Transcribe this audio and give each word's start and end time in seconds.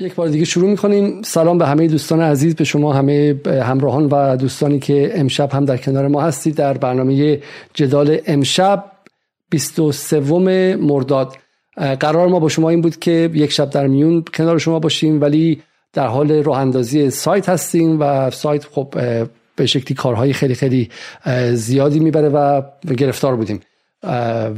یک 0.00 0.14
بار 0.14 0.28
دیگه 0.28 0.44
شروع 0.44 0.70
می‌کنیم. 0.70 1.22
سلام 1.22 1.58
به 1.58 1.66
همه 1.66 1.86
دوستان 1.86 2.20
عزیز 2.20 2.54
به 2.54 2.64
شما 2.64 2.92
همه 2.92 3.40
همراهان 3.46 4.06
و 4.06 4.36
دوستانی 4.36 4.78
که 4.78 5.12
امشب 5.14 5.52
هم 5.52 5.64
در 5.64 5.76
کنار 5.76 6.08
ما 6.08 6.22
هستید 6.22 6.54
در 6.54 6.78
برنامه 6.78 7.40
جدال 7.74 8.18
امشب 8.26 8.84
23 9.50 10.76
مرداد. 10.76 11.36
قرار 11.76 12.28
ما 12.28 12.40
با 12.40 12.48
شما 12.48 12.70
این 12.70 12.80
بود 12.80 12.98
که 12.98 13.30
یک 13.34 13.52
شب 13.52 13.70
در 13.70 13.86
میون 13.86 14.24
کنار 14.34 14.58
شما 14.58 14.78
باشیم 14.78 15.20
ولی 15.20 15.62
در 15.92 16.06
حال 16.06 16.42
راه 16.42 16.58
اندازی 16.58 17.10
سایت 17.10 17.48
هستیم 17.48 18.00
و 18.00 18.30
سایت 18.30 18.64
خب 18.64 18.94
به 19.56 19.66
شکلی 19.66 19.94
کارهای 19.94 20.32
خیلی 20.32 20.54
خیلی 20.54 20.88
زیادی 21.52 22.00
می‌بره 22.00 22.28
و 22.28 22.62
گرفتار 22.96 23.36
بودیم. 23.36 23.60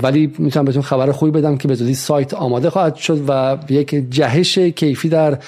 ولی 0.03 0.33
می‌تونم 0.39 0.65
بهتون 0.65 0.83
خبر 0.83 1.13
خوبی 1.13 1.31
بدم 1.31 1.57
که 1.57 1.69
به 1.69 1.75
زودی 1.75 1.95
سایت 1.95 2.35
آماده 2.35 2.71
خواهد 2.71 2.95
شد 2.95 3.25
و 3.29 3.59
یک 3.69 3.95
جهش 4.11 4.59
کیفی 4.59 5.09
در 5.09 5.39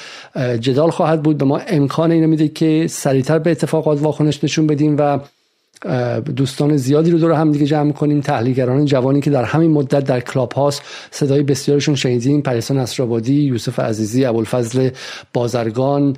جدال 0.60 0.90
خواهد 0.90 1.22
بود. 1.22 1.38
به 1.38 1.44
ما 1.44 1.58
امکان 1.58 2.10
اینو 2.10 2.26
میده 2.26 2.48
که 2.48 2.86
سریعتر 2.88 3.38
به 3.38 3.50
اتفاقات 3.50 4.02
واکنش 4.02 4.44
نشون 4.44 4.66
بدیم 4.66 4.96
و 4.98 5.18
دوستان 6.36 6.76
زیادی 6.76 7.10
رو 7.10 7.18
دور 7.18 7.32
هم 7.32 7.52
دیگه 7.52 7.66
جمع 7.66 7.92
کنیم. 7.92 8.20
تحلیلگران 8.20 8.84
جوانی 8.84 9.20
که 9.20 9.30
در 9.30 9.44
همین 9.44 9.70
مدت 9.70 10.04
در 10.04 10.20
کلاب 10.20 10.52
هاست 10.52 10.82
صدای 11.10 11.42
بسیارشون 11.42 11.94
شنیدیم. 11.94 12.42
پریسا 12.42 12.74
نصرآبادی 12.74 13.34
یوسف 13.34 13.78
عزیزی 13.78 14.24
ابوالفضل 14.24 14.90
بازرگان 15.32 16.16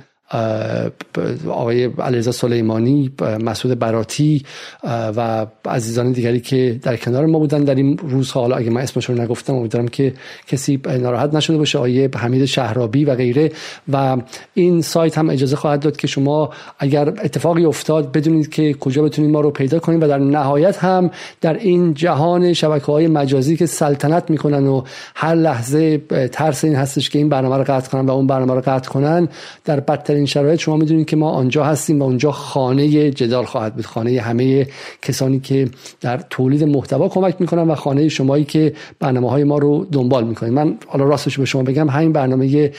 آقای 1.49 1.85
علیرضا 1.85 2.31
سلیمانی 2.31 3.11
مسعود 3.39 3.79
براتی 3.79 4.43
و 4.83 5.45
عزیزان 5.65 6.11
دیگری 6.11 6.39
که 6.39 6.79
در 6.83 6.97
کنار 6.97 7.25
ما 7.25 7.39
بودن 7.39 7.63
در 7.63 7.75
این 7.75 7.97
روزها. 7.97 8.41
حالا 8.41 8.55
اگه 8.55 8.69
من 8.69 8.81
اسمشون 8.81 9.17
رو 9.17 9.23
نگفتم 9.23 9.55
امیدوارم 9.55 9.87
که 9.87 10.13
کسی 10.47 10.81
ناراحت 10.99 11.33
نشده 11.33 11.57
باشه. 11.57 11.77
آقای 11.77 12.09
حمید 12.15 12.45
شهرابی 12.45 13.05
و 13.05 13.15
غیره. 13.15 13.51
و 13.93 14.17
این 14.53 14.81
سایت 14.81 15.17
هم 15.17 15.29
اجازه 15.29 15.55
خواهد 15.55 15.79
داد 15.79 15.97
که 15.97 16.07
شما 16.07 16.49
اگر 16.79 17.09
اتفاقی 17.09 17.65
افتاد 17.65 18.11
بدونید 18.11 18.49
که 18.49 18.73
کجا 18.73 19.03
بتونید 19.03 19.31
ما 19.31 19.41
رو 19.41 19.51
پیدا 19.51 19.79
کنید. 19.79 20.03
و 20.03 20.07
در 20.07 20.17
نهایت 20.17 20.77
هم 20.77 21.11
در 21.41 21.53
این 21.53 21.93
جهان 21.93 22.53
شبکه 22.53 22.85
های 22.85 23.07
مجازی 23.07 23.57
که 23.57 23.65
سلطنت 23.65 24.29
می‌کنن 24.29 24.67
و 24.67 24.83
هر 25.15 25.35
لحظه 25.35 25.97
ترس 26.31 26.63
این 26.63 26.75
هستش 26.75 27.09
که 27.09 27.19
این 27.19 27.29
برنامه 27.29 27.57
رو 27.57 27.63
قطع 27.63 27.89
کنن 27.89 28.05
و 28.05 28.11
اون 28.11 28.27
برنامه 28.27 28.53
رو 28.53 28.61
قطع 28.61 28.89
کنن 28.89 29.29
در 29.65 29.79
این 30.17 30.25
شرایط 30.25 30.59
شما 30.59 30.77
می‌دونید 30.77 31.05
که 31.07 31.15
ما 31.15 31.29
آنجا 31.29 31.63
هستیم 31.63 32.01
و 32.01 32.03
اونجا 32.03 32.31
خانه 32.31 33.11
جدال 33.11 33.45
خواهد 33.45 33.75
بود 33.75 33.85
خانه 33.85 34.21
همه 34.21 34.67
کسانی 35.01 35.39
که 35.39 35.69
در 36.01 36.21
تولید 36.29 36.63
محتوا 36.63 37.09
کمک 37.09 37.35
می‌کنن 37.39 37.61
و 37.61 37.75
خانه 37.75 38.09
شمایی 38.09 38.43
که 38.43 38.73
برنامه 38.99 39.29
های 39.29 39.43
ما 39.43 39.57
رو 39.57 39.87
دنبال 39.91 40.23
می‌کنید. 40.23 40.53
من 40.53 40.77
حالا 40.87 41.05
راستش 41.05 41.39
به 41.39 41.45
شما 41.45 41.63
بگم 41.63 41.89
همین 41.89 42.11
برنامه 42.11 42.71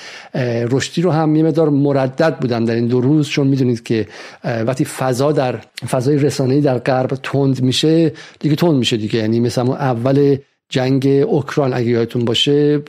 رشدی 0.71 1.03
رو 1.03 1.11
هم 1.11 1.37
یه 1.37 1.43
مردد 1.71 2.37
بودم 2.41 2.65
در 2.65 2.75
این 2.75 2.87
دو 2.87 3.01
روز 3.01 3.29
چون 3.29 3.47
می‌دونید 3.47 3.83
که 3.83 4.07
وقتی 4.45 4.85
فضا 4.85 5.33
در 5.33 5.59
فضای 5.91 6.17
رسانه‌ای 6.17 6.61
در 6.61 6.79
غرب 6.79 7.11
تند 7.23 7.63
میشه 7.63 8.13
دیگه 8.41 8.57
تند 8.57 8.75
میشه 8.75 8.97
دیگه. 8.97 9.19
یعنی 9.19 9.41
مثلا 9.41 9.75
اول 9.75 10.37
جنگ 10.69 11.07
اوکراین 11.07 11.75
اگه 11.75 11.89
یادتون 11.89 12.25
باشه 12.25 12.83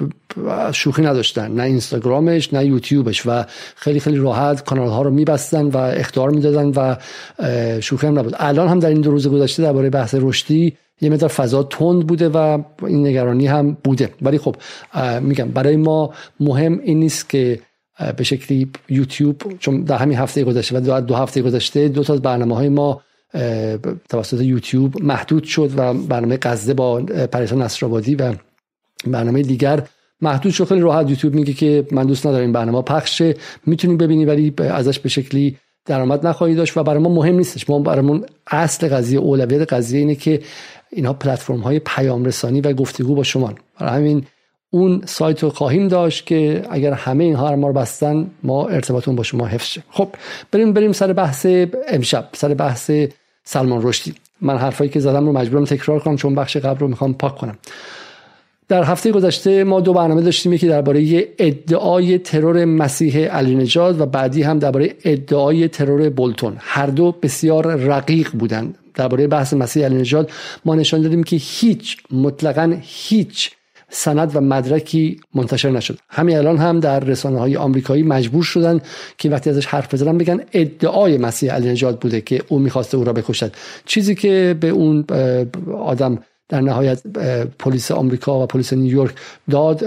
شوخی 0.72 1.02
نداشتن. 1.02 1.52
نه 1.52 1.64
اینستاگرامش 1.64 2.54
نه 2.54 2.66
یوتیوبش 2.66 3.26
و 3.26 3.46
خیلی 3.76 4.00
خیلی 4.00 4.18
راحت 4.18 4.64
کانال 4.64 4.90
ها 4.90 5.02
رو 5.02 5.12
میبستن 5.12 5.66
و 5.66 5.78
اختار 5.78 6.30
می‌دادن 6.30 6.68
و 6.76 6.96
شوخی 7.82 8.08
هم 8.08 8.20
نبود. 8.20 8.36
الان 8.38 8.68
هم 8.68 8.80
در 8.80 8.90
این 8.90 9.02
دو 9.02 9.12
روز 9.12 9.28
گذشته 9.28 9.64
درباره 9.64 9.90
بحث 9.90 10.16
رشدی 10.20 10.78
یه 11.02 11.10
مقدار 11.10 11.30
فضا 11.30 11.64
تند 11.64 12.08
بوده 12.08 12.30
و 12.30 12.64
این 12.88 13.08
نگرانی 13.08 13.48
هم 13.48 13.78
بوده. 13.84 14.10
ولی 14.22 14.38
خب 14.38 14.56
میگم 15.22 15.50
برای 15.50 15.76
ما 15.76 16.14
مهم 16.40 16.80
این 16.84 17.00
نیست 17.00 17.30
که 17.30 17.60
به 18.18 18.24
شکلی 18.24 18.72
یوتیوب 18.90 19.42
چون 19.60 19.82
در 19.82 19.98
همین 19.98 20.18
هفته 20.18 20.44
گذشته 20.44 20.80
و 20.80 21.02
دو 21.02 21.16
هفته 21.16 21.42
گذشته 21.42 21.88
دو 21.88 22.04
تا 22.04 22.14
از 22.14 22.22
برنامه 22.22 22.56
های 22.56 22.70
ما 22.70 23.02
توسط 24.10 24.42
یوتیوب 24.42 25.04
محدود 25.04 25.44
شد 25.44 25.72
و 25.78 25.94
برنامه 25.94 26.38
قزده 26.38 26.74
با 26.74 27.02
پریسا 27.32 27.56
نصرآبادی 27.56 28.16
و 28.16 28.34
برنامه 29.08 29.42
دیگر 29.42 29.84
محدود 30.22 30.52
شد. 30.52 30.68
خیلی 30.68 30.82
راحت 30.82 31.10
یوتیوب 31.10 31.34
میگه 31.34 31.54
که 31.54 31.88
من 31.92 32.06
دوست 32.06 32.28
ندارم 32.28 32.44
این 32.44 32.54
برنامه 32.54 32.82
پخشه. 32.82 33.36
می‌تونی 33.66 33.96
ببینی 33.96 34.26
ولی 34.26 34.54
ازش 34.58 35.00
به 35.00 35.10
شکلی 35.10 35.58
درآمد 35.86 36.28
نخواهی 36.28 36.56
داشت 36.56 36.78
و 36.78 36.84
برای 36.84 37.04
ما 37.04 37.10
مهم 37.10 37.36
نیستش. 37.36 37.70
ما 37.70 37.80
برامون 37.80 38.26
اصل 38.48 38.88
قضیه 38.88 39.20
اولویت 39.20 39.74
قضیه 39.74 40.00
اینه 40.00 40.16
که 40.16 40.42
اینها 40.92 41.14
پلتفرم 41.14 41.60
های 41.60 41.80
پیام 41.80 42.26
رسانی 42.26 42.62
و 42.62 42.74
گفتگو 42.74 43.16
با 43.16 43.24
شما. 43.24 43.54
برای 43.80 43.96
همین 43.96 44.26
اون 44.72 45.02
سایت 45.06 45.44
رو 45.44 45.50
خواهیم 45.50 45.88
داشت 45.88 46.26
که 46.26 46.64
اگر 46.70 46.94
همه 46.94 47.24
اینها 47.24 47.56
ما 47.56 47.68
رو 47.68 47.74
بستن 47.74 48.32
ما 48.44 48.68
ارتباطمون 48.68 49.16
با 49.16 49.24
شما 49.24 49.46
حفظ 49.46 49.66
شه. 49.66 49.84
خب 49.90 50.10
بریم 50.52 50.74
بریم 50.74 50.92
سر 50.92 51.14
بحث 51.14 51.46
امشب. 51.88 52.30
سر 52.34 52.54
بحث 52.54 52.92
سلمان 53.52 53.82
رشدی. 53.84 54.14
من 54.42 54.58
حرفایی 54.58 54.90
که 54.90 55.00
زدم 55.00 55.26
رو 55.26 55.32
مجبورم 55.32 55.66
تکرار 55.66 56.00
کنم 56.00 56.16
چون 56.16 56.36
بخش 56.36 56.58
قبل 56.58 56.80
رو 56.80 56.88
می‌خوام 56.88 57.14
پاک 57.14 57.36
کنم. 57.36 57.58
در 58.68 58.84
هفته 58.84 59.12
گذشته 59.12 59.64
ما 59.64 59.80
دو 59.82 59.94
برنامه 59.94 60.22
داشتیم 60.22 60.54
یکی 60.54 60.68
درباره 60.68 61.28
ادعای 61.40 62.18
ترور 62.18 62.66
مسیح 62.66 63.18
علی 63.18 63.56
نجاد 63.56 64.02
و 64.02 64.06
بعدی 64.06 64.42
هم 64.44 64.60
درباره 64.60 64.96
ادعای 65.04 65.68
ترور 65.68 66.10
بولتون. 66.10 66.56
هر 66.60 66.86
دو 66.86 67.16
بسیار 67.22 67.76
رقیق 67.76 68.32
بودند. 68.32 68.78
درباره 68.94 69.28
بحث 69.28 69.54
مسیح 69.54 69.86
علی 69.86 69.96
نجاد 69.96 70.32
ما 70.66 70.76
نشان 70.76 71.02
دادیم 71.02 71.24
که 71.24 71.36
هیچ 71.36 71.98
مطلقا 72.12 72.78
هیچ 72.82 73.52
سند 73.90 74.36
و 74.36 74.42
مدرکی 74.42 75.20
منتشر 75.36 75.70
نشد. 75.70 76.00
همین 76.10 76.38
الان 76.38 76.58
هم 76.58 76.80
در 76.80 77.00
رسانه 77.00 77.40
های 77.40 77.58
آمریکایی 77.58 78.04
مجبور 78.04 78.44
شدن 78.44 78.82
که 79.18 79.30
وقتی 79.30 79.50
ازش 79.50 79.66
حرف 79.66 79.94
بزنن 79.94 80.18
بگن 80.18 80.40
ادعای 80.54 81.18
مسیح 81.18 81.54
علی 81.54 81.72
نجات 81.72 82.00
بوده 82.00 82.22
که 82.22 82.42
او 82.48 82.60
می‌خواسته 82.60 82.98
او 82.98 83.04
را 83.04 83.14
بکشد. 83.14 83.52
چیزی 83.86 84.16
که 84.16 84.56
به 84.60 84.70
اون 84.70 85.06
آدم 85.78 86.20
در 86.50 86.62
نهایت 86.62 87.02
پلیس 87.60 87.92
آمریکا 87.92 88.44
و 88.44 88.46
پلیس 88.46 88.74
نیویورک 88.74 89.16
داد 89.50 89.80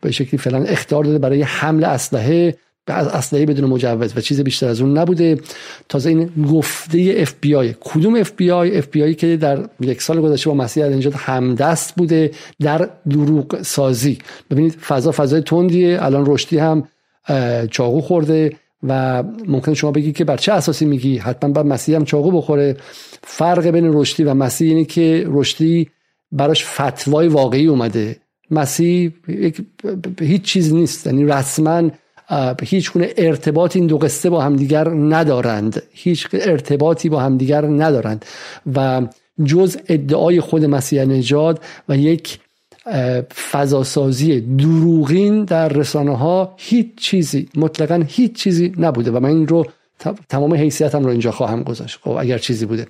به 0.00 0.10
شکلی 0.10 0.38
فعلا 0.38 0.62
اخطار 0.62 1.04
داده 1.04 1.18
برای 1.18 1.42
حمل 1.42 1.84
اسلحه 1.84 2.56
اسلحه 2.90 3.46
بدون 3.46 3.70
مجوز 3.70 4.16
و 4.16 4.20
چیز 4.20 4.40
بیشتر 4.40 4.68
از 4.68 4.80
اون 4.80 4.98
نبوده. 4.98 5.40
تازه 5.88 6.10
این 6.10 6.30
گفته 6.52 7.14
اف 7.16 7.34
بی 7.40 7.54
آی 7.54 7.74
کدوم 7.80 8.16
اف 8.16 8.32
بی 8.36 8.50
آی 8.50 8.78
اف 8.78 8.86
بی 8.86 9.02
آی 9.02 9.14
که 9.14 9.36
در 9.36 9.68
یک 9.80 10.02
سال 10.02 10.20
گذشته 10.20 10.50
با 10.50 10.56
مسیح 10.56 10.84
هم 10.84 11.12
همدست 11.16 11.94
بوده 11.94 12.30
در 12.60 12.88
دروغ 13.10 13.62
سازی. 13.62 14.18
ببینید 14.50 14.72
فضا 14.72 15.12
فضای 15.12 15.40
تندیه 15.40 15.98
الان 16.02 16.24
رشدی 16.26 16.58
هم 16.58 16.88
چاقو 17.70 18.00
خورده 18.00 18.52
و 18.82 19.22
ممکن 19.46 19.74
شما 19.74 19.90
بگی 19.90 20.12
که 20.12 20.24
بر 20.24 20.36
چه 20.36 20.52
اساسی 20.52 20.84
میگی؟ 20.84 21.18
حتما 21.18 21.52
بعد 21.52 21.66
مسیح 21.66 21.96
هم 21.96 22.04
چاقو 22.04 22.30
بخوره. 22.30 22.76
فرق 23.22 23.66
بین 23.66 23.90
رشدی 23.92 24.24
و 24.24 24.34
مسیح 24.34 24.68
اینه 24.68 24.84
که 24.84 25.24
رشدی 25.26 25.88
براش 26.32 26.64
فتوای 26.64 27.28
واقعی 27.28 27.66
اومده. 27.66 28.16
مسیح 28.50 29.12
هیچ 30.20 30.42
چیز 30.42 30.72
نیست. 30.74 31.06
یعنی 31.06 31.24
رسما 31.24 31.90
هیچ 32.62 32.92
گونه 32.92 33.12
ارتباط 33.16 33.76
این 33.76 33.86
دو 33.86 33.98
قصه 33.98 34.30
با 34.30 34.40
همدیگر 34.40 34.88
ندارند. 34.88 35.82
هیچ 35.92 36.28
ارتباطی 36.32 37.08
با 37.08 37.20
همدیگر 37.20 37.66
ندارند. 37.66 38.24
و 38.74 39.02
جز 39.44 39.76
ادعای 39.88 40.40
خود 40.40 40.64
مسیح 40.64 41.04
نجاد 41.04 41.60
و 41.88 41.96
یک 41.96 42.38
فضاسازی 43.52 44.40
دروغین 44.40 45.44
در 45.44 45.68
رسانه 45.68 46.16
ها 46.16 46.54
هیچ 46.56 46.86
چیزی 46.96 47.48
مطلقا 47.56 48.04
هیچ 48.08 48.32
چیزی 48.32 48.72
نبوده. 48.78 49.10
و 49.10 49.20
من 49.20 49.28
این 49.28 49.48
رو 49.48 49.66
تمام 50.28 50.54
حیثیتم 50.54 51.04
رو 51.04 51.10
اینجا 51.10 51.30
خواهم 51.30 51.62
گذاشت. 51.62 51.98
خب 52.02 52.10
اگر 52.10 52.38
چیزی 52.38 52.66
بوده. 52.66 52.86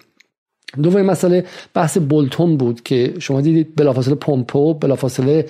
دومین 0.82 1.06
مسئله 1.06 1.44
بحث 1.74 1.98
بولتون 1.98 2.56
بود 2.56 2.82
که 2.82 3.14
شما 3.18 3.40
دیدید 3.40 3.76
بلافاصله 3.76 4.14
پومپو 4.14 4.74
بلافاصله 4.74 5.46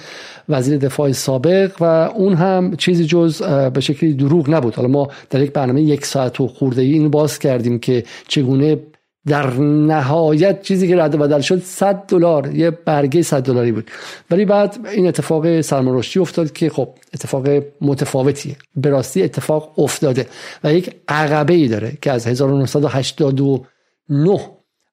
وزیر 0.49 0.79
دفاع 0.79 1.13
سابق 1.13 1.73
و 1.81 1.85
اون 1.85 2.35
هم 2.35 2.77
چیزی 2.77 3.05
جز 3.05 3.43
به 3.43 3.81
شکلی 3.81 4.13
دروغ 4.13 4.51
نبود. 4.51 4.75
حالا 4.75 4.89
ما 4.89 5.09
در 5.31 5.43
یک 5.43 5.53
برنامه 5.53 5.83
یک 5.83 6.07
ساعت 6.07 6.41
و 6.41 6.49
خورده 6.49 6.83
ای 6.83 6.93
اینو 6.93 7.09
باز 7.09 7.39
کردیم 7.39 7.79
که 7.79 8.05
چگونه 8.29 8.79
در 9.27 9.53
نهایت 9.61 10.63
چیزی 10.63 10.89
که 10.89 10.97
رد 10.97 11.19
بدل 11.19 11.41
شد 11.41 11.63
100 11.63 11.95
دلار 11.95 12.55
یه 12.55 12.71
برگه 12.71 13.23
100 13.23 13.43
دلاری 13.43 13.73
بود. 13.73 13.91
ولی 14.31 14.45
بعد 14.45 14.79
این 14.95 15.07
اتفاق 15.07 15.47
رشدی 15.73 16.21
افتاد 16.21 16.53
که 16.53 16.71
خب 16.71 16.89
اتفاق 17.15 17.49
متفاوتیه. 17.81 18.57
به 18.77 18.91
راستی 18.91 19.23
اتفاق 19.23 19.79
افتاده 19.79 20.27
و 20.65 20.75
یک 20.75 20.97
عقبه 21.09 21.55
ای 21.55 21.69
داره 21.69 21.93
که 22.03 22.13
از 22.13 22.27
1989 22.27 24.41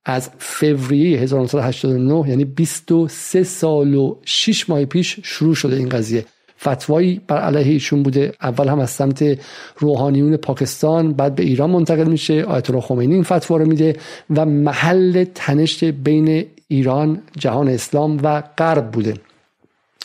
از 0.05 0.29
فوریه 0.37 1.19
1989 1.19 2.29
یعنی 2.29 2.45
23 2.45 3.43
سال 3.43 3.93
و 3.93 4.15
6 4.25 4.69
ماه 4.69 4.85
پیش 4.85 5.19
شروع 5.23 5.55
شده 5.55 5.75
این 5.75 5.89
قضیه. 5.89 6.25
فتوایی 6.61 7.21
بر 7.27 7.37
علیه 7.37 7.71
ایشون 7.71 8.03
بوده. 8.03 8.33
اول 8.41 8.67
هم 8.67 8.79
از 8.79 8.89
سمت 8.89 9.39
روحانیون 9.77 10.37
پاکستان 10.37 11.13
بعد 11.13 11.35
به 11.35 11.43
ایران 11.43 11.69
منتقل 11.69 12.03
میشه. 12.03 12.43
آیت 12.43 12.69
الله 12.69 12.81
خمینی 12.81 13.13
این 13.13 13.23
فتوا 13.23 13.57
رو 13.57 13.65
میده 13.65 13.95
و 14.35 14.45
محل 14.45 15.23
تنش 15.35 15.83
بین 15.83 16.45
ایران 16.67 17.21
جهان 17.37 17.69
اسلام 17.69 18.19
و 18.23 18.43
غرب 18.57 18.91
بوده. 18.91 19.13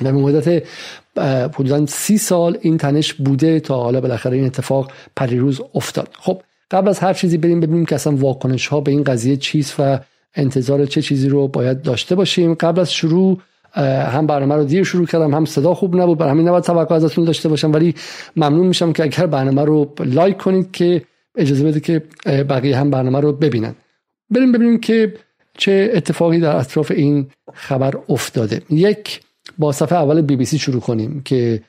و 0.00 0.05
به 0.05 0.12
مدت 0.12 0.62
حدودا 1.56 1.87
سی 1.87 2.19
سال 2.19 2.58
این 2.61 2.79
تنش 2.79 3.14
بوده 3.14 3.61
تا 3.61 3.82
حالا 3.82 4.00
بالاخره 4.00 4.37
این 4.37 4.47
اتفاق 4.47 4.93
پریروز 5.17 5.61
افتاد. 5.75 6.08
خب 6.19 6.43
قبل 6.70 6.88
از 6.88 6.99
هر 6.99 7.12
چیزی 7.12 7.38
بریم 7.38 7.61
ببینیم 7.61 7.87
که 7.87 7.94
اصلا 7.94 8.17
واکنش 8.17 8.67
ها 8.67 8.81
به 8.81 8.90
این 8.90 9.05
قضیه 9.05 9.37
چیست 9.37 9.75
و 9.78 9.99
انتظار 10.34 10.87
چه 10.87 11.02
چیزی 11.02 11.28
رو 11.28 11.49
باید 11.49 11.82
داشته 11.82 12.14
باشیم. 12.14 12.55
قبل 12.55 12.81
از 12.81 12.93
شروع 12.93 13.38
هم 13.75 14.26
برنامه 14.26 14.55
رو 14.55 14.64
دیر 14.64 14.84
شروع 14.84 15.06
کردم 15.06 15.34
هم 15.34 15.44
صدا 15.44 15.75
خوب 15.75 15.96
نبود. 15.96 16.19
برای 16.19 16.31
همین 16.31 16.49
نباید 16.49 16.64
توقع 16.64 16.94
ازتون 16.94 17.25
داشته 17.25 17.49
باشم. 17.49 17.72
ولی 17.72 17.94
ممنون 18.37 18.67
میشم 18.67 18.93
که 18.93 19.02
اگر 19.02 19.26
برنامه 19.26 19.64
رو 19.64 19.94
لایک 20.00 20.38
کنید 20.38 20.70
که 20.72 21.02
اجازه 21.37 21.64
بده 21.64 21.81
که 21.81 22.02
بقیه 22.26 22.76
هم 22.76 22.90
برنامه 22.90 23.20
رو 23.20 23.32
ببینن. 23.32 23.75
بریم 24.31 24.52
ببینیم 24.52 24.81
که 24.81 25.14
چه 25.58 25.90
اتفاقی 25.94 26.40
در 26.40 26.56
اطراف 26.56 26.90
این 26.90 27.26
خبر 27.55 27.94
افتاده. 28.08 28.62
یک 28.70 29.20
با 29.58 29.73
صفحه 29.73 29.99
اول 29.99 30.20
بی 30.20 30.37
بی 30.37 30.44
سی 30.44 30.58
شروع 30.58 30.81
کنیم 30.81 31.23
که 31.25 31.62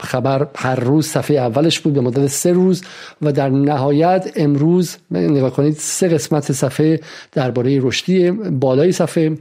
خبر 0.00 0.48
هر 0.56 0.80
روز 0.80 1.06
صفحه 1.06 1.36
اولش 1.36 1.80
بود 1.80 1.94
به 1.94 2.00
مدت 2.00 2.26
سه 2.26 2.52
روز 2.52 2.82
و 3.22 3.32
در 3.32 3.48
نهایت 3.48 4.32
امروز 4.36 4.96
نگاه 5.10 5.50
کنید 5.50 5.74
سه 5.78 6.08
قسمت 6.08 6.52
صفحه 6.52 7.00
درباره 7.32 7.80
رشدی 7.82 8.30
بالای 8.30 8.92
صفحه 8.92 9.38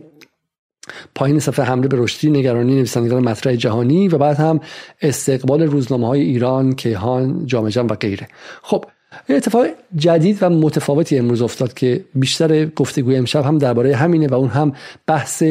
پایین 1.15 1.39
صفحه 1.39 1.65
حمله 1.65 1.87
به 1.87 1.97
رشدی 1.97 2.29
نگرانی 2.29 2.75
نویسندگان 2.75 3.23
مطرح 3.23 3.55
جهانی 3.55 4.07
و 4.07 4.17
بعد 4.17 4.37
هم 4.37 4.59
استقبال 5.01 5.61
روزنامه 5.61 6.07
های 6.07 6.21
ایران 6.21 6.75
کیهان 6.75 7.45
جامعه 7.45 7.81
و 7.81 7.95
غیره. 7.95 8.27
خب 8.61 8.85
اتفاق 9.29 9.65
جدید 9.95 10.37
و 10.41 10.49
متفاوتی 10.49 11.17
امروز 11.17 11.41
افتاد 11.41 11.73
که 11.73 12.05
بیشتر 12.15 12.65
گفتگوی 12.65 13.15
امشب 13.15 13.45
هم 13.45 13.57
درباره 13.57 13.95
همینه 13.95 14.27
و 14.27 14.33
اون 14.33 14.49
هم 14.49 14.73
بحث 15.07 15.43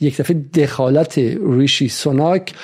یک 0.00 0.16
دفعه 0.16 0.36
دخالت 0.54 1.18
ریشی 1.46 1.88
سوناک 1.88 2.54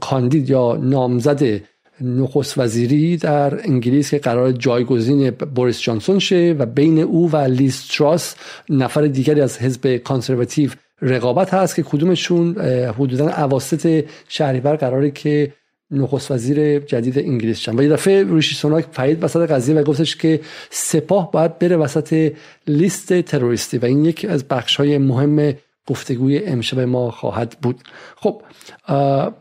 کاندید 0.00 0.50
یا 0.50 0.78
نامزد 0.82 1.60
نخست 2.00 2.58
وزیری 2.58 3.16
در 3.16 3.68
انگلیس 3.68 4.10
که 4.10 4.18
قرار 4.18 4.52
جایگزین 4.52 5.30
بوریس 5.30 5.80
جانسون 5.80 6.18
شه 6.18 6.56
و 6.58 6.66
بین 6.66 6.98
او 6.98 7.30
و 7.30 7.36
لیز 7.36 7.88
تراس 7.88 8.34
نفر 8.68 9.06
دیگری 9.06 9.40
از 9.40 9.58
حزب 9.58 9.96
Conservative 9.96 10.70
رقابت 11.02 11.54
هست 11.54 11.74
که 11.74 11.82
کدومشون 11.82 12.60
حدودا 12.98 13.28
اواسط 13.28 14.04
شهریور 14.28 14.76
قراره 14.76 15.10
که 15.10 15.52
نخست 15.90 16.30
وزیر 16.30 16.78
جدید 16.78 17.18
انگلیس 17.18 17.58
شن. 17.58 17.78
و 17.78 17.82
یه 17.82 17.88
دفعه 17.88 18.24
ریشی 18.34 18.54
سوناک 18.54 18.86
پرید 18.86 19.24
وسط 19.24 19.50
قضیه 19.50 19.74
و 19.74 19.82
گفتش 19.82 20.16
که 20.16 20.40
سپاه 20.70 21.30
باید 21.30 21.58
بره 21.58 21.76
وسط 21.76 22.32
لیست 22.66 23.20
تروریستی 23.20 23.78
و 23.78 23.84
این 23.84 24.04
یکی 24.04 24.26
از 24.26 24.44
بخش 24.44 24.76
های 24.76 24.98
مهم 24.98 25.54
گفتگوی 25.86 26.44
امشب 26.44 26.80
ما 26.80 27.10
خواهد 27.10 27.56
بود. 27.62 27.80
خب 28.16 28.42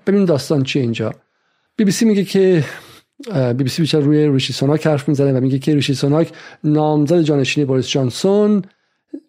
ببین 0.08 0.26
داستان 0.26 0.64
چی 0.64 0.80
اینجا. 0.80 1.14
بی 1.78 1.84
بی 1.84 1.92
سی 1.92 2.06
میگه 2.06 2.24
که 2.24 2.64
بی 3.58 3.64
بی 3.64 3.70
سی 3.70 3.82
بیشتر 3.82 4.00
روی 4.00 4.28
ریشی 4.28 4.54
سوناک 4.54 4.88
حرف 4.88 5.10
می‌زنه 5.10 5.40
و 5.40 5.42
میگه 5.42 5.60
که 5.60 5.76
ریشی 5.76 5.94
سوناک 5.94 6.32
نامزد 6.64 7.22
جانشینی 7.22 7.66
بوریس 7.66 7.88
جانسون 7.88 8.62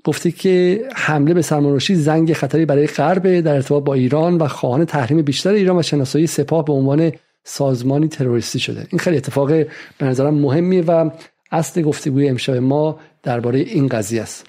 گفته 0.04 0.30
که 0.30 0.84
حمله 0.94 1.34
به 1.34 1.42
سلمان 1.42 1.78
زنگ 1.78 2.32
خطری 2.32 2.64
برای 2.64 2.86
غرب 2.86 3.40
در 3.40 3.54
ارتباط 3.54 3.84
با 3.84 3.94
ایران 3.94 4.38
و 4.38 4.48
خواهان 4.48 4.84
تحریم 4.84 5.22
بیشتر 5.22 5.50
ایران 5.50 5.78
و 5.78 5.82
شناسایی 5.82 6.26
سپاه 6.26 6.64
به 6.64 6.72
عنوان 6.72 7.12
سازمانی 7.44 8.08
تروریستی 8.08 8.58
شده. 8.58 8.86
این 8.90 8.98
خیلی 8.98 9.16
اتفاق 9.16 9.48
به 9.48 9.66
نظرم 10.00 10.34
مهمیه 10.34 10.82
و 10.82 11.10
اصل 11.52 11.82
گفتگوی 11.82 12.28
امشب 12.28 12.54
ما 12.54 13.00
درباره 13.22 13.58
این 13.58 13.88
قضیه 13.88 14.22
است. 14.22 14.46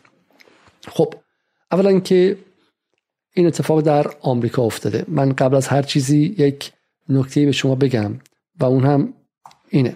خب 0.87 1.13
اولا 1.71 1.99
که 1.99 2.37
این 3.37 3.47
اتفاق 3.47 3.81
در 3.81 4.07
آمریکا 4.21 4.63
افتاده. 4.63 5.05
من 5.07 5.33
قبل 5.33 5.55
از 5.55 5.67
هر 5.67 5.81
چیزی 5.81 6.35
یک 6.37 6.71
نکته 7.09 7.45
به 7.45 7.51
شما 7.51 7.75
بگم 7.75 8.13
و 8.59 8.65
اون 8.65 8.83
هم 8.83 9.13
اینه. 9.69 9.95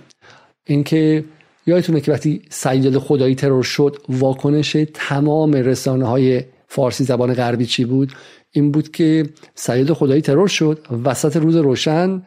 اینکه 0.66 1.26
یادتونه 1.68 2.02
که 2.02 2.12
وقتی 2.12 2.42
سیدال 2.50 3.00
خدایی 3.00 3.36
ترور 3.36 3.64
شد 3.64 3.98
واکنش 4.10 4.78
تمام 4.94 5.54
رسانه 5.54 6.06
های 6.06 6.44
فارسی 6.68 7.04
زبان 7.04 7.34
غربی 7.34 7.66
چی 7.66 7.86
بود؟ 7.86 8.14
این 8.52 8.72
بود 8.72 8.92
که 8.92 9.30
سید 9.56 9.94
خدایی 9.94 10.22
ترور 10.22 10.48
شد 10.48 10.88
وسط 11.04 11.36
روز 11.38 11.56
روشن 11.56 12.26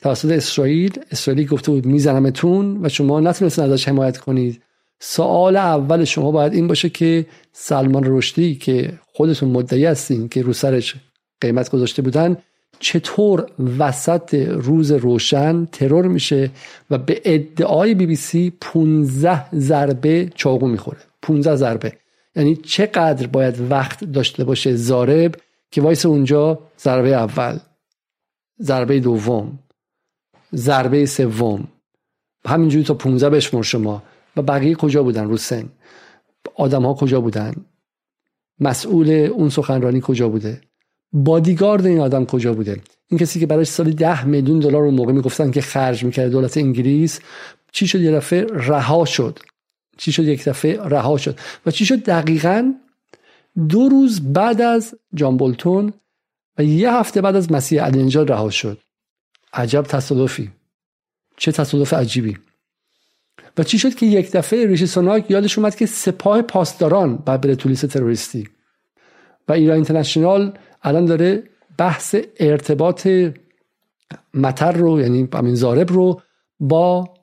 توسط 0.00 0.30
اسرائیل 0.30 0.98
اسرائیلی 1.10 1.46
گفته 1.46 1.72
بود 1.72 1.86
میزنمتون 1.86 2.86
و 2.86 2.88
شما 2.88 3.20
نتونستین 3.20 3.64
ازش 3.64 3.88
حمایت 3.88 4.18
کنید. 4.18 4.62
سوال 5.04 5.56
اول 5.56 6.04
شما 6.04 6.30
باید 6.30 6.54
این 6.54 6.68
باشه 6.68 6.88
که 6.88 7.26
سلمان 7.52 8.04
رشدی 8.06 8.54
که 8.54 8.98
خودتون 9.12 9.48
مدعی 9.48 9.84
هستین 9.84 10.28
که 10.28 10.42
رو 10.42 10.52
سرش 10.52 10.94
قیمت 11.40 11.70
گذاشته 11.70 12.02
بودن 12.02 12.36
چطور 12.78 13.46
وسط 13.78 14.34
روز 14.34 14.92
روشن 14.92 15.64
ترور 15.64 16.06
میشه 16.08 16.50
و 16.90 16.98
به 16.98 17.22
ادعای 17.24 17.94
بی 17.94 18.06
بی 18.06 18.16
سی 18.16 18.52
15 18.60 19.44
ضربه 19.54 20.30
چاقو 20.34 20.66
می‌خوره؟ 20.66 20.98
15 21.22 21.56
ضربه. 21.56 21.92
یعنی 22.36 22.56
چقدر 22.56 23.26
باید 23.26 23.70
وقت 23.70 24.04
داشته 24.04 24.44
باشه 24.44 24.76
زارب 24.76 25.34
که 25.70 25.82
وایس 25.82 26.06
اونجا 26.06 26.58
ضربه 26.78 27.08
اول 27.08 27.58
ضربه 28.62 29.00
دوم 29.00 29.58
ضربه 30.54 31.06
سوم. 31.06 31.68
همینجوری 32.46 32.84
تا 32.84 32.94
15 32.94 33.30
بشمر 33.30 33.62
شما. 33.62 34.02
و 34.36 34.42
بقیه 34.42 34.74
کجا 34.74 35.02
بودن؟ 35.02 35.24
رو 35.24 35.36
سن 35.36 35.68
آدم 36.54 36.82
ها 36.86 36.94
کجا 36.94 37.20
بودن؟ 37.20 37.54
مسئول 38.60 39.10
اون 39.10 39.48
سخنرانی 39.48 40.00
کجا 40.02 40.28
بوده؟ 40.28 40.60
بادیگارد 41.12 41.86
این 41.86 42.00
آدم 42.00 42.24
کجا 42.24 42.54
بوده؟ 42.54 42.80
این 43.08 43.18
کسی 43.18 43.40
که 43.40 43.46
برای 43.46 43.64
سال 43.64 43.90
ده 43.90 44.24
میلیون 44.24 44.58
دلار 44.58 44.82
اون 44.82 44.94
موقع 44.94 45.12
می‌گفتن 45.12 45.50
که 45.50 45.60
خرج 45.60 46.04
می‌کرد 46.04 46.30
دولت 46.30 46.56
انگلیس 46.56 47.20
چی 47.72 47.86
شد؟ 47.86 48.00
یه 48.00 48.12
دفعه 48.12 48.46
رها 48.50 49.04
شد. 49.04 49.38
چی 49.96 50.12
شد؟ 50.12 50.24
یک 50.24 50.44
دفعه 50.44 50.82
رها 50.82 51.16
شد. 51.16 51.38
و 51.66 51.70
چی 51.70 51.86
شد؟ 51.86 52.04
دقیقا 52.04 52.74
دو 53.68 53.88
روز 53.88 54.32
بعد 54.32 54.60
از 54.60 54.94
جان 55.14 55.36
بولتون 55.36 55.92
و 56.58 56.64
یه 56.64 56.92
هفته 56.92 57.20
بعد 57.20 57.36
از 57.36 57.52
مسیح 57.52 57.84
الینجا 57.84 58.22
رها 58.22 58.50
شد. 58.50 58.78
عجب 59.52 59.82
تصادفی. 59.82 60.50
چه 61.36 61.52
تصادف 61.52 61.94
عجیبی. 61.94 62.38
و 63.58 63.62
چی 63.62 63.78
شد 63.78 63.94
که 63.94 64.06
یک 64.06 64.32
دفعه 64.32 64.66
ریشی 64.66 64.86
سوناک 64.86 65.30
یادش 65.30 65.58
اومد 65.58 65.74
که 65.74 65.86
سپاه 65.86 66.42
پاسداران 66.42 67.16
بعد 67.16 67.40
بره 67.40 67.56
تروریستی؟ 67.56 68.48
و 69.48 69.52
ایران 69.52 69.74
اینترنشنال 69.74 70.58
الان 70.82 71.04
داره 71.04 71.42
بحث 71.78 72.16
ارتباط 72.40 73.08
متر 74.34 74.72
رو 74.72 75.00
یعنی 75.00 75.28
همین 75.34 75.54
زارب 75.54 75.92
رو 75.92 76.20
با 76.60 77.14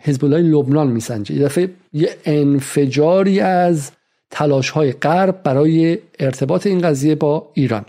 حزب 0.00 0.24
الله 0.24 0.38
لبنان 0.38 0.86
میسنجه. 0.86 1.34
یه 1.34 1.44
دفعه 1.44 1.70
یه 1.92 2.16
انفجاری 2.24 3.40
از 3.40 3.90
تلاش 4.30 4.70
های 4.70 4.92
غرب 4.92 5.42
برای 5.42 5.98
ارتباط 6.18 6.66
این 6.66 6.80
قضیه 6.80 7.14
با 7.14 7.50
ایران. 7.54 7.84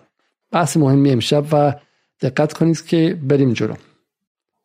بحث 0.51 0.77
مهمی 0.77 1.11
امشب 1.11 1.45
و 1.51 1.73
دقت 2.21 2.53
کنید 2.53 2.85
که 2.85 3.17
بریم 3.23 3.53
جلو. 3.53 3.73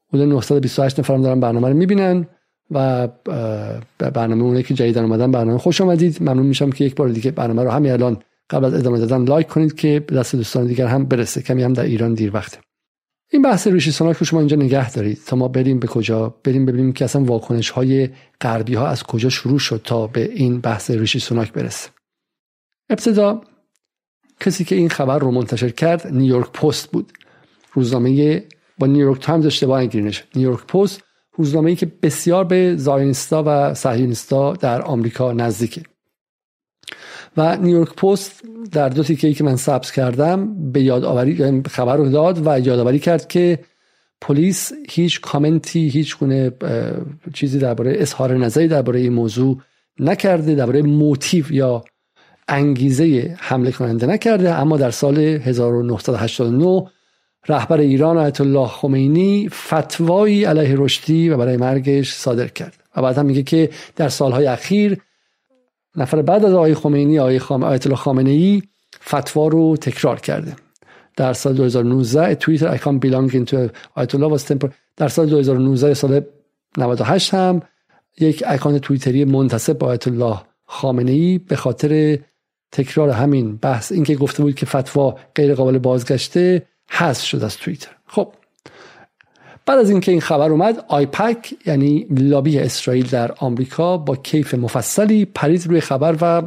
حدود 0.09 0.29
928 0.29 1.01
نفرم 1.01 1.23
دارن 1.23 1.41
برنامه 1.41 1.69
رو 1.69 1.75
می‌بینن. 1.75 2.27
و 2.71 3.09
برنامه 3.99 4.43
اونه 4.43 4.63
که 4.63 4.75
جدیدن 4.75 5.03
اومدن 5.03 5.31
برنامه. 5.31 5.59
خوش 5.59 5.81
آمدید. 5.81 6.23
ممنون 6.23 6.47
میشم 6.47 6.71
که 6.71 6.85
یک 6.85 6.95
بار 6.95 7.09
دیگه 7.09 7.31
برنامه 7.31 7.63
رو 7.63 7.71
همین 7.71 7.93
الان 7.93 8.23
قبل 8.51 8.65
از 8.65 8.75
ادامه 8.75 8.99
دادن 8.99 9.25
لایک 9.25 9.47
کنید 9.47 9.75
که 9.75 10.01
دست 10.01 10.37
دوستان 10.37 10.67
دیگر 10.67 10.87
هم 10.87 11.05
برسه. 11.05 11.43
کمی 11.43 11.63
هم 11.63 11.73
در 11.73 11.83
ایران 11.83 12.15
دیر 12.15 12.35
وقته. 12.35 12.59
این 13.31 13.43
بحث 13.43 13.67
ریشی 13.67 13.91
سوناک 13.91 14.17
رو 14.17 14.27
شما 14.27 14.41
اینجا 14.41 14.57
نگه 14.57 14.91
دارید. 14.91 15.19
تا 15.27 15.37
ما 15.37 15.49
بریم 15.49 15.79
به 15.79 15.87
کجا 15.87 16.35
بریم 16.45 16.67
ببینیم 16.67 16.93
که 16.93 17.05
اصلا 17.05 17.25
واکنش 17.25 17.71
های 17.71 18.09
غربی 18.41 18.75
ها 18.75 18.87
از 18.87 19.03
کجا 19.03 19.29
شروع 19.29 19.59
شد 19.59 19.81
تا 19.85 20.07
به 20.07 20.33
این 20.33 20.61
بحث 20.61 20.91
ریشی 20.91 21.19
سوناک 21.19 21.53
برسه. 21.53 21.91
ابتدا 22.91 23.41
کسی 24.41 24.65
که 24.65 24.75
این 24.75 24.89
خبر 24.89 25.19
رو 25.19 25.31
منتشر 25.31 25.69
کرد 25.69 26.07
نیویورک 26.07 26.53
پست 26.53 26.91
بود. 26.91 27.13
روزنامه 27.73 28.45
با 28.79 28.87
نیویورک 28.87 29.21
تایمز 29.21 29.47
اشتباه 29.47 29.81
نگیرینش 29.81 30.25
نیویورک 30.37 30.67
پست 30.67 31.03
روزنامه‌ای 31.37 31.77
که 31.77 31.93
بسیار 32.03 32.45
به 32.45 32.77
Zionist 32.77 33.35
ا 33.35 33.43
و 33.47 33.75
صهیونیستا 33.75 34.53
در 34.53 34.83
آمریکا 34.83 35.33
نزدیکه. 35.33 35.83
و 37.37 37.57
نیویورک 37.57 37.95
پست 37.95 38.43
در 38.73 38.89
دو 38.89 39.03
تیکه 39.03 39.33
که 39.33 39.45
من 39.45 39.57
سبز 39.57 39.91
کردم 39.91 40.71
به 40.73 40.83
یادآوری 40.83 41.33
یعنی 41.33 41.63
خبر 41.71 41.97
رو 41.97 42.09
داد 42.09 42.47
و 42.47 42.61
یادآوری 42.61 42.99
کرد 42.99 43.29
که 43.29 43.59
پلیس 44.21 44.73
هیچ 44.91 45.21
کامنتی 45.21 45.89
هیچ 45.89 46.19
گونه 46.19 46.53
چیزی 47.35 47.59
درباره 47.59 47.95
اظهار 47.99 48.37
نظری 48.37 48.69
درباره 48.69 49.01
این 49.01 49.13
موضوع 49.13 49.59
نکرده 50.01 50.55
درباره 50.55 50.83
موتیو 50.83 51.53
یا 51.53 51.85
انگیزه 52.49 53.37
حمله 53.39 53.73
کننده 53.73 54.07
نکرده 54.07 54.55
اما 54.55 54.77
در 54.77 54.91
سال 54.91 55.19
1989 55.19 56.87
رهبر 57.49 57.81
ایران 57.81 58.19
آیت 58.19 58.41
الله 58.41 58.67
خمینی 58.67 59.49
فتوایی 59.49 60.45
علیه 60.45 60.75
رشدی 60.79 61.29
و 61.29 61.37
برای 61.37 61.57
مرگش 61.57 62.15
صادر 62.15 62.49
کرد. 62.49 62.77
و 62.97 63.03
بعد 63.03 63.19
هم 63.19 63.27
میگه 63.27 63.43
که 63.43 63.71
در 63.97 64.09
سالهای 64.09 64.47
اخیر 64.47 64.99
نفر 65.97 66.23
بعد 66.23 66.45
از 66.45 66.55
آقای 66.55 66.75
خمینی 66.75 67.19
آقای 67.19 67.39
خام... 67.39 67.63
آیت 67.63 67.87
الله 67.87 67.97
خامنه 67.97 68.31
ای 68.31 68.63
فتوا 69.09 69.49
رو 69.49 69.77
تکرار 69.77 70.21
کرده. 70.21 70.57
در 71.17 71.33
سال 71.33 71.55
2019 71.55 72.35
توییتر 72.35 72.77
I 72.77 72.81
can't 72.81 73.01
belong 73.07 73.35
into 73.35 73.57
آیت 73.95 74.15
الله 74.15 74.39
was 74.39 74.67
در 74.97 75.09
سال 75.09 75.27
2019 75.27 75.95
سال 75.95 76.21
98 76.79 77.35
هم 77.35 77.63
یک 78.21 78.45
اکانت 78.47 78.81
توییتری 78.81 79.25
منتصب 79.25 79.79
با 79.79 79.87
آیت 79.87 80.09
الله 80.09 80.41
خامنه 80.65 81.11
ای 81.13 81.39
به 81.39 81.57
خاطر 81.57 82.19
تکرار 82.73 83.11
همین 83.11 83.57
بحث. 83.57 83.93
اینکه 83.93 84.15
گفته 84.15 84.43
بود 84.43 84.55
که 84.55 84.67
فتوا 84.67 85.17
غیر 85.35 85.55
قابل 85.55 85.79
بازگشته 85.79 86.63
حذف 86.91 87.25
شد 87.25 87.43
از 87.43 87.57
توییتر. 87.57 87.91
خب 88.07 88.33
بعد 89.67 89.79
از 89.79 89.91
اینکه 89.91 90.13
این 90.13 90.21
خبر 90.21 90.51
اومد 90.51 90.85
آیپک 90.89 91.55
یعنی 91.67 92.07
لابی 92.11 92.59
اسرائیل 92.59 93.07
در 93.07 93.33
آمریکا 93.33 93.97
با 93.97 94.17
کیف 94.17 94.55
مفصلی 94.55 95.25
پرید 95.25 95.67
روی 95.67 95.81
خبر 95.81 96.17
و 96.21 96.43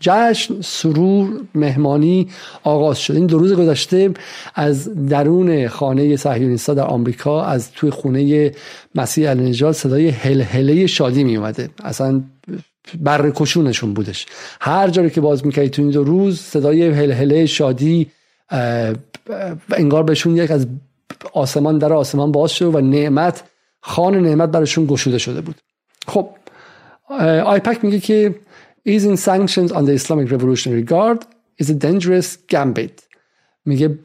جشن 0.00 0.60
سرور 0.60 1.28
مهمانی 1.54 2.28
آغاز 2.62 2.98
شد. 2.98 3.16
این 3.16 3.26
دو 3.26 3.38
روز 3.38 3.52
گذشته 3.52 4.10
از 4.54 5.06
درون 5.08 5.68
خانه 5.68 6.16
صهیونیست‌ها 6.16 6.74
در 6.74 6.84
آمریکا 6.84 7.44
از 7.44 7.72
توی 7.72 7.90
خونه 7.90 8.52
مسیح 8.94 9.30
النجات 9.30 9.76
صدای 9.76 10.08
هلهله 10.08 10.86
شادی 10.86 11.24
می 11.24 11.36
اومده 11.36 11.70
اصلا 11.84 12.22
برکشونشون 13.00 13.94
بودش. 13.94 14.26
هر 14.60 14.88
جایی 14.88 15.10
که 15.10 15.20
باز 15.20 15.46
می‌کردی 15.46 15.68
تو 15.68 15.82
این 15.82 15.90
دو 15.90 16.04
روز 16.04 16.40
صدای 16.40 16.88
هلهله 16.88 17.46
شادی 17.46 18.10
انگار 19.76 20.02
بهشون 20.02 20.36
یک 20.36 20.50
از 20.50 20.66
آسمان 21.32 21.78
در 21.78 21.92
آسمان 21.92 22.32
باز 22.32 22.50
شد 22.50 22.74
و 22.74 22.80
نعمت 22.80 23.42
خان 23.80 24.14
نعمت 24.14 24.50
برشون 24.50 24.86
گشوده 24.86 25.18
شده 25.18 25.40
بود. 25.40 25.56
خب 26.06 26.28
آیپک 27.44 27.84
میگه 27.84 28.00
که 28.00 28.34
easing 28.88 29.16
sanctions 29.16 29.70
on 29.72 29.84
the 29.86 29.94
Islamic 29.94 30.28
Revolutionary 30.30 30.84
Guard 30.92 31.24
is 31.62 31.70
a 31.70 31.74
dangerous 31.74 32.36
gambit. 32.48 33.02
میگه 33.64 33.98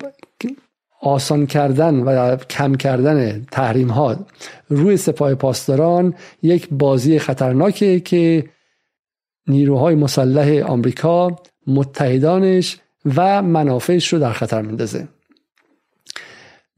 آسان 1.02 1.48
کردن 1.48 1.96
و 1.96 2.36
کم 2.36 2.76
کردن 2.76 3.46
تحریم 3.52 3.88
ها 3.88 4.26
روی 4.70 4.98
سپاه 4.98 5.36
پاسداران 5.36 6.14
یک 6.42 6.68
بازی 6.72 7.20
خطرناکه 7.20 8.00
که 8.00 8.50
نیروهای 9.48 9.96
مسلح 9.96 10.66
آمریکا 10.66 11.36
متحدانش 11.68 12.78
و 13.16 13.42
منافعش 13.42 14.14
رو 14.14 14.20
در 14.20 14.32
خطر 14.32 14.62
میندازه. 14.62 15.08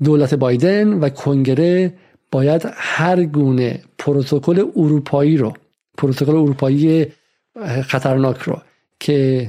دولت 0.03 0.33
بایدن 0.33 0.93
و 0.93 1.09
کنگره 1.09 1.93
باید 2.31 2.61
هر 2.73 3.23
گونه 3.23 3.81
پروتکل 3.97 4.65
اروپایی 4.75 5.37
رو 5.37 5.53
پروتکل 5.97 6.35
اروپایی 6.35 7.07
خطرناک 7.83 8.37
رو 8.37 8.61
که 8.99 9.47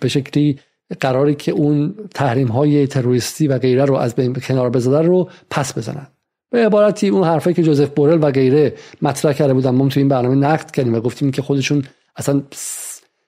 به 0.00 0.08
شکلی 0.08 0.58
قراری 1.00 1.34
که 1.34 1.52
اون 1.52 1.94
تحریم 2.14 2.48
های 2.48 2.86
تروریستی 2.86 3.48
و 3.48 3.58
غیره 3.58 3.84
رو 3.84 3.94
از 3.94 4.14
بین 4.14 4.34
کنار 4.34 4.70
بزدن 4.70 5.06
رو 5.06 5.30
پس 5.50 5.78
بزنن. 5.78 6.06
به 6.50 6.66
عبارتی 6.66 7.08
اون 7.08 7.24
حرفی 7.24 7.54
که 7.54 7.62
جوزف 7.62 7.88
بورل 7.88 8.18
و 8.22 8.30
غیره 8.30 8.74
مطرح 9.02 9.32
کرده 9.32 9.54
بودن 9.54 9.70
ما 9.70 9.88
تو 9.88 10.00
این 10.00 10.08
برنامه 10.08 10.34
نقد 10.34 10.70
کردیم 10.70 10.94
و 10.94 11.00
گفتیم 11.00 11.30
که 11.30 11.42
خودشون 11.42 11.84
اصلا 12.16 12.42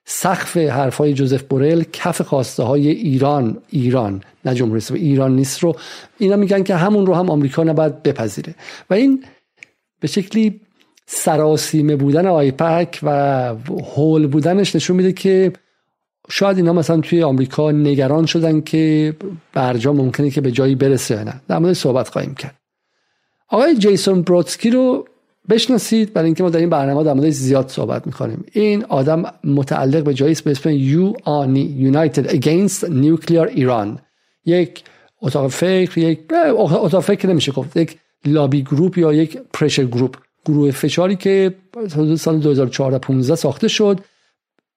سقف 0.04 0.56
حرفای 0.56 1.14
جوزف 1.14 1.42
بورل 1.42 1.82
کف 1.92 2.22
خواسته 2.22 2.62
های 2.62 2.88
ایران 2.88 3.58
ایران 3.70 4.22
نه 4.44 4.54
جمهوری 4.54 4.76
اسلامی 4.76 5.02
ایران 5.02 5.36
نیست 5.36 5.58
رو. 5.58 5.76
اینا 6.18 6.36
میگن 6.36 6.62
که 6.62 6.76
همون 6.76 7.06
رو 7.06 7.14
هم 7.14 7.30
آمریکا 7.30 7.64
نباید 7.64 8.02
بپذیره. 8.02 8.54
و 8.90 8.94
این 8.94 9.24
به 10.00 10.08
شکلی 10.08 10.60
سراسیمه 11.06 11.96
بودن 11.96 12.26
آیپک 12.26 13.00
و 13.02 13.10
هول 13.96 14.26
بودنش 14.26 14.76
نشون 14.76 14.96
میده 14.96 15.12
که 15.12 15.52
شاید 16.30 16.56
اینا 16.56 16.72
مثلا 16.72 17.00
توی 17.00 17.22
آمریکا 17.22 17.70
نگران 17.70 18.26
شدن 18.26 18.60
که 18.60 19.14
برجام 19.52 19.96
ممکنه 19.96 20.30
که 20.30 20.40
به 20.40 20.50
جایی 20.50 20.74
برسه 20.74 21.14
یا 21.14 21.24
نه. 21.24 21.40
در 21.48 21.58
مورد 21.58 21.72
صحبت 21.72 22.08
خواهیم 22.08 22.34
کرد. 22.34 22.54
آقای 23.48 23.76
جیسون 23.76 24.22
برودسکی 24.22 24.70
رو 24.70 25.06
بشناسید 25.48 26.12
برای 26.12 26.26
اینکه 26.26 26.42
ما 26.42 26.50
در 26.50 26.58
این 26.58 26.70
برنامه 26.70 27.04
در 27.04 27.12
مورد 27.12 27.30
زیاد 27.30 27.68
صحبت 27.68 28.06
می‌کنیم. 28.06 28.44
این 28.52 28.84
آدم 28.84 29.22
متعلق 29.44 30.04
به 30.04 30.14
جایی 30.14 30.36
به 30.44 30.50
اسم 30.50 30.70
یو 30.70 31.12
آنی 31.24 31.92
United 31.92 32.28
Against 32.28 32.84
Nuclear 32.84 33.56
Iran. 33.56 33.98
یک 34.44 34.84
اتاق 35.22 35.50
فکر 35.50 35.98
یک 35.98 36.20
اتاق 36.58 37.00
فکر 37.00 37.28
نمیشه 37.28 37.52
گفت 37.52 37.76
یک 37.76 37.98
لابی 38.24 38.62
گروپ 38.62 38.98
یا 38.98 39.12
یک 39.12 39.38
پرشر 39.52 39.84
گروپ 39.84 40.16
گروه 40.44 40.70
فشاری 40.70 41.16
که 41.16 41.54
سال 42.18 42.38
2014 42.38 42.98
15 42.98 43.34
ساخته 43.34 43.68
شد 43.68 44.00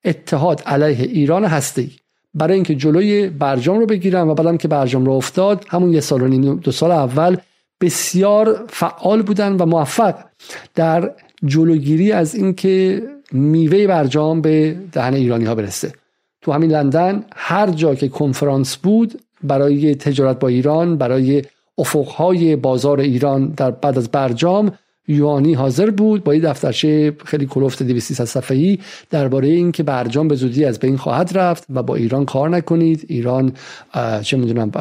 اتحاد 0.06 0.62
علیه 0.66 1.06
ایران 1.06 1.46
هسته 1.46 1.88
برای 2.34 2.54
اینکه 2.54 2.76
جلوی 2.76 3.30
برجام 3.30 3.80
رو 3.80 3.86
بگیرن 3.86 4.28
و 4.28 4.34
بعدم 4.34 4.58
که 4.58 4.68
برجام 4.68 5.06
رو 5.06 5.12
افتاد 5.12 5.66
همون 5.70 5.94
یه 5.94 6.00
سال 6.00 6.22
و 6.22 6.28
نیم 6.28 6.56
دو 6.56 6.72
سال 6.72 6.92
اول 6.92 7.38
بسیار 7.82 8.66
فعال 8.70 9.22
بودن 9.22 9.54
و 9.54 9.66
موفق 9.66 10.16
در 10.76 11.12
جلوگیری 11.46 12.12
از 12.12 12.36
اینکه 12.36 13.04
میوه 13.32 13.88
برجام 13.88 14.42
به 14.42 14.76
دهن 14.92 15.14
ایرانی 15.14 15.46
ها 15.46 15.56
برسه. 15.56 15.94
تو 16.42 16.52
همین 16.52 16.72
لندن 16.72 17.26
هر 17.36 17.70
جا 17.70 17.96
که 17.96 18.08
کنفرانس 18.08 18.78
بود 18.78 19.22
برای 19.44 19.96
تجارت 19.96 20.40
با 20.40 20.48
ایران 20.48 20.98
برای 20.98 21.42
افقهای 21.78 22.56
بازار 22.56 23.00
ایران 23.00 23.48
در 23.48 23.72
بعد 23.72 23.98
از 23.98 24.12
برجام 24.12 24.72
یوانی 25.08 25.54
حاضر 25.54 25.90
بود 25.90 26.24
با 26.24 26.36
یه 26.36 26.42
دفترچه 26.42 27.16
خیلی 27.26 27.46
کلفت 27.46 27.84
200 27.84 28.26
صفحه‌ای 28.26 28.80
درباره 29.10 29.48
اینکه 29.48 29.84
برجام 29.84 30.28
به 30.28 30.36
زودی 30.36 30.66
از 30.66 30.80
بین 30.80 30.98
خواهد 30.98 31.38
رفت 31.38 31.66
و 31.70 31.84
با 31.84 31.96
ایران 31.96 32.26
کار 32.26 32.50
نکنید. 32.50 33.06
ایران 33.08 33.54
چه 34.22 34.38
می‌دونم 34.38 34.72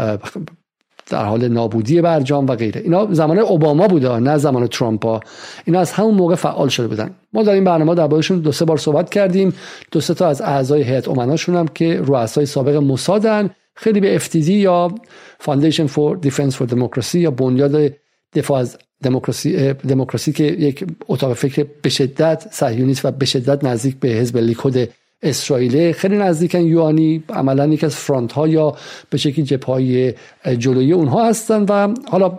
در 1.11 1.25
حال 1.25 1.49
نابودی 1.49 2.01
برجام 2.01 2.47
و 2.47 2.55
غیره. 2.55 2.81
اینا 2.81 3.09
زمان 3.11 3.39
اوباما 3.39 3.89
بوده 3.89 4.19
نه 4.19 4.39
زمان 4.39 4.67
ترامپ 4.67 5.07
ها 5.07 5.21
اینا 5.65 5.81
از 5.81 5.93
همون 5.93 6.15
موقع 6.15 6.35
فعال 6.35 6.69
شده 6.69 6.89
بودن. 6.89 7.11
ما 7.33 7.43
در 7.43 7.53
این 7.53 7.65
برنامه 7.65 7.95
دربارشون 7.95 8.39
دو 8.39 8.53
سه 8.53 8.65
بار 8.65 8.79
صحبت 8.79 9.11
کردیم. 9.11 9.55
دو 9.93 10.01
سه 10.01 10.15
تا 10.15 10.29
از 10.29 10.41
اعضای 10.41 10.83
هیئت 10.83 11.09
امناشون 11.09 11.57
هم 11.57 11.69
که 11.69 12.01
رؤسای 12.07 12.47
سابق 12.47 12.77
موسادن 12.77 13.51
خیلی 13.75 14.01
به 14.01 14.19
FTD 14.19 14.49
یا 14.49 14.95
Foundation 15.43 15.89
for 15.89 16.27
Defense 16.27 16.55
for 16.55 16.67
Democracy 16.71 17.15
یا 17.15 17.31
بنیاد 17.31 17.93
دفاع 18.35 18.61
از 18.61 18.79
دموکراسی 19.03 19.73
دموکراسی 19.73 20.33
که 20.33 20.45
یک 20.45 20.87
اتاق 21.09 21.33
فکر 21.33 21.67
به 21.83 21.89
شدت 21.89 22.47
صهیونیست 22.51 23.05
و 23.05 23.11
به 23.11 23.27
شدت 23.27 23.65
نزدیک 23.65 23.97
به 24.01 24.09
حزب 24.09 24.39
لیکود 24.39 24.89
اسرائیل 25.23 25.93
خیلی 25.93 26.17
نزدیکن 26.17 26.59
یوانی 26.59 27.25
عملا 27.29 27.67
یک 27.67 27.85
از 27.85 27.97
فرانت 27.97 28.33
ها 28.33 28.49
یا 28.49 28.77
به 29.11 29.19
شکلی 29.19 29.45
جبهه 29.45 30.15
جلوی 30.59 30.93
اونها 30.93 31.29
هستن 31.29 31.63
و 31.69 31.95
حالا 32.09 32.39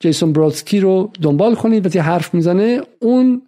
جیسون 0.00 0.32
برودسکی 0.32 0.80
رو 0.80 1.10
دنبال 1.22 1.54
کنید 1.54 1.86
وقتی 1.86 1.98
حرف 1.98 2.34
می‌زنه 2.34 2.80
اون 3.00 3.42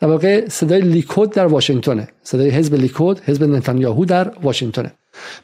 در 0.00 0.08
واقع 0.08 0.48
صدای 0.48 0.80
لیکود 0.80 1.30
در 1.30 1.46
واشنگتنه. 1.46 2.08
صدای 2.22 2.50
حزب 2.50 2.74
لیکود 2.74 3.20
حزب 3.20 3.44
نتانیاهو 3.44 4.04
در 4.04 4.28
واشنگتنه. 4.42 4.92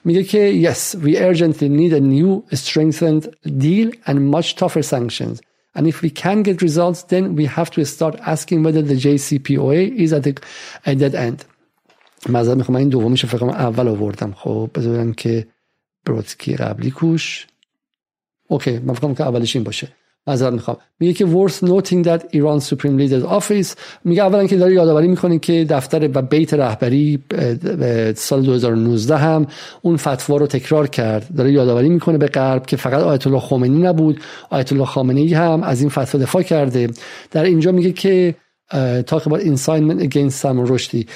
میگه 0.05 0.23
که 0.23 0.73
yes 0.73 0.97
we 0.97 1.17
urgently 1.17 1.69
need 1.69 1.93
a 1.93 2.01
new 2.01 2.57
strengthened 2.57 3.29
deal 3.59 3.91
and 4.07 4.31
much 4.31 4.57
tougher 4.57 4.83
sanctions. 4.83 5.41
And 5.75 5.87
if 5.87 6.03
we 6.03 6.11
can 6.11 6.43
get 6.43 6.63
results, 6.63 7.05
then 7.05 7.37
we 7.37 7.45
have 7.47 7.71
to 7.77 7.85
start 7.85 8.17
asking 8.35 8.65
whether 8.65 8.83
the 8.83 8.97
JCPOA 8.97 9.81
is 10.05 10.13
at, 10.13 10.25
the, 10.25 10.37
at 10.85 10.99
that 10.99 11.15
end. 11.15 11.45
معذرت 12.29 12.57
می‌خوام 12.57 12.77
این 12.77 12.89
دومیش 12.89 13.27
فکر 13.27 13.45
اول 13.45 13.89
آوردم. 13.89 14.33
خب 14.37 14.71
بذارم 14.75 15.13
که 15.13 15.47
برودسکی 16.07 16.57
قبلی 16.57 16.91
کوش. 16.91 17.47
اوکی 18.49 18.79
من 18.79 18.95
فکرم 18.95 19.15
که 19.15 19.25
اولش 19.25 19.57
این 19.57 19.65
باشه. 19.65 19.89
معذرت 20.27 20.53
می‌خوام. 20.53 20.77
میگه 21.01 21.13
که 21.13 21.27
worth 21.27 21.67
noting 21.67 22.07
that 22.07 22.21
Iran 22.21 22.69
Supreme 22.69 23.01
Leader's 23.01 23.41
Office. 23.41 23.69
میگه 24.05 24.23
اولا 24.23 24.47
که 24.47 24.57
داره 24.57 24.75
یادآوری 24.75 25.09
می‌کنه 25.09 25.39
که 25.39 25.65
دفتر 25.65 26.11
و 26.15 26.23
بیت 26.23 26.55
رهبری 26.55 27.19
سال 28.17 28.43
2019 28.43 29.17
هم 29.17 29.47
اون 29.83 29.97
فتوا 29.97 30.37
رو 30.37 30.47
تکرار 30.47 30.87
کرد. 30.87 31.35
داره 31.37 31.53
یادآوری 31.53 31.89
می‌کنه 31.89 32.19
به 32.19 32.27
غرب 32.27 32.67
که 32.67 32.77
فقط 32.77 33.03
آیت 33.03 33.27
الله 33.27 33.41
خمینی 33.41 33.83
نبود. 33.83 34.21
آیت 34.51 34.73
الله 34.73 34.85
خامنه‌ای 34.85 35.35
هم 35.35 35.63
از 35.63 35.81
این 35.81 35.91
فتوا 35.91 36.21
دفاع 36.21 36.43
کرده. 36.43 36.91
در 37.31 37.45
اینجا 37.45 37.73
میگه 37.73 37.93
که 37.93 38.35
talk 39.07 39.23
about 39.27 39.41
incitement 39.41 40.01
against 40.01 40.29
سلمان 40.29 40.67
رشدی. 40.69 41.07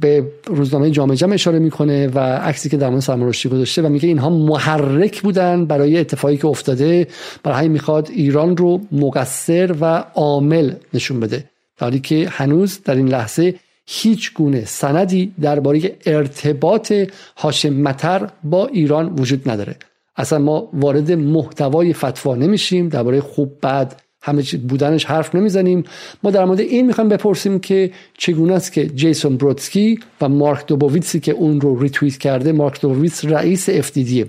به 0.00 0.26
روزنامه 0.46 0.90
جامعه 0.90 1.16
جمع 1.16 1.34
اشاره 1.34 1.58
می‌کنه 1.58 2.06
و 2.06 2.18
عکسی 2.18 2.68
که 2.68 2.76
در 2.76 2.88
مورد 2.88 3.02
سلمان 3.02 3.28
گذاشته 3.28 3.82
و 3.82 3.88
میگه 3.88 4.08
اینها 4.08 4.30
محرک 4.30 5.22
بودن 5.22 5.66
برای 5.66 5.98
اتفاقی 5.98 6.36
که 6.36 6.46
افتاده. 6.46 7.06
برای 7.42 7.58
همین 7.58 7.72
می‌خواد 7.72 8.08
ایران 8.10 8.56
رو 8.56 8.80
مقصر 8.92 9.74
و 9.80 10.04
عامل 10.14 10.72
نشون 10.94 11.20
بده. 11.20 11.38
در 11.78 11.86
حالی 11.86 12.00
که 12.00 12.28
هنوز 12.30 12.80
در 12.84 12.94
این 12.94 13.08
لحظه 13.08 13.54
هیچ 13.86 14.34
گونه 14.34 14.64
سندی 14.64 15.32
درباره 15.40 15.96
ارتباط 16.06 16.92
هاشم 17.36 17.72
متر 17.72 18.28
با 18.44 18.66
ایران 18.66 19.14
وجود 19.18 19.50
نداره. 19.50 19.76
اصلا 20.16 20.38
ما 20.38 20.68
وارد 20.72 21.12
محتوای 21.12 21.92
فتوا 21.92 22.34
نمیشیم. 22.34 22.88
درباره 22.88 23.20
خوب 23.20 23.52
بد 23.62 24.00
همه 24.26 24.42
بودنش 24.68 25.04
حرف 25.04 25.34
نمی‌زنیم. 25.34 25.84
ما 26.22 26.30
در 26.30 26.44
مورد 26.44 26.60
این 26.60 26.86
می‌خوایم 26.86 27.08
بپرسیم 27.08 27.58
که 27.58 27.90
چگونه 28.18 28.54
است 28.54 28.72
که 28.72 28.86
جیسون 28.86 29.36
برودسکی 29.36 30.00
و 30.20 30.28
مارک 30.28 30.66
دوبوویتسی 30.66 31.20
که 31.20 31.32
اون 31.32 31.60
رو 31.60 31.78
ریتویت 31.78 32.16
کرده 32.18 32.52
مارک 32.52 32.80
دوبوویتس 32.80 33.24
رئیس 33.24 33.70
FDD 33.70 34.24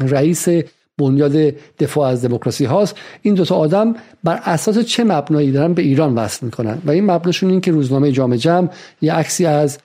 رئیس 0.00 0.48
بنیاد 0.98 1.54
دفاع 1.78 2.08
از 2.08 2.24
دموکراسی 2.24 2.64
هاست. 2.64 2.96
این 3.22 3.34
دوتا 3.34 3.56
آدم 3.56 3.94
بر 4.24 4.40
اساس 4.44 4.78
چه 4.78 5.04
مبنایی 5.04 5.52
دارن 5.52 5.74
به 5.74 5.82
ایران 5.82 6.14
وصل 6.14 6.46
می‌کنن؟ 6.46 6.82
و 6.84 6.90
این 6.90 7.10
مبناشون 7.10 7.50
این 7.50 7.60
که 7.60 7.72
روزنامه 7.72 8.12
جامعه 8.12 8.38
جمع 8.38 8.68
یه 9.02 9.12
عکسی 9.12 9.46
از 9.46 9.78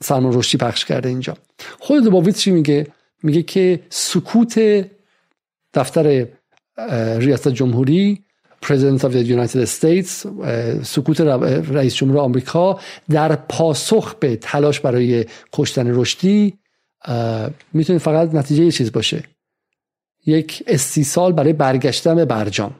سلمان 0.00 0.32
رشدی 0.38 0.58
پخش 0.58 0.84
کرده 0.84 1.08
اینجا. 1.08 1.36
خود 1.78 2.04
دوباویت 2.04 2.36
چی 2.36 2.50
میگه؟ 2.50 2.86
میگه 3.22 3.42
که 3.42 3.80
سکوت 3.90 4.84
دفتر 5.74 6.26
ریاست 7.18 7.48
جمهوری 7.48 8.22
of 8.64 9.12
the 9.12 9.24
United 9.24 9.66
States 9.78 10.26
سکوت 10.82 11.20
رئیس 11.70 11.94
جمهور 11.94 12.18
آمریکا 12.18 12.80
در 13.10 13.36
پاسخ 13.36 14.14
به 14.14 14.36
تلاش 14.36 14.80
برای 14.80 15.24
کشتن 15.52 15.86
رشدی 16.00 16.54
می‌تونه 17.72 17.98
فقط 17.98 18.34
نتیجه 18.34 18.64
یه 18.64 18.70
چیز 18.70 18.92
باشه. 18.92 19.22
یک 20.26 20.62
استیصال 20.66 21.32
برای 21.32 21.52
برگشتن 21.52 22.14
به 22.14 22.24
برجام. 22.24 22.74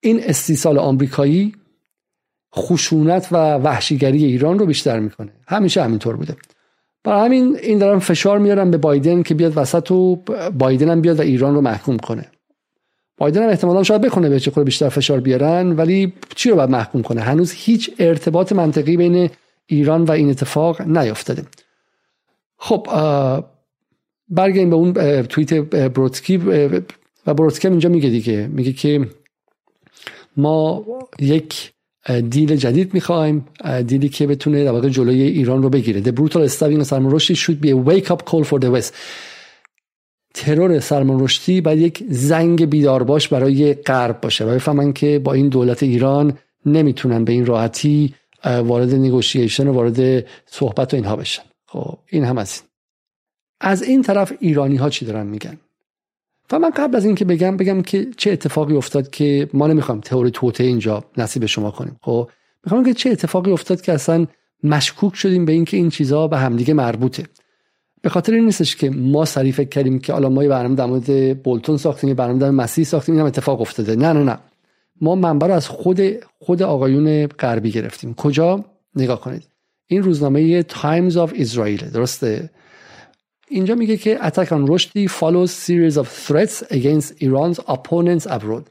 این 0.00 0.20
استیصال 0.24 0.78
آمریکایی 0.78 1.54
خشونت 2.56 3.28
و 3.32 3.36
وحشیگری 3.54 4.24
ایران 4.24 4.58
رو 4.58 4.66
بیشتر 4.66 5.00
می‌کنه. 5.00 5.32
همیشه 5.48 5.82
همینطور 5.82 6.16
بوده. 6.16 6.36
برای 7.04 7.24
همین 7.24 7.58
این 7.62 7.78
دارم 7.78 7.98
فشار 7.98 8.38
میارم 8.38 8.70
به 8.70 8.76
بایدن 8.76 9.22
که 9.22 9.34
بیاد 9.34 9.52
وسط 9.56 9.90
و 9.90 10.16
بایدن 10.58 10.90
هم 10.90 11.00
بیاد 11.00 11.18
و 11.18 11.22
ایران 11.22 11.54
رو 11.54 11.60
محکوم 11.60 11.96
کنه. 11.96 12.24
بایدن 13.18 13.42
هم 13.42 13.48
احتمالا 13.48 13.82
شاید 13.82 14.02
بکنه 14.02 14.28
به 14.28 14.40
چه 14.40 14.50
بیشتر 14.50 14.88
فشار 14.88 15.20
بیارن 15.20 15.72
ولی 15.72 16.12
چی 16.34 16.50
رو 16.50 16.56
باید 16.56 16.70
محکوم 16.70 17.02
کنه؟ 17.02 17.20
هنوز 17.20 17.52
هیچ 17.52 17.90
ارتباط 17.98 18.52
منطقی 18.52 18.96
بین 18.96 19.30
ایران 19.66 20.04
و 20.04 20.10
این 20.10 20.30
اتفاق 20.30 20.82
نیافتاده 20.82 21.42
خب 22.56 22.86
برگردیم 24.28 24.70
به 24.70 24.76
اون 24.76 25.22
توییت 25.22 25.54
بروتسکی 25.94 26.36
و 27.26 27.34
بروتسکی 27.34 27.68
اینجا 27.68 27.88
میگه 27.88 28.08
دیگه. 28.08 28.46
میگه 28.46 28.72
که 28.72 29.08
ما 30.36 30.84
یک 31.18 31.72
دیل 32.30 32.56
جدید 32.56 32.94
می‌خوایم 32.94 33.46
دیلی 33.86 34.08
که 34.08 34.26
بتونه 34.26 34.64
در 34.64 34.70
واقع 34.70 34.88
جلوی 34.88 35.22
ایران 35.22 35.62
رو 35.62 35.70
بگیره. 35.70 36.02
The 36.02 36.12
brutal 36.12 36.48
stabbing 36.48 36.80
of 36.80 36.86
Salman 36.86 37.10
Rushdie 37.10 37.36
should 37.36 37.60
be 37.60 37.70
a 37.70 37.76
wake 37.76 38.10
up 38.10 38.24
call 38.24 38.44
for 38.44 38.58
the 38.58 38.70
West. 38.70 38.94
ترور 40.36 40.80
سلمان 40.80 41.20
رشدی 41.20 41.60
باید 41.60 41.78
یک 41.78 42.04
زنگ 42.08 42.64
بیدار 42.64 43.02
باش 43.02 43.28
برای 43.28 43.74
غرب 43.74 44.20
باشه. 44.20 44.44
و 44.44 44.48
بفهمن 44.48 44.92
که 44.92 45.18
با 45.18 45.32
این 45.32 45.48
دولت 45.48 45.82
ایران 45.82 46.38
نمی‌تونن 46.66 47.24
به 47.24 47.32
این 47.32 47.46
راحتی 47.46 48.14
وارد 48.44 48.94
نگوشیشن 48.94 49.68
و 49.68 49.72
وارد 49.72 50.26
صحبت 50.46 50.94
و 50.94 50.96
اینها 50.96 51.16
بشن. 51.16 51.42
خب 51.66 51.98
این 52.06 52.24
هم 52.24 52.38
از 52.38 52.60
این. 52.60 52.70
از 53.60 53.82
این 53.82 54.02
طرف 54.02 54.32
ایرانی 54.40 54.76
ها 54.76 54.90
چی 54.90 55.04
دارن 55.04 55.26
میگن؟ 55.26 55.58
و 56.52 56.58
من 56.58 56.70
قبل 56.70 56.96
از 56.96 57.04
اینکه 57.04 57.24
بگم 57.24 57.56
بگم 57.56 57.82
که 57.82 58.06
چه 58.16 58.32
اتفاقی 58.32 58.74
افتاد 58.74 59.10
که 59.10 59.48
ما 59.52 59.66
نمی‌خوایم 59.66 60.00
تئوری 60.00 60.30
توته 60.30 60.64
اینجا 60.64 61.04
نصیب 61.16 61.46
شما 61.46 61.70
کنیم. 61.70 61.96
خب 62.02 62.30
می‌خوام 62.64 62.84
که 62.84 62.94
چه 62.94 63.10
اتفاقی 63.10 63.50
افتاد 63.50 63.80
که 63.80 63.92
اصلا 63.92 64.26
مشکوک 64.62 65.14
شدیم 65.14 65.44
به 65.44 65.52
اینکه 65.52 65.76
این 65.76 65.90
چیزها 65.90 66.28
به 66.28 66.38
همدیگه 66.38 66.74
مربوطه. 66.74 67.24
به 68.06 68.10
خاطر 68.10 68.34
این 68.34 68.44
نیستش 68.44 68.76
که 68.76 68.90
ما 68.90 69.24
سری 69.24 69.52
فکر 69.52 69.68
کردیم 69.68 69.98
که 69.98 70.14
الان 70.14 70.32
ما 70.32 70.42
یه 70.42 70.48
برنامه 70.48 70.74
در 70.74 70.86
مورد 70.86 71.42
بولتون 71.42 71.76
ساختیم 71.76 72.08
یه 72.08 72.14
برنامه 72.14 72.38
در 72.38 72.50
مسیح 72.50 72.84
ساختیم 72.84 73.14
این 73.14 73.20
هم 73.20 73.26
اتفاق 73.26 73.60
افتاده. 73.60 73.96
نه 73.96 74.12
نه 74.12 74.22
نه. 74.22 74.38
ما 75.00 75.14
منبع 75.14 75.46
رو 75.46 75.54
از 75.54 75.68
خود 75.68 76.00
خود 76.38 76.62
آقایون 76.62 77.26
غربی 77.26 77.70
گرفتیم. 77.70 78.14
کجا؟ 78.14 78.64
نگاه 78.96 79.20
کنید. 79.20 79.48
این 79.86 80.02
روزنامه 80.02 80.62
تایمز 80.62 81.16
آف 81.16 81.32
اسرائیل 81.36 81.90
درسته؟ 81.90 82.50
اینجا 83.48 83.74
میگه 83.74 83.96
که 83.96 84.18
attack 84.18 84.48
on 84.48 84.70
Rushdie 84.70 85.10
follows 85.10 85.50
series 85.50 85.96
of 85.96 86.08
threats 86.08 86.62
against 86.70 87.22
Iran's 87.22 87.58
opponents 87.68 88.26
abroad. 88.26 88.70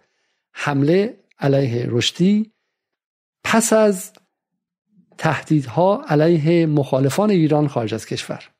حمله 0.53 1.17
علیه 1.39 1.85
رشدی 1.89 2.51
پس 3.43 3.73
از 3.73 4.13
تهدیدها 5.17 6.03
علیه 6.07 6.65
مخالفان 6.65 7.29
ایران 7.29 7.67
خارج 7.67 7.93
از 7.93 8.05
کشور. 8.05 8.54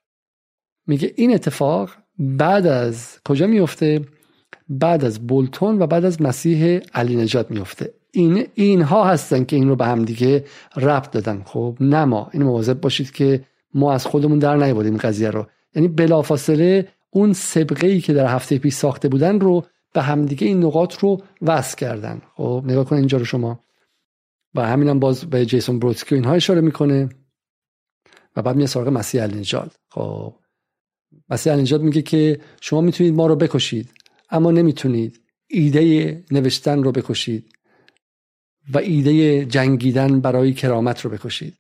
میگه 0.87 1.13
این 1.15 1.33
اتفاق 1.33 1.89
بعد 2.19 2.67
از 2.67 3.19
کجا 3.29 3.47
میفته؟ 3.47 4.01
بعد 4.69 5.05
از 5.05 5.27
بولتون 5.27 5.81
و 5.81 5.87
بعد 5.87 6.05
از 6.05 6.21
مسیح 6.21 6.79
علی 6.93 7.15
نجات 7.15 7.51
میفته. 7.51 7.93
این 8.11 8.47
اینها 8.53 9.03
هستن 9.03 9.43
که 9.43 9.55
این 9.55 9.69
رو 9.69 9.75
به 9.75 9.85
هم 9.85 10.05
دیگه 10.05 10.45
ربط 10.75 11.11
دادن. 11.11 11.43
خب 11.45 11.77
نه 11.79 12.05
ما. 12.05 12.29
این 12.33 12.43
مواظب 12.43 12.81
باشید 12.81 13.11
که 13.11 13.45
ما 13.73 13.93
از 13.93 14.05
خودمون 14.05 14.39
در 14.39 14.55
نیاوردیم 14.55 14.97
قضیه 14.97 15.29
رو. 15.29 15.47
یعنی 15.75 15.87
بلافاصله 15.87 16.87
اون 17.09 17.33
سبقه 17.33 17.87
ای 17.87 18.01
که 18.01 18.13
در 18.13 18.27
هفته 18.27 18.57
پیش 18.57 18.73
ساخته 18.73 19.07
بودن 19.07 19.39
رو 19.39 19.65
به 19.93 20.01
همدیگه 20.01 20.47
این 20.47 20.63
نقاط 20.63 20.95
رو 20.95 21.21
وصل 21.41 21.77
کردن. 21.77 22.21
خب 22.35 22.63
نگاه 22.65 22.85
کن 22.85 22.95
اینجا 22.95 23.17
رو 23.17 23.25
شما. 23.25 23.59
و 24.55 24.67
همینم 24.67 24.99
باز 24.99 25.25
به 25.25 25.45
جیسون 25.45 25.79
بروتسکی 25.79 26.15
اینها 26.15 26.33
اشاره 26.33 26.61
می‌کنه. 26.61 27.09
و 28.35 28.41
بعد 28.41 28.55
میاد 28.55 28.67
سراغ 28.67 28.87
مسیح 28.87 29.23
النجاد 29.23 29.71
خب. 29.89 30.33
مسیح 31.29 31.53
النجاد 31.53 31.81
میگه 31.81 32.01
که 32.01 32.39
شما 32.61 32.81
می‌تونید 32.81 33.13
ما 33.13 33.27
رو 33.27 33.35
بکشید 33.35 33.89
اما 34.29 34.51
نمی‌تونید 34.51 35.21
ایده 35.47 36.23
نوشتن 36.31 36.83
رو 36.83 36.91
بکشید 36.91 37.51
و 38.73 38.77
ایده 38.77 39.45
جنگیدن 39.45 40.19
برای 40.19 40.53
کرامت 40.53 41.01
رو 41.01 41.09
بکشید. 41.09 41.53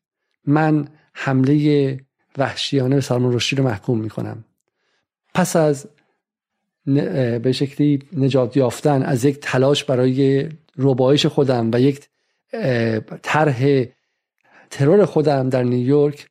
من 0.45 0.87
حمله 1.13 1.99
وحشیانه 2.37 2.95
به 2.95 3.01
سلمان 3.01 3.33
رشدی 3.33 3.55
رو 3.55 3.63
محکوم 3.63 3.99
می‌کنم. 3.99 4.45
پس 5.33 5.55
از 5.55 5.87
به 7.43 7.51
شکلی 7.51 8.03
نجات 8.17 8.57
یافتن 8.57 9.03
از 9.03 9.25
یک 9.25 9.39
تلاش 9.41 9.83
برای 9.83 10.49
ربایش 10.77 11.25
خودم 11.25 11.71
و 11.73 11.81
یک 11.81 12.07
طرح 13.21 13.85
ترور 14.69 15.05
خودم 15.05 15.49
در 15.49 15.63
نیویورک 15.63 16.27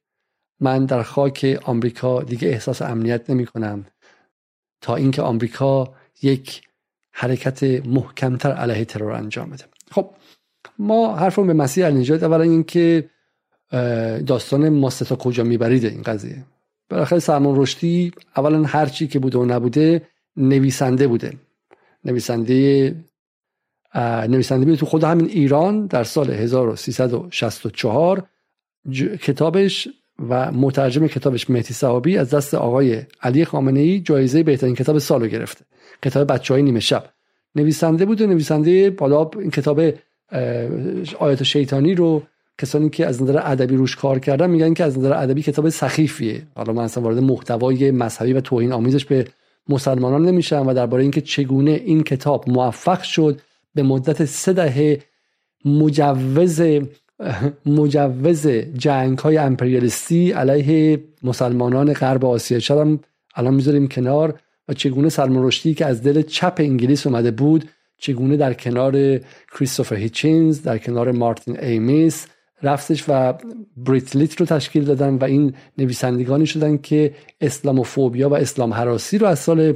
من 0.61 0.87
در 0.87 1.03
خاک 1.03 1.61
آمریکا 1.65 2.23
دیگه 2.23 2.49
احساس 2.49 2.83
امنیت 2.83 3.31
نمی 3.31 3.47
کنم. 3.47 3.87
تا 4.81 4.97
اینکه 4.97 5.23
آمریکا 5.23 5.95
یک 6.23 6.63
حرکت 7.13 7.87
محکمتر 7.87 8.53
علیه 8.53 8.85
ترور 8.85 9.13
انجام 9.13 9.51
بده. 9.51 9.65
خب 9.91 10.11
ما 10.79 11.17
حرفمون 11.17 11.47
به 11.47 11.53
مسیح 11.53 11.87
النجات 11.87 12.23
اولا 12.23 12.43
اینکه 12.43 13.11
داستان 14.27 14.69
ماستا 14.69 15.05
تا 15.05 15.17
کجا 15.17 15.45
می‌برید 15.45 15.85
این 15.85 16.03
قضیه. 16.03 16.45
بالاخره 16.91 17.19
سلمان 17.19 17.61
رشدی 17.61 18.13
اولا 18.37 18.63
هر 18.63 18.87
چی 18.87 19.07
که 19.07 19.19
بوده 19.19 19.39
و 19.39 19.45
نبوده 19.45 20.09
نویسنده 20.37 21.07
بوده. 21.07 21.33
نویسنده 22.05 22.95
نویسنده 24.29 24.65
بوده 24.65 24.77
تو 24.77 24.87
خود 24.87 25.05
همین 25.05 25.27
ایران 25.27 25.87
در 25.87 26.05
سال 26.05 26.31
1364 26.31 28.29
کتابش 29.23 29.89
و 30.29 30.53
مترجم 30.53 31.07
کتابش 31.07 31.51
مهدی 31.51 31.75
صحابی 31.75 32.19
از 32.19 32.31
دست 32.31 32.55
آقای 32.55 33.03
علی 33.23 33.45
خامنه 33.45 33.81
ای 33.81 34.01
جایزه 34.01 34.43
بهترین 34.43 34.75
کتاب 34.75 34.99
سال 34.99 35.21
رو 35.21 35.27
گرفته. 35.27 35.65
کتاب 36.03 36.33
بچه 36.33 36.55
های 36.55 36.63
نیمه 36.63 36.81
شب. 36.81 37.05
نویسنده 37.55 38.05
بوده 38.05 38.27
نویسنده 38.27 38.91
بالا 38.91 39.31
این 39.39 39.51
کتاب 39.51 39.81
آیات 41.19 41.43
شیطانی 41.43 41.95
رو 41.95 42.23
کسانی 42.59 42.91
که 42.91 43.07
از 43.07 43.23
نظر 43.23 43.41
ادبی 43.45 43.77
روش 43.77 43.97
کار 43.97 44.19
کردن 44.19 44.51
میگن 44.51 44.75
که 44.75 44.85
از 44.85 44.99
نظر 44.99 45.13
ادبی 45.13 45.43
کتاب 45.43 45.69
سخیفیه. 45.69 46.47
حالا 46.57 46.73
من 46.73 46.85
اصلا 46.85 47.03
وارد 47.03 47.19
محتوای 47.19 47.91
مذهبی 47.91 48.33
و 48.33 48.41
توهین 48.41 48.73
آمیزش 48.73 49.05
به 49.05 49.25
مسلمانان 49.69 50.25
نمیشم 50.27 50.67
و 50.67 50.75
درباره 50.75 51.03
اینکه 51.03 51.21
چگونه 51.21 51.71
این 51.71 52.03
کتاب 52.03 52.49
موفق 52.49 53.03
شد 53.03 53.41
به 53.75 53.83
مدت 53.83 54.25
سه 54.25 54.53
دهه 54.53 55.01
مجوز 55.65 56.61
مجوز 57.67 58.47
جنگ 58.77 59.19
های 59.19 59.39
امپریالیستی 59.39 60.33
علیه 60.33 61.05
مسلمانان 61.23 61.93
غرب 61.93 62.25
آسیا. 62.25 62.59
چرا 62.59 62.99
الان 63.35 63.55
می‌ذاریم 63.55 63.89
کنار 63.89 64.41
و 64.69 64.75
چگونه 64.75 65.09
سلمان 65.09 65.51
که 65.51 65.87
از 65.87 66.03
دل 66.03 66.23
چپ 66.23 66.55
انگلیس 66.59 67.07
اومده 67.07 67.31
بود 67.31 67.71
چگونه 67.99 68.37
در 68.37 68.55
کنار 68.55 69.21
کریستوفر 69.59 69.97
هیچینز 69.97 70.63
در 70.63 70.79
کنار 70.79 71.13
مارتین 71.13 71.61
ایمیس 71.61 72.27
رفتش 72.63 73.05
و 73.09 73.35
Brit 73.77 74.13
Lit 74.13 74.41
رو 74.41 74.47
تشکیل 74.47 74.85
دادن 74.85 75.15
و 75.15 75.25
این 75.25 75.55
نویسندگانی 75.79 76.47
شدن 76.47 76.77
که 76.77 77.15
اسلاموفوبیا 77.41 78.29
و 78.29 78.37
اسلام 78.37 78.75
هراسی 78.75 79.19
رو 79.19 79.27
از 79.27 79.39
سال 79.39 79.75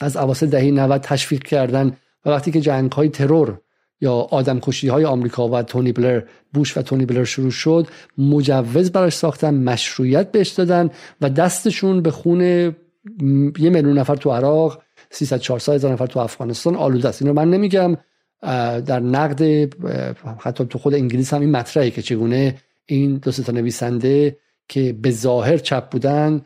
از 0.00 0.16
اواسط 0.16 0.48
دهه 0.48 0.64
90 0.64 1.00
تشویق 1.00 1.42
کردن. 1.42 1.96
و 2.26 2.30
وقتی 2.30 2.50
که 2.50 2.60
جنگ 2.60 2.92
های 2.92 3.08
ترور 3.08 3.60
یا 4.00 4.12
آدم 4.12 4.60
کشی 4.60 4.88
های 4.88 5.04
آمریکا 5.04 5.48
و 5.48 5.62
تونی 5.62 5.92
بلر 5.92 6.22
بوش 6.52 6.76
و 6.76 6.82
تونی 6.82 7.06
بلر 7.06 7.24
شروع 7.24 7.50
شد 7.50 7.86
مجوز 8.18 8.92
براش 8.92 9.12
ساختن 9.12 9.54
مشروعیت 9.54 10.32
بهش 10.32 10.48
دادن 10.48 10.90
و 11.20 11.30
دستشون 11.30 12.02
به 12.02 12.10
خون 12.10 12.40
یه 13.58 13.70
میلیون 13.70 13.98
نفر 13.98 14.16
تو 14.16 14.30
عراق 14.30 14.82
300 15.10 15.38
400 15.38 15.72
هزار 15.72 15.92
نفر 15.92 16.06
تو 16.06 16.20
افغانستان 16.20 16.76
آلوده 16.76 17.08
است. 17.08 17.22
اینو 17.22 17.34
من 17.34 17.50
نمیگم 17.50 17.96
در 18.86 19.00
نقد 19.00 19.42
حتی 20.38 20.64
تو 20.64 20.78
خود 20.78 20.94
انگلیس 20.94 21.34
هم 21.34 21.40
این 21.40 21.50
مطرحه 21.50 21.90
که 21.90 22.02
چگونه 22.02 22.54
این 22.86 23.16
دو 23.16 23.32
تا 23.32 23.52
نویسنده 23.52 24.36
که 24.68 24.92
به 24.92 25.10
ظاهر 25.10 25.56
چپ 25.56 25.90
بودن 25.90 26.42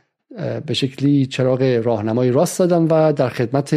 به 0.67 0.75
شکلی 0.75 1.27
چراغ 1.27 1.81
راهنمای 1.85 2.31
راست 2.31 2.59
دادن 2.59 2.83
و 2.83 3.13
در 3.13 3.29
خدمت 3.29 3.75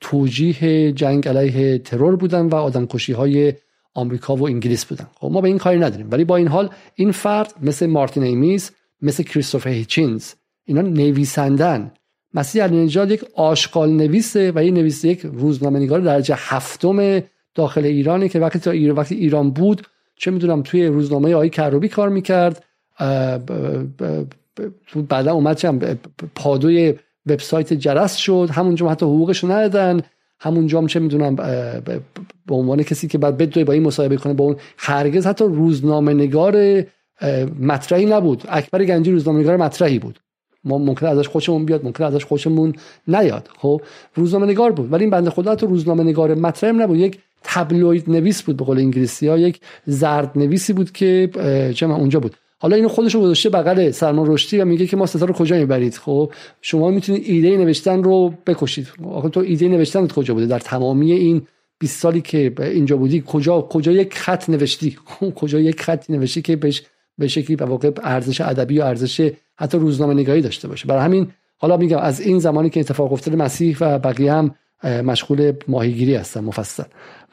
توجیه 0.00 0.92
جنگ 0.92 1.28
علیه 1.28 1.78
ترور 1.78 2.16
بودن 2.16 2.46
و 2.46 2.54
آدمکشی 2.54 3.12
های 3.12 3.54
آمریکا 3.94 4.36
و 4.36 4.46
انگلیس 4.46 4.84
بودن. 4.84 5.06
خب 5.14 5.30
ما 5.30 5.40
به 5.40 5.48
این 5.48 5.58
کاری 5.58 5.78
نداریم. 5.78 6.08
ولی 6.10 6.24
با 6.24 6.36
این 6.36 6.48
حال 6.48 6.70
این 6.94 7.12
فرد 7.12 7.54
مثل 7.62 7.86
مارتین 7.86 8.22
ایمیز 8.22 8.70
مثل 9.02 9.22
کریستوفر 9.22 9.70
هیچینز 9.70 10.32
اینا 10.64 10.82
نویسندن. 10.82 11.92
مسیح 12.34 12.62
علی 12.62 12.76
یک 13.12 13.24
آشغال 13.34 13.90
نویسه 13.90 14.52
و 14.52 14.58
این 14.58 14.74
نویس 14.74 15.04
یک 15.04 15.20
روزنامه 15.20 15.78
نگار 15.78 16.00
درجه 16.00 16.34
هفتم 16.38 17.20
داخل 17.54 17.84
ایرانه 17.84 18.28
که 18.28 18.38
وقتی 18.38 18.58
تا 18.58 18.70
ایران 18.70 18.96
وقتی 18.96 19.14
ایران 19.14 19.50
بود 19.50 19.82
چه 20.16 20.30
می‌دونم 20.30 20.62
توی 20.62 20.86
روزنامه 20.86 21.34
آقای 21.34 21.50
کروبی 21.50 21.88
کار 21.88 22.08
می‌کرد. 22.08 22.64
بعدا 25.08 25.32
اومد 25.32 25.56
چم 25.56 25.78
پادوی 26.34 26.94
وبسایت 27.26 27.72
جرس 27.72 28.16
شد. 28.16 28.48
همونجا 28.52 28.88
حتی 28.88 29.06
حقوقش 29.06 29.38
رو 29.38 29.52
ندادن. 29.52 30.00
همونجا 30.40 30.78
هم 30.78 30.86
چه 30.86 31.00
می‌دونم 31.00 31.36
به 32.46 32.54
عنوان 32.54 32.82
کسی 32.82 33.08
که 33.08 33.18
بعد 33.18 33.36
بدوی 33.36 33.64
با 33.64 33.72
این 33.72 33.82
مصاحبه 33.82 34.16
کنه 34.16 34.32
با 34.32 34.44
اون 34.44 34.56
هرگز 34.78 35.26
حتی 35.26 35.44
روزنامه 35.44 36.14
نگار 36.14 36.84
مطرحی 37.60 38.06
نبود. 38.06 38.42
اکبر 38.48 38.84
گنجی 38.84 39.10
روزنامه 39.10 39.40
نگار 39.40 39.56
مطرحی 39.56 39.98
بود. 39.98 40.18
ما 40.64 40.78
ممکن 40.78 41.06
ازش 41.06 41.28
خوشمون 41.28 41.64
بیاد 41.64 41.84
ممکن 41.84 42.04
ازش 42.04 42.24
خوشمون 42.24 42.72
نیاد. 43.08 43.48
خب 43.58 43.80
روزنامه 44.14 44.46
نگار 44.46 44.72
بود. 44.72 44.92
ولی 44.92 45.04
این 45.04 45.10
بنده 45.10 45.30
خدا 45.30 45.54
تو 45.54 45.66
روزنامه 45.66 46.02
نگار 46.02 46.34
مطرح 46.34 46.72
نبود. 46.72 46.98
یک 46.98 47.18
تبلوید 47.42 48.10
نویس 48.10 48.42
بود 48.42 48.56
به 48.56 48.64
قول 48.64 48.78
انگلیسی 48.78 49.28
ها. 49.28 49.38
یک 49.38 49.60
زرد 49.86 50.38
نویسی 50.38 50.72
بود 50.72 50.92
که 50.92 51.30
چه 51.74 51.86
اونجا 51.86 52.20
بود. 52.20 52.36
حالا 52.58 52.76
اینو 52.76 52.88
خودش 52.88 53.14
رو 53.14 53.20
گذاشته 53.20 53.50
بغل 53.50 53.90
سلمان 53.90 54.26
رشدی 54.32 54.58
و 54.58 54.64
میگه 54.64 54.86
که 54.86 54.96
ما 54.96 55.06
ستاره 55.06 55.26
رو 55.26 55.34
کجا 55.34 55.56
می‌برید؟ 55.56 55.94
خب 55.94 56.32
شما 56.60 56.90
می‌تونید 56.90 57.22
ایده 57.26 57.56
نوشتن 57.56 58.02
رو 58.02 58.34
بکشید. 58.46 58.88
آخه 59.04 59.28
تو 59.28 59.40
ایده 59.40 59.68
نوشتن 59.68 60.08
کجا 60.08 60.34
بوده؟ 60.34 60.46
در 60.46 60.58
تمامی 60.58 61.12
این 61.12 61.46
20 61.78 62.00
سالی 62.00 62.20
که 62.20 62.52
اینجا 62.60 62.96
بودی 62.96 63.22
کجا 63.26 63.60
کجا 63.60 63.92
یک 63.92 64.14
خط 64.14 64.50
نوشتی؟ 64.50 64.96
کجا 65.40 65.60
یک 65.60 65.80
خطی 65.80 66.12
نوشتی 66.12 66.42
که 66.42 66.56
بهش 66.56 66.82
به 67.18 67.28
شکلی 67.28 67.56
به 67.56 67.64
واقع 67.64 67.90
ارزش 68.02 68.40
ادبی 68.40 68.78
و 68.78 68.82
ارزش 68.82 69.32
حتی 69.56 69.78
روزنامه 69.78 70.14
نگاری 70.14 70.40
داشته 70.40 70.68
باشه. 70.68 70.86
برای 70.86 71.04
همین 71.04 71.32
حالا 71.58 71.76
میگم 71.76 71.98
از 71.98 72.20
این 72.20 72.38
زمانی 72.38 72.70
که 72.70 72.80
اتفاق 72.80 73.12
افتاده 73.12 73.36
مسیح 73.36 73.76
و 73.80 73.98
بقیه 73.98 74.32
هم 74.32 74.54
مشغول 74.84 75.52
ماهیگیری 75.68 76.14
هستن 76.14 76.40
مفصل. 76.40 76.82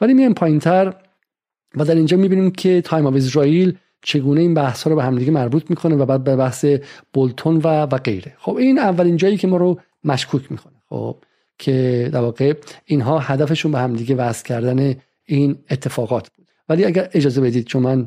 ولی 0.00 0.14
میایم 0.14 0.34
پایینتر 0.34 0.94
و 1.76 1.84
در 1.84 1.94
اینجا 1.94 2.16
می‌بینیم 2.16 2.50
که 2.50 2.80
تایم 2.80 3.06
آف 3.06 3.14
اسرائیل 3.14 3.76
چگونه 4.04 4.40
این 4.40 4.54
بحث 4.54 4.82
ها 4.82 4.90
رو 4.90 4.96
به 4.96 5.04
همدیگه 5.04 5.32
مربوط 5.32 5.70
می‌کنه 5.70 5.96
و 5.96 6.06
بعد 6.06 6.24
به 6.24 6.36
بحث 6.36 6.64
بولتون 7.12 7.56
و 7.56 7.82
و 7.82 7.98
غیره. 7.98 8.32
خب 8.38 8.56
این 8.56 8.78
اولین 8.78 9.16
جایی 9.16 9.36
که 9.36 9.46
ما 9.46 9.56
رو 9.56 9.80
مشکوک 10.04 10.52
می‌کنه 10.52 10.74
خب 10.88 11.16
که 11.58 12.08
در 12.12 12.20
واقع 12.20 12.54
اینها 12.84 13.18
هدفشون 13.18 13.72
به 13.72 13.78
همدیگه 13.78 14.14
وصل 14.14 14.44
کردن 14.44 14.94
این 15.24 15.56
اتفاقات 15.70 16.28
بود. 16.36 16.46
ولی 16.68 16.84
اگر 16.84 17.08
اجازه 17.12 17.40
بدید 17.40 17.66
چون 17.66 17.82
من 17.82 18.06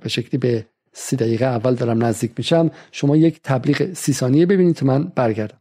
به 0.00 0.08
شکلی 0.08 0.38
به 0.38 0.66
سی 0.92 1.16
دقیقه 1.16 1.44
اول 1.44 1.74
دارم 1.74 2.04
نزدیک 2.04 2.32
میشم 2.36 2.70
شما 2.92 3.16
یک 3.16 3.40
تبلیغ 3.44 3.92
سی 3.92 4.12
ثانیه 4.12 4.46
ببینید 4.46 4.76
تا 4.76 4.86
من 4.86 5.12
برگردم. 5.14 5.60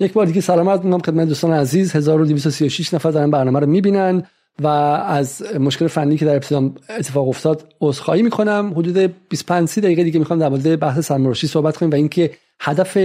یک 0.00 0.12
بار 0.12 0.26
دیگه 0.26 0.40
سلامت 0.40 0.84
میگم 0.84 0.98
خدمت 0.98 1.28
دوستان 1.28 1.52
عزیز. 1.52 1.96
1236 1.96 2.94
نفر 2.94 3.10
دارن 3.10 3.30
برنامه 3.30 3.60
رو 3.60 3.66
می‌بینن. 3.66 4.22
و 4.62 4.66
از 4.66 5.42
مشکل 5.60 5.86
فنی 5.86 6.16
که 6.16 6.24
در 6.24 6.34
ابتدا 6.34 6.70
اتفاق 6.98 7.28
افتاد 7.28 7.74
عذرخواهی 7.80 8.22
می‌کنم. 8.22 8.72
حدود 8.76 9.14
25 9.28 9.78
دقیقه 9.78 10.04
دیگه 10.04 10.18
می‌خوام 10.18 10.38
در 10.38 10.48
مورد 10.48 10.80
بحث 10.80 10.98
سرمرشی 10.98 11.46
صحبت 11.46 11.76
کنیم 11.76 11.92
و 11.92 11.94
اینکه 11.94 12.30
هدف 12.60 12.98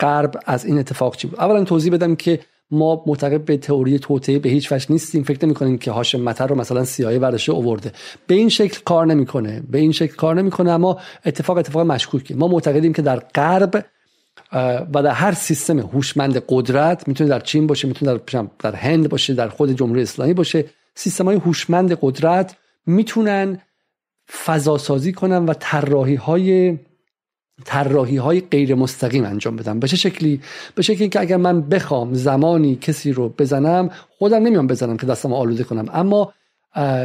غرب 0.00 0.34
از 0.46 0.64
این 0.64 0.78
اتفاق 0.78 1.16
چی 1.16 1.26
بود. 1.26 1.40
اولا 1.40 1.64
توضیح 1.64 1.92
بدم 1.92 2.16
که 2.16 2.40
ما 2.70 3.04
معتقد 3.06 3.44
به 3.44 3.56
تئوری 3.56 3.98
توطئه 3.98 4.38
به 4.38 4.48
هیچ 4.48 4.72
وجه 4.72 4.86
نیستیم. 4.90 5.22
فکر 5.22 5.44
نمی 5.46 5.54
کنیم 5.54 5.78
که 5.78 5.90
هاشم 5.90 6.20
مطر 6.20 6.46
رو 6.46 6.54
مثلا 6.54 6.84
سیایی 6.84 7.18
برداشته 7.18 7.52
اوورده 7.52 7.92
به 8.26 8.34
این 8.34 8.48
شکل 8.48 8.80
کار 8.84 9.06
نمی‌کنه. 9.06 9.62
به 9.70 9.78
این 9.78 9.92
شکل 9.92 10.14
کار 10.14 10.34
نمی‌کنه 10.34 10.70
اما 10.70 10.98
اتفاق 11.26 11.56
اتفاق 11.56 11.86
مشکوکه. 11.86 12.34
ما 12.34 12.48
معتقدیم 12.48 12.92
که 12.92 13.02
در 13.02 13.16
غرب 13.18 13.84
و 14.94 15.02
در 15.02 15.10
هر 15.10 15.32
سیستم 15.32 15.78
هوشمند 15.78 16.42
قدرت 16.48 17.08
می‌تونه 17.08 17.30
در 17.30 17.40
چین 17.40 17.66
باشه 17.66 17.88
می‌تونه 17.88 18.12
در 18.12 18.46
در 18.58 18.74
هند 18.74 19.08
باشه 19.08 19.34
در 19.34 19.48
خود 19.48 19.72
جمهوری 19.72 20.02
اسلامی 20.02 20.34
باشه. 20.34 20.64
سیستم 20.98 21.28
هوشمند 21.28 21.98
قدرت 22.00 22.56
می‌تونن 22.86 23.58
فضا 24.44 24.78
سازی 24.78 25.12
کنن 25.12 25.44
و 25.46 25.54
طراحی 25.60 26.14
های 26.14 26.78
طراحی 27.64 28.16
های 28.16 28.40
غیر 28.40 28.74
مستقیم 28.74 29.24
انجام 29.24 29.56
بدم 29.56 29.80
به 29.80 29.88
چه 29.88 29.96
شکلی؟ 29.96 30.40
به 30.74 30.82
شکلی 30.82 31.08
که 31.08 31.20
اگر 31.20 31.36
من 31.36 31.60
بخوام 31.60 32.14
زمانی 32.14 32.76
کسی 32.76 33.12
رو 33.12 33.28
بزنم 33.28 33.90
خودم 34.18 34.42
نمیام 34.42 34.66
بزنم 34.66 34.96
که 34.96 35.06
دستم 35.06 35.32
آلوده 35.32 35.64
کنم. 35.64 35.88
اما 35.92 36.32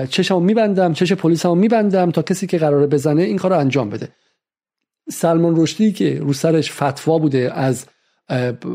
چشمو 0.10 0.40
میبندم 0.40 0.94
چش 0.94 1.14
پلیسمو 1.14 1.56
میبندم 1.56 2.12
تا 2.12 2.22
کسی 2.22 2.48
که 2.48 2.58
قراره 2.58 2.88
بزنه 2.88 3.22
این 3.22 3.38
کار 3.38 3.52
رو 3.52 3.60
انجام 3.60 3.90
بده. 3.90 4.10
سلمان 5.10 5.62
رشدی 5.62 5.92
که 5.92 6.20
رو 6.20 6.34
سرش 6.34 6.72
فتوا 6.72 7.18
بوده 7.18 7.52
از 7.54 7.86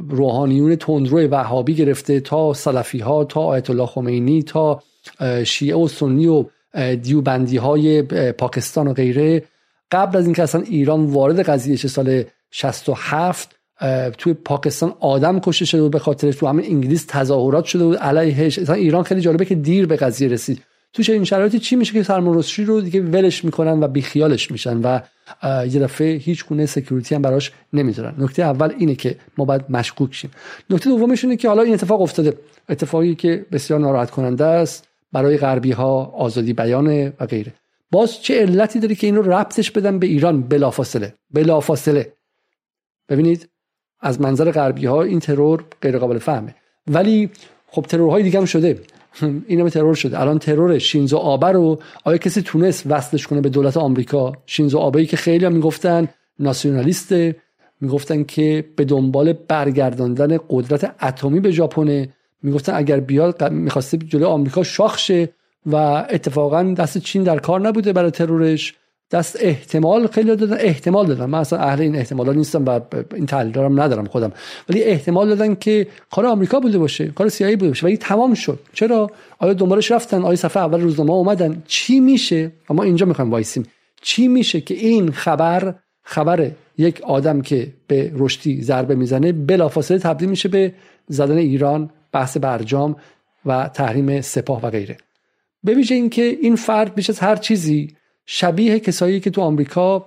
روحانیون 0.09 0.77
تندرو 0.77 1.29
وهابی 1.29 1.75
گرفته 1.75 2.21
تا 2.21 2.55
سلفی 2.55 2.99
ها 2.99 3.25
تا 3.25 3.41
آیت 3.41 3.71
الله 3.71 3.87
خمینی 3.87 4.43
تا 4.43 4.83
شیعه 5.45 5.77
و 5.77 5.89
سنی 5.89 6.27
و 6.27 6.45
دیوبندی 7.03 7.57
های 7.57 8.03
پاکستان 8.33 8.89
و 8.89 8.93
غیره. 8.93 9.45
قبل 9.93 10.19
از 10.19 10.25
اینکه 10.25 10.43
اصلا 10.43 10.61
ایران 10.61 11.07
وارد 11.07 11.41
قضیه 11.41 11.77
چه 11.77 11.89
سال 11.89 12.25
67 12.51 13.55
توی 14.19 14.35
پاکستان 14.35 14.95
آدم 15.01 15.41
کشته 15.41 15.65
شده 15.65 15.83
بود 15.83 15.93
به 15.93 15.99
خاطر 15.99 16.33
تو 16.33 16.47
همه 16.47 16.63
انگلیس 16.67 17.07
تظاهرات 17.09 17.65
شده 17.65 17.85
بود 17.85 17.97
علیهش. 17.97 18.59
ایران 18.71 19.03
خیلی 19.03 19.21
جالبه 19.21 19.45
که 19.45 19.55
دیر 19.55 19.87
به 19.87 19.97
قضیه 19.97 20.29
رسید. 20.29 20.63
تو 20.93 21.13
این 21.13 21.25
شرایطی 21.25 21.59
چی 21.59 21.77
میشه 21.77 22.05
که 22.05 22.13
رشدی 22.13 22.65
رو 22.65 22.81
دیگه 22.81 23.01
ولش 23.01 23.45
می‌کنن 23.45 23.83
و 23.83 23.89
بیخیالش 23.89 24.51
میشن 24.51 24.81
و 24.83 25.01
یه 25.67 25.81
دفعه 25.81 26.17
هیچ 26.17 26.47
گونه 26.47 26.67
سکیوریتی 26.67 27.15
هم 27.15 27.23
براش 27.23 27.53
نمی‌ذارن. 27.73 28.15
نکته 28.19 28.43
اول 28.43 28.75
اینه 28.79 28.95
که 28.95 29.17
ما 29.39 29.45
باید 29.45 29.63
مشکوک 29.69 30.15
شیم. 30.15 30.31
نکته 30.71 30.91
دومش 30.91 31.25
اینه 31.25 31.37
که 31.37 31.49
حالا 31.49 31.63
این 31.63 31.75
اتفاق 31.75 32.01
افتاده. 32.01 32.39
اتفاقی 32.69 33.15
که 33.15 33.47
بسیار 33.53 33.81
ناراحت 33.81 34.11
کننده 34.11 34.45
است 34.45 34.89
برای 35.13 35.37
غربی 35.37 35.73
ها 35.73 36.05
آزادی 36.05 36.53
بیان 36.53 37.13
و 37.21 37.27
غیره. 37.27 37.53
باز 37.91 38.23
چه 38.23 38.41
علتی 38.41 38.81
داره 38.81 38.95
که 38.95 39.07
اینو 39.07 39.23
ربطش 39.23 39.71
بدن 39.71 39.99
به 39.99 40.07
ایران؟ 40.07 40.43
بلافاصله. 40.43 41.15
بلافاصله. 41.31 42.13
ببینید 43.09 43.49
از 44.01 44.21
منظر 44.21 44.51
غربی 44.51 44.87
ها 44.87 45.03
این 45.03 45.21
ترور 45.21 45.65
غیر 45.83 45.99
قابل 45.99 46.19
فهمه. 46.19 46.55
ولی 46.87 47.31
خب 47.67 47.83
ترورهای 47.83 48.23
دیگه 48.23 48.39
هم 48.39 48.45
شده. 48.45 48.79
این 49.49 49.61
همه 49.61 49.71
ترور 49.71 49.95
شده. 49.95 50.21
الان 50.21 50.39
ترور 50.39 50.79
شینزو 50.79 51.17
آبه 51.17 51.47
رو 51.47 51.79
آیا 52.05 52.19
کسی 52.19 52.43
تونست 52.43 52.83
وصلش 52.87 53.27
کنه 53.27 53.41
به 53.41 53.49
دولت 53.49 53.77
آمریکا؟ 53.77 54.33
شینزو 54.47 54.79
آبه 54.79 55.07
که 55.07 55.17
خیلی 55.17 55.45
هم 55.45 55.53
می‌گفتن 55.53 56.09
ناسیونالیسته. 56.39 57.37
می‌گفتن 57.81 58.25
که 58.25 58.65
به 58.77 58.85
دنبال 58.85 59.33
برگرداندن 59.33 60.39
قدرت 60.51 60.95
اتمی 61.03 61.41
به 61.41 61.51
ژاپن 61.51 62.09
می‌گفتن 62.43 62.75
اگر 62.75 63.01
بیاد 63.01 63.53
می‌خواسته 63.53 63.97
جلوی 63.97 64.25
آمریکا 64.25 64.63
شاخ 64.63 64.99
شه 64.99 65.29
و 65.67 65.77
اتفاقا 66.11 66.63
دست 66.63 66.99
چین 66.99 67.23
در 67.23 67.39
کار 67.39 67.61
نبوده 67.61 67.93
برای 67.93 68.11
ترورش. 68.11 68.75
دست 69.11 69.37
احتمال 69.41 70.07
خیلی 70.07 70.37
دادن 70.37 70.57
احتمال 70.61 71.07
دادن. 71.07 71.25
من 71.25 71.39
اصلا 71.39 71.59
اهل 71.59 71.81
این 71.81 71.97
احتمالا 71.97 72.33
نیستم 72.33 72.65
و 72.65 72.81
این 73.15 73.27
تحلیل 73.27 73.53
دارم 73.53 73.81
ندارم 73.81 74.07
خودم. 74.07 74.33
ولی 74.69 74.83
احتمال 74.83 75.29
دادن 75.29 75.55
که 75.55 75.87
کار 76.11 76.27
آمریکا 76.27 76.61
بوده 76.61 76.79
باشه 76.79 77.07
کار 77.07 77.29
سیایی 77.29 77.57
بوده 77.57 77.69
باشه. 77.69 77.87
ولی 77.87 77.97
تمام 77.97 78.35
شد. 78.35 78.59
چرا؟ 78.73 79.11
آیا 79.39 79.53
دنبالش 79.53 79.93
رفتن؟ 79.93 80.23
آیا 80.23 80.37
صفحه 80.37 80.63
اول 80.63 80.81
روزنامه 80.81 81.13
اومدن؟ 81.13 81.63
چی 81.67 82.01
میشه؟ 82.01 82.53
و 82.71 82.75
ما 82.75 82.83
اینجا 82.83 83.07
می‌خوایم 83.07 83.31
وایسیم. 83.31 83.67
چی 84.03 84.29
میشه 84.29 84.61
که 84.61 84.75
این 84.75 85.13
خبر 85.13 85.75
خبر 86.03 86.51
یک 86.79 87.01
آدم 87.01 87.41
که 87.41 87.73
به 87.87 88.13
رشدی 88.15 88.63
ضربه 88.63 88.95
می‌زنه 88.95 89.33
بلافاصله 89.33 89.99
تبدیل 89.99 90.29
میشه 90.29 90.49
به 90.49 90.75
زدن 91.09 91.37
ایران 91.37 91.91
بحث 92.13 92.37
برجام 92.37 92.97
و 93.47 93.71
تحریم 93.75 94.21
سپاه 94.21 94.63
و 94.63 94.71
غیره. 94.71 94.97
به 95.65 95.75
ویژه 95.75 95.95
اینکه 95.95 96.23
این 96.23 96.57
فرد 96.57 96.95
بیش 96.95 97.11
از 97.11 97.19
هر 97.19 97.37
چیزی 97.37 97.97
شبیه 98.31 98.81
کسایی 98.81 99.21
که 99.21 99.31
تو 99.31 99.41
آمریکا 99.41 100.07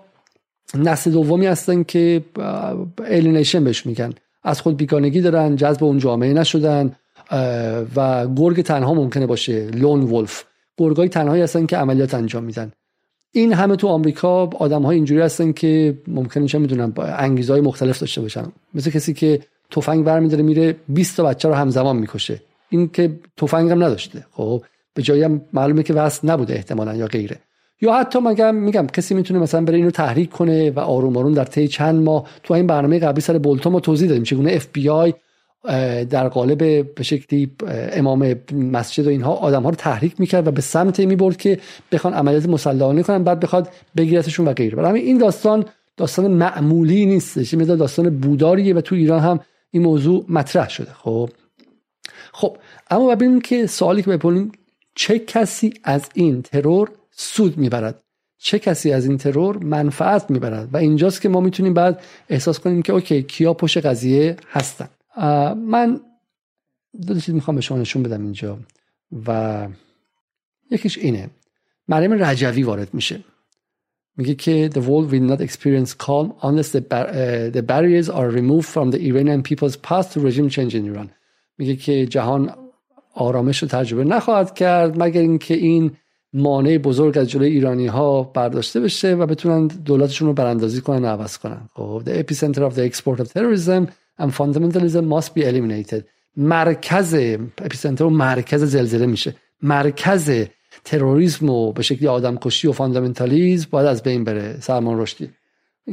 نسل 0.76 1.12
دومی 1.12 1.46
هستن 1.46 1.84
که 1.84 2.24
alienation 3.06 3.64
بهش 3.64 3.86
میگن. 3.86 4.14
از 4.44 4.62
خود 4.62 4.78
بیگانگی 4.78 5.22
دارن 5.22 5.56
جذب 5.56 5.84
اون 5.84 5.98
جامعه 5.98 6.34
نشدن 6.34 6.96
و 7.96 8.28
گرگ 8.36 8.62
تنها 8.62 8.94
ممکنه 8.94 9.26
باشه 9.26 9.68
lone 9.68 10.02
wolf 10.04 10.44
گرگای 10.78 11.10
تنهایی 11.10 11.42
هستن 11.42 11.66
که 11.66 11.78
عملیات 11.78 12.14
انجام 12.14 12.44
میدن. 12.44 12.72
این 13.32 13.54
همه 13.54 13.76
تو 13.76 13.88
آمریکا 13.88 14.46
آدم 14.48 14.82
های 14.82 14.96
اینجوری 14.96 15.22
هستن 15.22 15.52
که 15.52 15.98
ممکنه 16.08 16.48
چه 16.48 16.60
می‌دونن 16.60 16.94
انگیزه‌های 16.98 17.62
مختلف 17.62 18.00
داشته 18.00 18.22
باشن. 18.22 18.52
مثل 18.74 18.90
کسی 18.90 19.14
که 19.14 19.42
تفنگ 19.72 20.06
برمیداره 20.06 20.44
میره 20.44 20.76
20 20.90 21.18
تا 21.18 21.24
بچه 21.24 21.48
رو 21.50 21.54
همزمان 21.54 21.96
می‌کشه. 21.96 22.42
این 22.70 22.90
که 22.90 23.20
تفنگ 23.38 23.72
هم 23.72 23.84
نداشته. 23.84 24.26
خب 24.32 24.64
به 24.94 25.02
جایی 25.02 25.24
هم 25.24 25.42
معلومه 25.54 25.84
که 25.84 25.94
وصل 25.94 26.30
نبوده 26.30 26.54
احتمالا 26.54 26.96
یا 26.96 27.08
غیره. 27.08 27.40
یا 27.82 27.94
حتی 27.94 28.20
مگم 28.20 28.56
میگم 28.56 28.88
کسی 28.88 29.14
می‌تونه 29.14 29.40
مثلا 29.40 29.62
بره 29.62 29.78
اینو 29.78 29.92
تحریک 29.92 30.30
کنه 30.30 30.72
و 30.72 30.80
آروم 30.80 31.18
آروم 31.18 31.34
در 31.34 31.44
طی 31.44 31.68
چند 31.68 32.04
ماه 32.04 32.26
تو 32.44 32.54
این 32.54 32.68
برنامه 32.68 33.00
قبلی 33.00 33.22
سر 33.22 33.38
بولتو 33.38 33.70
ما 33.70 33.80
توضیح 33.80 34.10
دادیم 34.10 34.24
چگونه 34.24 34.52
اف 34.52 34.68
بی 34.74 34.90
آی 34.90 35.14
در 36.10 36.28
قالب 36.28 36.58
به 36.96 37.04
شکلی 37.04 37.52
امام 37.94 38.36
مسجد 38.54 39.08
و 39.08 39.10
اینها 39.10 39.34
آدم 39.34 39.64
ها 39.64 39.70
رو 39.70 39.76
تحریک 39.76 40.20
می‌کرد 40.20 40.48
و 40.48 40.52
به 40.52 40.62
سمت 40.62 41.00
می‌برد 41.00 41.38
که 41.38 41.60
بخوان 41.92 42.14
عملیات 42.14 42.46
مسلحانه 42.50 43.04
کنن 43.04 43.24
بعد 43.24 43.40
بخواد 43.40 43.70
بگیرتشون 43.98 44.48
و 44.48 44.54
غیره. 44.54 44.76
برای 44.76 45.02
این 45.02 45.18
داستان 45.18 45.66
داستان 45.98 46.32
معمولی 46.32 47.06
نیستش 47.06 47.54
این 47.54 47.64
داستان 47.64 48.20
بوداریه 48.20 48.76
و 48.76 48.82
تو 48.82 48.96
ایران 48.96 49.20
هم 49.20 49.40
این 49.72 49.84
موضوع 49.84 50.26
مطرح 50.30 50.70
شده. 50.70 50.92
خب. 50.94 51.30
خب 52.34 52.58
اما 52.92 53.16
ببینیم 53.16 53.42
که 53.42 53.68
سوالی 53.68 54.02
که 54.02 54.12
بپرسیم 54.12 54.52
چه 54.96 55.20
کسی 55.20 55.74
از 55.84 56.10
این 56.14 56.42
ترور 56.42 56.92
سود 57.22 57.58
می‌برد. 57.58 58.04
چه 58.38 58.60
کسی 58.60 58.92
از 58.92 59.06
این 59.06 59.18
ترور 59.18 59.58
منفعت 59.58 60.30
می‌برد؟ 60.30 60.74
و 60.74 60.78
اینجاست 60.78 61.22
که 61.22 61.30
ما 61.30 61.40
می‌تونیم 61.40 61.74
بعد 61.74 62.02
احساس 62.30 62.60
کنیم 62.60 62.82
که 62.82 62.94
اوکی 62.94 63.24
کیا 63.24 63.54
پشت 63.54 63.86
قضیه 63.86 64.38
هستن. 64.52 64.90
من 65.56 66.02
دو 67.08 67.20
چیز 67.20 67.36
می‌خوام 67.36 67.56
به 67.56 67.62
شما 67.62 67.78
نشون 67.78 68.04
بدم 68.04 68.22
اینجا 68.24 68.60
و 69.28 69.68
یکیش 70.72 70.98
اینه. 70.98 71.30
مریم 71.88 72.24
رجوی 72.24 72.64
وارد 72.64 72.94
میشه. 72.94 73.20
میگه 74.18 74.36
که 74.36 74.70
the 74.74 74.80
world 74.80 75.12
will 75.12 75.32
not 75.32 75.42
experience 75.48 75.94
calm 76.06 76.28
unless 76.42 76.70
the, 76.76 76.82
uh, 76.82 77.56
the 77.58 77.64
barriers 77.72 78.10
are 78.10 78.30
removed 78.40 78.68
from 78.76 78.92
the 78.92 79.00
Iranian 79.10 79.42
people's 79.50 79.78
path 79.88 80.14
to 80.14 80.20
regime 80.20 80.50
change 80.50 80.74
in 80.76 80.96
Iran. 80.96 81.10
میگه 81.58 81.76
که 81.76 82.06
جهان 82.06 82.54
آرامش 83.14 83.58
رو 83.64 83.68
تجربه 83.68 84.04
نخواهد 84.04 84.54
کرد 84.54 85.04
مگر 85.04 85.22
اینکه 85.22 85.54
این 85.54 85.92
مانع 86.34 86.78
بزرگ 86.78 87.18
از 87.18 87.30
جلوی 87.30 87.50
ایرانی 87.50 87.88
ها 87.88 88.24
برداشته 88.24 88.80
بشه 88.80 89.16
و 89.16 89.26
بتونن 89.26 89.68
دولتشون 89.68 90.28
رو 90.28 90.34
براندازی 90.34 90.82
کنن 90.82 91.06
و 91.06 91.08
عوض 91.08 91.38
کنن. 91.38 91.70
خب 91.74 92.02
the 92.06 92.24
epicenter 92.24 92.60
of 92.60 92.76
the 92.76 92.92
export 92.92 93.20
of 93.20 93.34
terrorism 93.34 93.88
and 94.20 94.32
fundamentalism 94.32 95.04
must 95.06 95.36
be 95.36 95.44
eliminated. 95.44 96.04
مرکز 96.38 97.14
epicenter 97.58 98.06
مرکز 98.06 98.64
زلزله 98.64 99.06
میشه. 99.06 99.36
مرکز 99.62 100.32
تروریسم 100.84 101.50
و 101.50 101.72
به 101.72 101.84
شکلی 101.84 102.08
آدمکشی 102.08 102.68
و 102.68 102.72
fundamentalism 102.72 103.68
باید 103.72 103.88
از 103.88 104.04
بین 104.04 104.24
بره. 104.24 104.58
سلمان 104.60 105.00
رشدی. 105.00 105.30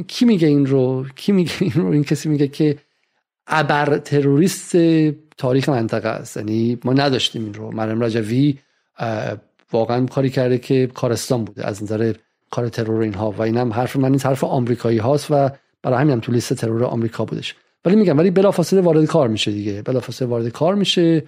کی 0.07 0.25
میگه 0.25 0.47
این 0.47 0.65
رو؟ 0.65 1.05
کی 1.15 1.31
میگه 1.31 1.51
این 1.59 1.71
رو؟ 1.75 1.91
این 1.91 2.03
کسی 2.03 2.29
میگه 2.29 2.47
که 2.47 2.77
ابر 3.47 3.97
تروریست 3.97 4.77
تاریخ 5.37 5.69
منطقه 5.69 6.09
است. 6.09 6.37
یعنی 6.37 6.77
ما 6.83 6.93
نداشتیم 6.93 7.43
این 7.43 7.53
رو. 7.53 7.71
مریم 7.71 8.03
رجوی 8.03 8.57
واقعا 9.73 10.05
کاری 10.05 10.29
کرده 10.29 10.57
که 10.57 10.87
کارستان 10.93 11.45
بوده 11.45 11.67
از 11.67 11.83
نظر 11.83 12.13
کار 12.51 12.69
ترور 12.69 13.01
اینها. 13.01 13.31
و 13.31 13.41
اینم 13.41 13.73
حرف 13.73 13.95
من 13.95 14.11
این 14.11 14.19
حرف 14.19 14.43
آمریکایی 14.43 14.97
هاست 14.97 15.27
و 15.31 15.49
برای 15.83 15.97
همین 15.99 16.13
هم 16.13 16.19
تو 16.19 16.31
لیست 16.31 16.53
ترور 16.53 16.83
آمریکا 16.83 17.25
بودش. 17.25 17.55
ولی 17.85 17.95
میگم 17.95 18.17
ولی 18.17 18.31
بلافاصله 18.31 18.81
وارد 18.81 19.05
کار 19.05 19.27
میشه 19.27 19.51
دیگه. 19.51 19.81
بلافاصله 19.81 20.27
وارد 20.27 20.49
کار 20.49 20.75
میشه 20.75 21.23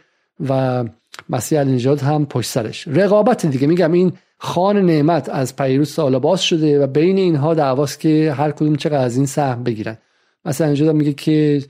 و 0.49 0.83
مسیح 1.29 1.59
علی 1.59 1.87
هم 1.87 2.25
پشت 2.25 2.49
سرش. 2.49 2.87
رقابت 2.87 3.45
دیگه. 3.45 3.67
میگم 3.67 3.91
این 3.91 4.13
خان 4.37 4.85
نعمت 4.85 5.29
از 5.29 5.55
پیروز 5.55 5.89
سال 5.89 6.19
باز 6.19 6.41
شده 6.41 6.83
و 6.83 6.87
بین 6.87 7.17
اینها 7.17 7.53
دعواست 7.53 7.99
که 7.99 8.33
هر 8.37 8.51
کدوم 8.51 8.75
چقدر 8.75 9.05
از 9.05 9.17
این 9.17 9.25
سهم 9.25 9.63
بگیرن. 9.63 9.97
مثلا 10.45 10.71
نجات 10.71 10.95
میگه 10.95 11.13
که 11.13 11.61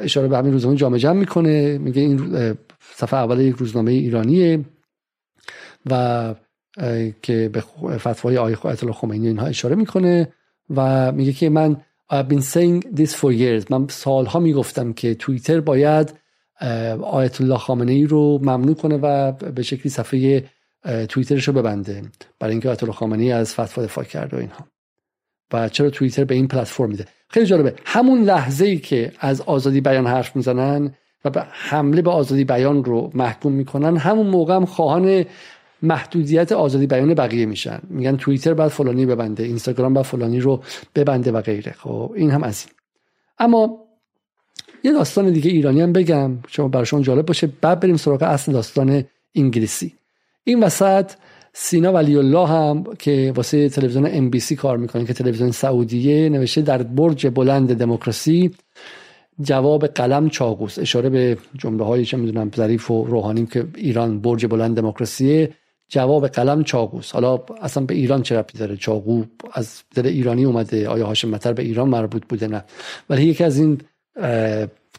اشاره 0.00 0.28
به 0.28 0.36
همین 0.36 0.52
روزنامه 0.52 0.76
جامعه 0.76 0.98
جمع 0.98 1.18
می‌کنه. 1.18 1.78
میگه 1.78 2.02
این 2.02 2.36
صفحه 2.94 3.18
اول 3.18 3.40
یک 3.40 3.56
روزنامه 3.56 3.92
ایرانیه. 3.92 4.60
و 5.86 6.34
که 7.22 7.50
به 7.52 7.60
فتوای 7.98 8.38
آیه 8.38 8.66
الله 8.66 8.92
خمینی 8.92 9.28
اینها 9.28 9.46
اشاره 9.46 9.74
می‌کنه 9.74 10.32
و 10.76 11.12
میگه 11.12 11.32
که 11.32 11.48
من 11.48 11.76
I've 12.12 12.32
been 12.32 12.42
saying 12.42 12.96
this 12.96 13.10
for 13.10 13.32
years. 13.32 13.70
من 13.70 13.86
سالها 13.88 14.40
می‌گفتم 14.40 14.92
که 14.92 15.14
توییتر 15.14 15.60
باید 15.60 16.14
آیت 17.02 17.40
الله 17.40 17.58
خامنه 17.58 17.92
ای 17.92 18.04
رو 18.04 18.38
ممنوع 18.42 18.74
کنه 18.74 18.96
و 18.96 19.32
به 19.32 19.62
شکلی 19.62 19.90
صفحه 19.90 20.44
توییترش 21.08 21.48
رو 21.48 21.54
ببنده 21.54 22.02
برای 22.40 22.52
اینکه 22.52 22.68
آیت 22.68 22.82
الله 22.82 22.94
خامنه 22.94 23.22
ای 23.22 23.32
از 23.32 23.54
فتوا 23.54 23.84
دفاع 23.84 24.04
کرده 24.04 24.36
و 24.36 24.40
اینها. 24.40 24.66
و 25.52 25.68
چرا 25.68 25.90
توییتر 25.90 26.24
به 26.24 26.34
این 26.34 26.48
پلتفرم 26.48 26.88
میده؟ 26.88 27.04
خیلی 27.28 27.46
جالبه. 27.46 27.74
همون 27.84 28.22
لحظه 28.22 28.64
ای 28.64 28.78
که 28.78 29.12
از 29.20 29.40
آزادی 29.40 29.80
بیان 29.80 30.06
حرف 30.06 30.36
می‌زنن 30.36 30.94
و 31.24 31.30
به 31.30 31.42
حمله 31.50 32.02
به 32.02 32.10
آزادی 32.10 32.44
بیان 32.44 32.84
رو 32.84 33.10
محکوم 33.14 33.52
می‌کنن 33.52 33.96
همون 33.96 34.26
موقع 34.26 34.54
هم 34.54 34.64
خواهان 34.64 35.24
محدودیت 35.82 36.52
آزادی 36.52 36.86
بیان 36.86 37.14
بقیه 37.14 37.46
میشن. 37.46 37.80
میگن 37.88 38.16
توییتر 38.16 38.54
بعد 38.54 38.68
فلانی 38.68 39.06
ببنده 39.06 39.42
اینستاگرام 39.42 39.94
بعد 39.94 40.04
فلانی 40.04 40.40
رو 40.40 40.62
ببنده 40.94 41.32
و 41.32 41.40
غیره. 41.40 41.72
خب 41.78 42.12
این 42.14 42.30
هم 42.30 42.42
از 42.42 42.64
این. 42.66 42.74
اما 43.38 43.78
یه 44.84 44.92
داستان 44.92 45.30
دیگه 45.32 45.50
ایرانی 45.50 45.80
هم 45.80 45.92
بگم 45.92 46.32
شما 46.48 46.68
براشون 46.68 47.02
جالب 47.02 47.26
باشه. 47.26 47.48
بعد 47.60 47.80
بریم 47.80 47.96
سراغ 47.96 48.22
اصل 48.22 48.52
داستان 48.52 49.04
انگلیسی. 49.34 49.92
این 50.44 50.62
وسط 50.62 51.12
سینا 51.52 51.92
ولی 51.92 52.16
الله 52.16 52.46
هم 52.46 52.84
که 52.98 53.32
واسه 53.36 53.68
تلویزیون 53.68 54.08
ام 54.10 54.30
بی 54.30 54.40
سی 54.40 54.56
کار 54.56 54.76
می‌کنه 54.76 55.04
که 55.04 55.12
تلویزیون 55.12 55.50
سعودیه 55.50 56.28
نوشته 56.28 56.62
در 56.62 56.82
برج 56.82 57.26
بلند 57.26 57.74
دموکراسی 57.74 58.50
جواب 59.40 59.86
قلم 59.86 60.28
چاقوس 60.28 60.78
اشاره 60.78 61.08
به 61.08 61.38
جمله 61.58 61.84
هایی 61.84 62.04
چه 62.04 62.16
می‌دونم 62.16 62.50
ظریف 62.56 62.90
و 62.90 63.04
روحانی 63.04 63.46
که 63.46 63.66
ایران 63.76 64.20
برج 64.20 64.46
بلند 64.46 64.76
دموکراسیه. 64.76 65.50
جواب 65.90 66.26
قلم 66.26 66.64
چاقوس. 66.64 67.12
حالا 67.12 67.38
اصلا 67.62 67.84
به 67.84 67.94
ایران 67.94 68.22
چه 68.22 68.38
ربطی 68.38 68.58
داره؟ 68.58 68.76
چاقو 68.76 69.24
از 69.52 69.82
دل 69.94 70.06
ایرانی 70.06 70.44
اومده. 70.44 70.88
آیا 70.88 71.06
هاشم 71.06 71.28
متر 71.28 71.52
به 71.52 71.62
ایران 71.62 71.88
مربوط 71.88 72.22
بوده 72.28 72.48
نه؟ 72.48 72.64
ولی 73.10 73.24
یکی 73.24 73.44
از 73.44 73.58
این 73.58 73.80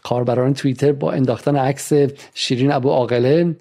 کاربران 0.03 0.53
توییتر 0.53 0.91
با 0.91 1.11
انداختن 1.11 1.55
عکس 1.55 1.93
شیرین 2.33 2.71
ابو 2.71 2.89
عاقله 2.89 3.55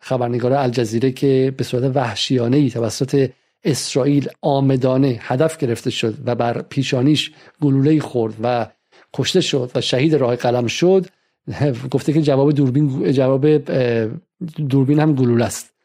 خبرنگار 0.00 0.52
الجزیره 0.52 1.12
که 1.12 1.54
به 1.56 1.64
صورت 1.64 1.96
وحشیانه 1.96 2.56
ای 2.56 2.70
توسط 2.70 3.30
اسرائیل 3.64 4.28
آمدانه 4.40 5.18
هدف 5.20 5.58
گرفته 5.58 5.90
شد 5.90 6.14
و 6.24 6.34
بر 6.34 6.62
پیشانیش 6.62 7.32
گلوله 7.62 8.00
خورد 8.00 8.34
و 8.42 8.66
کشته 9.14 9.40
شد 9.40 9.70
و 9.74 9.80
شهید 9.80 10.14
راه 10.14 10.36
قلم 10.36 10.66
شد 10.66 11.06
گفته 11.90 12.12
که 12.12 12.22
جواب 12.22 12.52
دوربین 12.52 13.12
جواب 13.12 13.46
دوربین 14.68 15.00
هم 15.00 15.14
گلوله 15.14 15.44
است. 15.44 15.75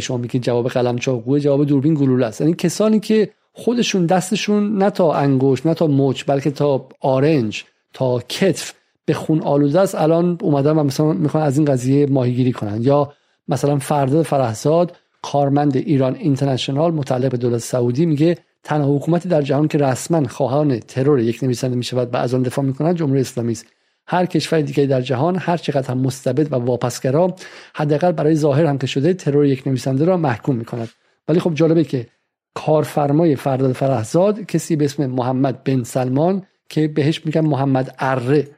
شما 0.00 0.16
میگید 0.16 0.42
جواب 0.42 0.68
قلم 0.68 0.98
چاقوه 0.98 1.40
جواب 1.40 1.64
دوربین 1.64 1.94
گلوله 1.94 2.26
است. 2.26 2.40
یعنی 2.40 2.54
کسانی 2.54 3.00
که 3.00 3.28
خودشون 3.52 4.06
دستشون 4.06 4.78
نه 4.78 4.90
تا 4.90 5.12
انگوش 5.12 5.66
نه 5.66 5.74
تا 5.74 5.86
مچ 5.86 6.24
بلکه 6.26 6.50
تا 6.50 6.88
آرنج 7.00 7.64
تا 7.92 8.20
کتف 8.28 8.72
به 9.04 9.14
خون 9.14 9.40
آلوده 9.40 9.80
است 9.80 9.94
الان 9.94 10.38
اومدن 10.40 10.78
و 10.78 10.82
مثلا 10.82 11.12
می‌خوان 11.12 11.42
از 11.42 11.58
این 11.58 11.64
قضیه 11.64 12.06
ماهیگیری 12.06 12.52
کنن. 12.52 12.82
یا 12.82 13.12
مثلا 13.48 13.78
فردا 13.78 14.22
فرهزاد 14.22 14.96
کارمند 15.22 15.76
ایران 15.76 16.14
اینترنشنال 16.14 16.90
متعلق 16.94 17.30
به 17.30 17.36
دولت 17.36 17.58
سعودی 17.58 18.06
میگه 18.06 18.38
تنها 18.64 18.96
حکومتی 18.96 19.28
در 19.28 19.42
جهان 19.42 19.68
که 19.68 19.78
رسما 19.78 20.28
خواهان 20.28 20.78
ترور 20.78 21.20
یک 21.20 21.44
نویسنده 21.44 21.76
می‌شود 21.76 22.14
و 22.14 22.16
از 22.16 22.34
آن 22.34 22.42
دفاع 22.42 22.64
می‌کنند 22.64 22.96
جمهوری 22.96 23.20
اسلامی 23.20 23.52
است. 23.52 23.66
هر 24.12 24.26
کشور 24.26 24.60
دیگه 24.60 24.86
در 24.86 25.00
جهان 25.00 25.36
هر 25.36 25.56
چقدر 25.56 25.90
هم 25.90 25.98
مستبد 25.98 26.52
و 26.52 26.56
واپسگرا 26.56 27.36
حداقل 27.74 28.12
برای 28.12 28.34
ظاهر 28.34 28.66
هم 28.66 28.78
که 28.78 28.86
شده 28.86 29.14
ترور 29.14 29.46
یک 29.46 29.66
نویسنده 29.66 30.04
را 30.04 30.16
محکوم 30.16 30.56
می‌کند. 30.56 30.88
ولی 31.28 31.40
خب 31.40 31.54
جالبه 31.54 31.84
که 31.84 32.06
کارفرمای 32.54 33.36
فرداد 33.36 33.72
فرهزاد 33.72 34.40
کسی 34.40 34.76
به 34.76 34.84
اسم 34.84 35.06
محمد 35.06 35.64
بن 35.64 35.82
سلمان 35.82 36.42
که 36.68 36.88
بهش 36.88 37.26
میگن 37.26 37.40
محمد 37.40 37.94
اره 37.98 38.48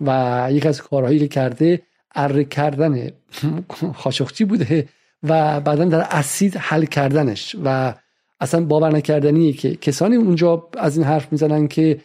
و 0.00 0.48
یک 0.50 0.66
از 0.66 0.82
کارهایی 0.82 1.18
که 1.18 1.28
کرده 1.28 1.82
اره 2.14 2.44
کردن 2.44 3.10
خاشخچی 4.02 4.44
بوده 4.44 4.88
و 5.22 5.60
بعدا 5.60 5.84
در 5.84 6.06
اسید 6.10 6.56
حل 6.56 6.84
کردنش 6.84 7.56
و 7.64 7.94
اصلا 8.40 8.64
باور 8.64 8.92
نکردنیه 8.92 9.52
که 9.52 9.76
کسانی 9.76 10.16
اونجا 10.16 10.68
از 10.78 10.96
این 10.96 11.06
حرف 11.06 11.32
می‌زنن 11.32 11.68
که 11.68 12.00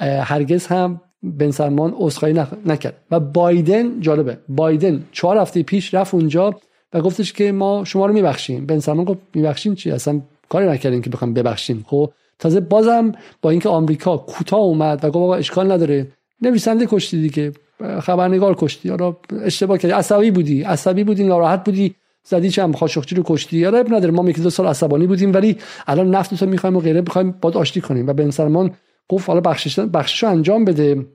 هرگز 0.00 0.66
هم 0.66 1.00
بن 1.24 1.50
سلمان 1.50 1.94
عذرخواهی 1.96 2.34
نکرد. 2.66 2.96
و 3.10 3.20
بایدن 3.20 4.00
جالبه. 4.00 4.38
بایدن 4.48 5.04
چهار 5.12 5.38
هفته 5.38 5.62
پیش 5.62 5.94
رفت 5.94 6.14
اونجا 6.14 6.54
و 6.92 7.00
گفتش 7.00 7.32
که 7.32 7.52
ما 7.52 7.84
شما 7.84 8.06
رو 8.06 8.12
میبخشیم. 8.12 8.66
بن 8.66 8.78
سلمان 8.78 9.04
گفت 9.04 9.20
میبخشیم 9.34 9.74
چی؟ 9.74 9.90
اصلا 9.90 10.20
کاری 10.48 10.66
نکردیم 10.66 11.02
که 11.02 11.10
بخوام 11.10 11.34
ببخشیم. 11.34 11.84
خب 11.88 12.10
تازه 12.38 12.60
بازم 12.60 13.12
با 13.42 13.50
اینکه 13.50 13.68
آمریکا 13.68 14.16
کوتاه 14.16 14.60
اومد 14.60 15.04
و 15.04 15.08
گفت 15.08 15.16
آقا 15.16 15.34
اشکال 15.34 15.72
نداره. 15.72 16.06
نویسنده 16.42 16.86
کشتی 16.86 17.20
دیگه. 17.20 17.52
خبرنگار 18.00 18.54
کشتی. 18.58 18.88
حالا 18.88 19.16
اشتباه 19.42 19.78
کردی. 19.78 19.94
عصبی 19.94 20.30
بودی. 20.30 20.62
عصبی 20.62 21.04
بودی 21.04 21.24
ناراحت 21.24 21.64
بودی. 21.64 21.94
زدی 22.24 22.50
چم 22.50 22.72
خاشخچی 22.72 23.14
رو 23.14 23.22
کشتی. 23.26 23.56
یا 23.58 23.78
اب 23.78 23.94
نداره. 23.94 24.10
ما 24.10 24.30
یکی 24.30 24.40
دو 24.40 24.50
سال 24.50 24.66
عصبانی 24.66 25.06
بودیم 25.06 25.34
ولی 25.34 25.56
الان 25.86 26.14
نفت 26.14 26.34
تو 26.34 26.46
می‌خوایم 26.46 26.76
و 26.76 26.80
غیره 26.80 27.00
می‌خوایم 27.00 27.34
باد 27.40 27.56
آشتی 27.56 27.80
کنیم. 27.80 28.08
و 28.08 28.12
بن 28.12 28.30
سلمان 28.30 28.70
گفت 29.08 29.28
حالا 29.28 29.40
بخشش 29.40 29.78
بخشش 29.78 30.24
انجام 30.24 30.64
بده. 30.64 31.06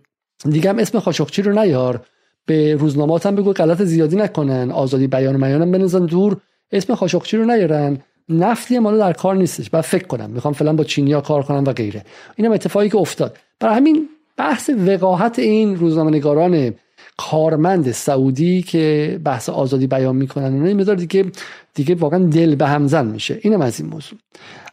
دیگه 0.45 0.69
هم 0.69 0.79
اسم 0.79 0.99
خاشخچی 0.99 1.41
رو 1.41 1.59
نیار. 1.59 2.01
به 2.45 2.75
روزنامات 2.75 3.25
هم 3.25 3.35
بگو 3.35 3.53
غلط 3.53 3.81
زیادی 3.81 4.15
نکنن. 4.15 4.71
آزادی 4.71 5.07
بیان 5.07 5.35
و 5.35 5.45
میانم 5.45 5.71
بنزن 5.71 6.05
دور. 6.05 6.37
اسم 6.71 6.95
خاشخچی 6.95 7.37
رو 7.37 7.45
نیارن. 7.45 7.97
نفتی 8.29 8.75
هم 8.75 8.97
در 8.97 9.13
کار 9.13 9.35
نیستش. 9.35 9.69
بعد 9.69 9.83
فکر 9.83 10.07
کنم. 10.07 10.29
می‌خوام 10.29 10.53
فعلا 10.53 10.73
با 10.73 10.83
چینیا 10.83 11.21
کار 11.21 11.43
کنم 11.43 11.63
و 11.63 11.73
غیره. 11.73 12.03
اینم 12.35 12.51
اتفاقی 12.51 12.89
که 12.89 12.97
افتاد. 12.97 13.37
برای 13.59 13.75
همین 13.75 14.09
بحث 14.37 14.69
وقاحت 14.87 15.39
این 15.39 15.75
روزنامه‌نگاران 15.75 16.73
کارمند 17.17 17.91
سعودی 17.91 18.61
که 18.61 19.19
بحث 19.23 19.49
آزادی 19.49 19.87
بیان 19.87 20.15
می‌کنن 20.15 20.53
اونها 20.53 20.73
می‌ذاره 20.73 20.99
دیگه 20.99 21.25
دیگه 21.73 21.95
واقعا 21.95 22.19
دل 22.19 22.55
به 22.55 22.67
همزن 22.67 23.07
میشه. 23.07 23.39
اینم 23.41 23.61
از 23.61 23.81
این 23.81 23.89
موضوع. 23.89 24.19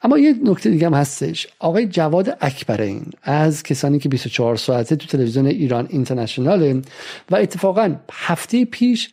اما 0.02 0.18
یه 0.18 0.34
نکته 0.44 0.70
دیگه 0.70 0.86
هم 0.86 0.94
هستش. 0.94 1.46
آقای 1.58 1.86
جواد 1.86 2.36
اکبرین 2.40 3.02
از 3.22 3.62
کسانی 3.62 3.98
که 3.98 4.08
24 4.08 4.56
ساعته 4.56 4.96
تو 4.96 5.06
تلویزیون 5.06 5.46
ایران 5.46 5.86
اینترنشنال 5.90 6.82
و 7.30 7.36
اتفاقا 7.36 7.94
هفته 8.12 8.64
پیش 8.64 9.12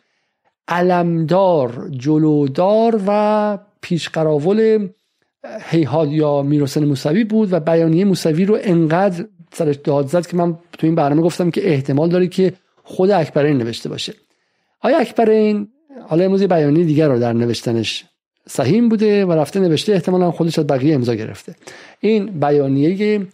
علمدار 0.68 1.90
جلودار 1.98 3.00
و 3.06 3.58
پیشقراول 3.80 4.88
هیهاد 5.70 6.12
یا 6.12 6.42
می‌رسن 6.42 6.84
موسوی 6.84 7.24
بود 7.24 7.52
و 7.52 7.60
بیانیه 7.60 8.04
موسوی 8.04 8.44
رو 8.44 8.58
انقدر 8.62 9.24
سرش 9.52 9.76
داد 9.76 10.06
زد 10.06 10.26
که 10.26 10.36
من 10.36 10.58
تو 10.78 10.86
این 10.86 10.94
برنامه 10.94 11.22
گفتم 11.22 11.50
که 11.50 11.72
احتمال 11.72 12.08
داره 12.08 12.26
که 12.26 12.52
خود 12.84 13.10
اکبرین 13.10 13.58
نوشته 13.58 13.88
باشه. 13.88 14.14
آیا 14.80 14.98
اکبرین 14.98 15.68
حالا 16.08 16.24
امروز 16.24 16.42
بیانیه 16.42 16.84
دیگر 16.84 17.08
رو 17.08 17.18
در 17.18 17.32
نوشتنش 17.32 18.04
سهیم 18.48 18.88
بوده 18.88 19.26
و 19.26 19.32
رفته 19.32 19.60
نوشته 19.60 19.92
احتمالا 19.92 20.30
خودش 20.30 20.58
از 20.58 20.66
بقیه 20.66 20.94
امضا 20.94 21.14
گرفته. 21.14 21.54
این 22.00 22.26
بیانیه 22.26 23.26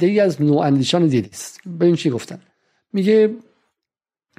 ای 0.00 0.20
از 0.20 0.42
نواندیشان 0.42 1.06
دیلی 1.06 1.28
است. 1.32 1.60
این 1.80 1.96
چی 1.96 2.10
گفتن. 2.10 2.38
میگه 2.92 3.30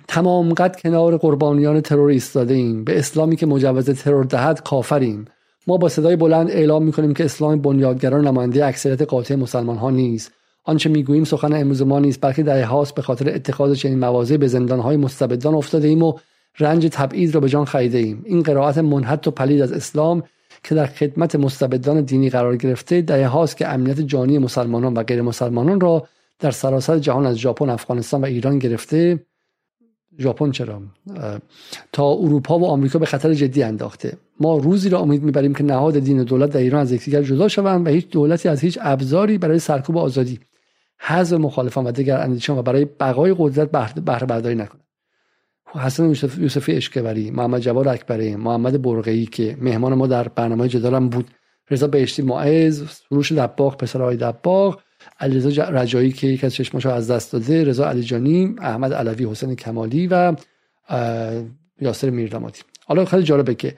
تمام 0.07 0.53
قد 0.53 0.81
کنار 0.81 1.17
قربانیان 1.17 1.81
ترور 1.81 2.09
ایستاده 2.09 2.53
ایم 2.53 2.83
به 2.83 2.99
اسلامی 2.99 3.35
که 3.35 3.45
مجوز 3.45 3.89
ترور 3.89 4.23
دهد 4.23 4.63
کافریم. 4.63 5.25
ما 5.67 5.77
با 5.77 5.89
صدای 5.89 6.15
بلند 6.15 6.51
اعلام 6.51 6.83
می‌کنیم 6.83 7.13
که 7.13 7.25
اسلام 7.25 7.61
بنیادگران 7.61 8.27
نماینده 8.27 8.65
اکثریت 8.65 9.01
قاطع 9.01 9.35
مسلمان 9.35 9.77
ها 9.77 9.89
نیست. 9.89 10.31
آنچه 10.69 10.89
می‌گوییم 10.89 11.23
سخن 11.23 11.53
امروز 11.53 11.81
ما 11.81 11.99
نیست 11.99 12.21
بلکه 12.21 12.43
در 12.43 12.61
هاست 12.61 12.95
به 12.95 13.01
خاطر 13.01 13.35
اتخاذ 13.35 13.75
چنین 13.75 13.99
مواضع 13.99 14.37
به 14.37 14.47
زندانهای 14.47 14.97
مستبدان 14.97 15.55
افتاده 15.55 15.87
ایم 15.87 16.03
و 16.03 16.13
رنج 16.59 16.87
تبعید 16.91 17.35
را 17.35 17.41
به 17.41 17.49
جان 17.49 17.65
خریده 17.65 17.97
ایم. 17.97 18.21
این 18.25 18.43
قرائت 18.43 18.77
منحط 18.77 19.27
و 19.27 19.31
پلید 19.31 19.61
از 19.61 19.71
اسلام 19.71 20.23
که 20.63 20.75
در 20.75 20.85
خدمت 20.85 21.35
مستبدان 21.35 22.01
دینی 22.01 22.29
قرار 22.29 22.57
گرفته 22.57 23.01
در 23.01 23.23
هاست 23.23 23.57
که 23.57 23.67
امنیت 23.67 23.99
جانی 24.01 24.37
مسلمانان 24.37 24.93
و 24.93 25.03
غیر 25.03 25.21
مسلمانان 25.21 25.79
را 25.79 26.07
در 26.39 26.51
سراسر 26.51 26.99
جهان 26.99 27.25
از 27.25 27.37
ژاپن 27.37 27.69
افغانستان 27.69 28.21
و 28.21 28.25
ایران 28.25 28.59
گرفته. 28.59 29.19
ژاپن 30.19 30.51
چرا؟ 30.51 30.81
تا 31.91 32.11
اروپا 32.11 32.59
و 32.59 32.65
آمریکا 32.65 32.99
به 32.99 33.05
خطر 33.05 33.33
جدی 33.33 33.63
انداخته. 33.63 34.17
ما 34.39 34.57
روزی 34.57 34.89
را 34.89 34.99
امید 34.99 35.23
می‌بریم 35.23 35.53
که 35.53 35.63
نهاد 35.63 35.99
دین 35.99 36.19
و 36.19 36.23
دولت 36.23 36.49
در 36.49 36.59
ایران 36.59 36.81
از 36.81 36.91
یکدیگر 36.91 37.21
جدا 37.21 37.47
شوند 37.47 37.87
و 37.87 37.89
هیچ 37.89 38.09
دولتی 38.09 38.49
از 38.49 38.61
هیچ 38.61 38.77
ابزاری 38.81 39.37
برای 39.37 39.59
سرکوب 39.59 39.97
آزادی 39.97 40.39
حذف 40.99 41.37
مخالفان 41.37 41.87
و 41.87 41.91
دیگر 41.91 42.17
اندیشان 42.17 42.57
و 42.57 42.61
برای 42.61 42.85
بقای 42.85 43.35
قدرت 43.37 43.71
بهره 43.71 44.25
برداری 44.25 44.55
نکنه 44.55 44.81
حسن 45.71 46.05
یوسفی 46.37 46.71
اشکوری 46.71 47.31
محمد 47.31 47.61
جواد 47.61 47.87
اکبری 47.87 48.35
محمد 48.35 48.81
برقی 48.81 49.25
که 49.25 49.57
مهمان 49.61 49.93
ما 49.93 50.07
در 50.07 50.27
برنامه 50.27 50.67
جدالم 50.67 51.09
بود. 51.09 51.31
رضا 51.71 51.87
بهشتی 51.87 52.21
معز 52.21 52.89
سروش 52.89 53.31
دباغ 53.31 53.77
پسر 53.77 54.01
آقای 54.01 54.17
دباغ 54.17 54.79
علیرضا 55.19 55.63
رجایی 55.63 56.11
که 56.11 56.27
یک 56.27 56.43
از 56.43 56.53
چشماشو 56.53 56.89
از 56.89 57.11
دست 57.11 57.33
داده 57.33 57.63
رضا 57.63 57.89
علیجانی 57.89 58.55
احمد 58.61 58.93
علوی 58.93 59.25
حسین 59.25 59.55
کمالی 59.55 60.07
و 60.07 60.35
یاسر 61.81 62.09
میردمادی 62.09 62.59
حالا 62.85 63.05
خیلی 63.05 63.23
جالبه 63.23 63.55
که 63.55 63.77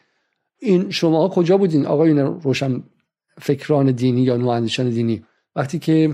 این 0.59 0.89
شما 0.89 1.29
کجا 1.29 1.57
بودین؟ 1.57 1.85
آقایون 1.85 2.19
روشن 2.19 2.83
فکران 3.41 3.91
دینی 3.91 4.21
یا 4.21 4.37
نواندیشان 4.37 4.89
دینی؟ 4.89 5.23
وقتی 5.55 5.79
که 5.79 6.13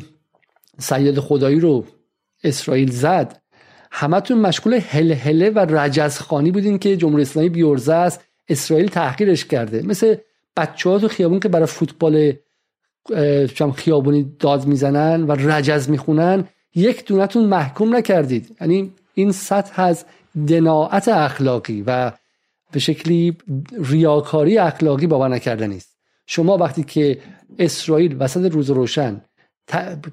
سید 0.79 1.19
خدایی 1.19 1.59
رو 1.59 1.85
اسرائیل 2.43 2.91
زد. 2.91 3.41
همتون 3.91 4.37
مشغول 4.37 4.73
هل 4.73 5.11
هله 5.11 5.49
و 5.49 5.59
رجزخانی 5.59 6.51
بودین 6.51 6.79
که 6.79 6.97
جمهوری 6.97 7.21
اسلامی 7.21 7.49
بیورزه 7.49 7.93
است 7.93 8.21
اسرائیل 8.49 8.87
تحقیرش 8.87 9.45
کرده. 9.45 9.81
مثل 9.81 10.15
بچه 10.57 10.89
ها 10.89 10.99
تو 10.99 11.07
خیابون 11.07 11.39
که 11.39 11.49
برای 11.49 11.65
فوتبال 11.65 12.33
خیابونی 13.75 14.35
داد 14.39 14.65
می‌زنن 14.65 15.23
و 15.23 15.31
رجز 15.31 15.89
می‌خونن 15.89 16.43
یک 16.75 17.05
دونتون 17.05 17.45
محکوم 17.45 17.95
نکردید. 17.95 18.57
یعنی 18.61 18.91
این 19.13 19.31
سطح 19.31 19.81
از 19.81 20.05
دناعت 20.47 21.07
اخلاقی 21.07 21.83
و 21.87 22.11
به 22.71 22.79
شکلی 22.79 23.37
ریاکاری 23.83 24.57
اخلاقی 24.57 25.07
باور 25.07 25.27
نکردن 25.27 25.71
است 25.71 25.97
شما 26.25 26.57
وقتی 26.57 26.83
که 26.83 27.17
اسرائیل 27.59 28.15
وسط 28.19 28.51
روز 28.51 28.69
روشن 28.69 29.21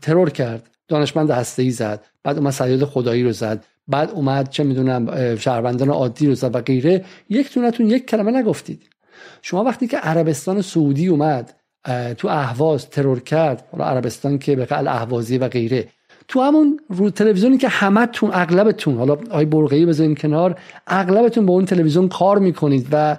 ترور 0.02 0.30
کرد. 0.30 0.70
دانشمند 0.88 1.30
هسته 1.30 1.70
زد. 1.70 2.04
بعد 2.24 2.38
اومد 2.38 2.52
سیاد 2.52 2.84
خدایی 2.84 3.24
رو 3.24 3.32
زد. 3.32 3.64
بعد 3.88 4.10
اومد 4.10 4.48
چه 4.48 4.64
می‌دونم 4.64 5.36
شهروندان 5.36 5.90
عادی 5.90 6.26
رو 6.26 6.34
زد 6.34 6.54
و 6.54 6.60
غیره. 6.60 7.04
یک 7.28 7.54
دونتون 7.54 7.90
یک 7.90 8.06
کلمه 8.06 8.30
نگفتید. 8.30 8.82
شما 9.42 9.64
وقتی 9.64 9.86
که 9.86 9.96
عربستان 9.96 10.62
سعودی 10.62 11.06
اومد 11.06 11.54
تو 12.18 12.28
اهواز 12.28 12.90
ترور 12.90 13.20
کرد 13.20 13.64
حالا 13.72 13.84
عربستان 13.84 14.38
که 14.38 14.56
به 14.56 14.64
قل 14.64 14.88
اهوازی 14.88 15.38
و 15.38 15.48
غیره. 15.48 15.88
تو 16.28 16.40
همون 16.40 16.80
رو 16.88 17.10
تلویزیونی 17.10 17.58
که 17.58 17.68
همتون 17.68 18.30
اغلبتون 18.32 18.96
حالا 18.96 19.16
آی 19.30 19.44
برقی 19.44 19.86
بذاریم 19.86 20.14
کنار 20.14 20.58
اغلبتون 20.86 21.46
با 21.46 21.54
اون 21.54 21.64
تلویزیون 21.64 22.08
کار 22.08 22.38
می‌کنید 22.38 22.88
و 22.92 23.16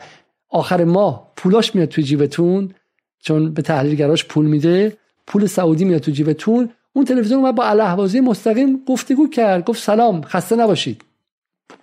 آخر 0.50 0.84
ماه 0.84 1.32
پولاش 1.36 1.76
میاد 1.76 1.88
تو 1.88 2.02
جیبتون 2.02 2.74
چون 3.20 3.54
به 3.54 3.62
تحلیلگراش 3.62 4.26
پول 4.26 4.46
میده. 4.46 4.98
پول 5.28 5.46
سعودی 5.46 5.86
میاد 5.86 6.02
تو 6.02 6.12
جیبتون 6.12 6.70
اون 6.94 7.06
تلویزیون 7.06 7.40
اومد 7.40 7.56
با 7.56 7.64
الاهوازی 7.64 8.20
مستقیم 8.20 8.84
گفتگو 8.88 9.30
کرد 9.30 9.66
گفت 9.66 9.84
سلام 9.84 10.22
خسته 10.22 10.56
نباشید. 10.56 11.02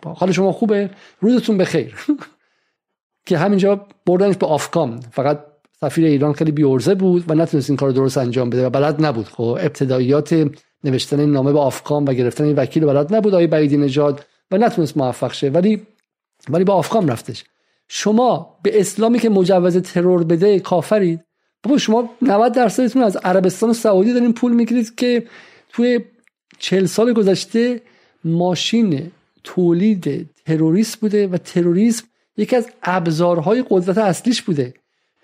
حال 0.05 0.33
شما 0.33 0.53
خوبه؟ 0.53 0.91
روزتون 1.21 1.59
بخیر. 1.59 1.95
که 3.27 3.39
همینجا 3.39 3.87
بردنش 4.07 4.37
به 4.37 4.47
آفکام. 4.47 5.01
فقط 5.01 5.45
سفیر 5.81 6.05
ایران 6.05 6.33
خیلی 6.33 6.53
بیورزه 6.53 6.95
بود 6.95 7.25
و 7.31 7.35
نتونست 7.35 7.71
این 7.71 7.77
کار 7.77 7.91
درست 7.91 8.19
انجام 8.19 8.51
بده 8.51 8.67
و 8.67 8.71
بلد 8.71 9.05
نبود. 9.05 9.27
خب 9.27 9.43
ابتداییات 9.43 10.51
نوشتن 10.85 11.21
این 11.21 11.33
نامه 11.33 11.53
به 11.53 11.59
آفکام 11.59 12.05
و 12.07 12.13
گرفتن 12.13 12.45
این 12.45 12.57
وکیل 12.57 12.85
بلد 12.85 13.15
نبود 13.15 13.35
آقای 13.35 13.47
بعیدی 13.47 13.77
نژاد 13.77 14.25
و 14.51 14.59
نتونست 14.59 14.97
موفق 14.97 15.33
شه. 15.33 15.51
ولی 15.51 15.87
ولی 16.49 16.65
به 16.65 16.73
آفکام 16.73 17.09
رفتش. 17.09 17.45
شما 17.89 18.59
به 18.63 18.81
اسلامی 18.81 19.19
که 19.19 19.29
مجوز 19.29 19.77
ترور 19.77 20.25
بده 20.25 20.61
کافرید؟ 20.61 21.25
بابا 21.63 21.79
شما 21.79 22.11
90 22.23 22.53
درصدتون 22.53 23.03
از 23.03 23.17
عربستان 23.17 23.71
و 23.71 23.73
سعودی 23.73 24.13
دارین 24.13 24.33
پول 24.33 24.53
می‌گیرید 24.53 24.95
که 24.95 25.27
توی 25.69 26.01
40 26.59 26.87
سال 26.87 27.13
گذشته 27.13 27.81
ماشین 28.25 29.11
تولید 29.45 30.31
تروریست 30.47 30.97
بوده 30.97 31.27
و 31.27 31.37
تروریسم 31.37 32.05
یکی 32.37 32.57
از 32.57 32.69
ابزارهای 32.83 33.65
قدرت 33.71 33.99
اصلیش 33.99 34.43
بوده. 34.43 34.75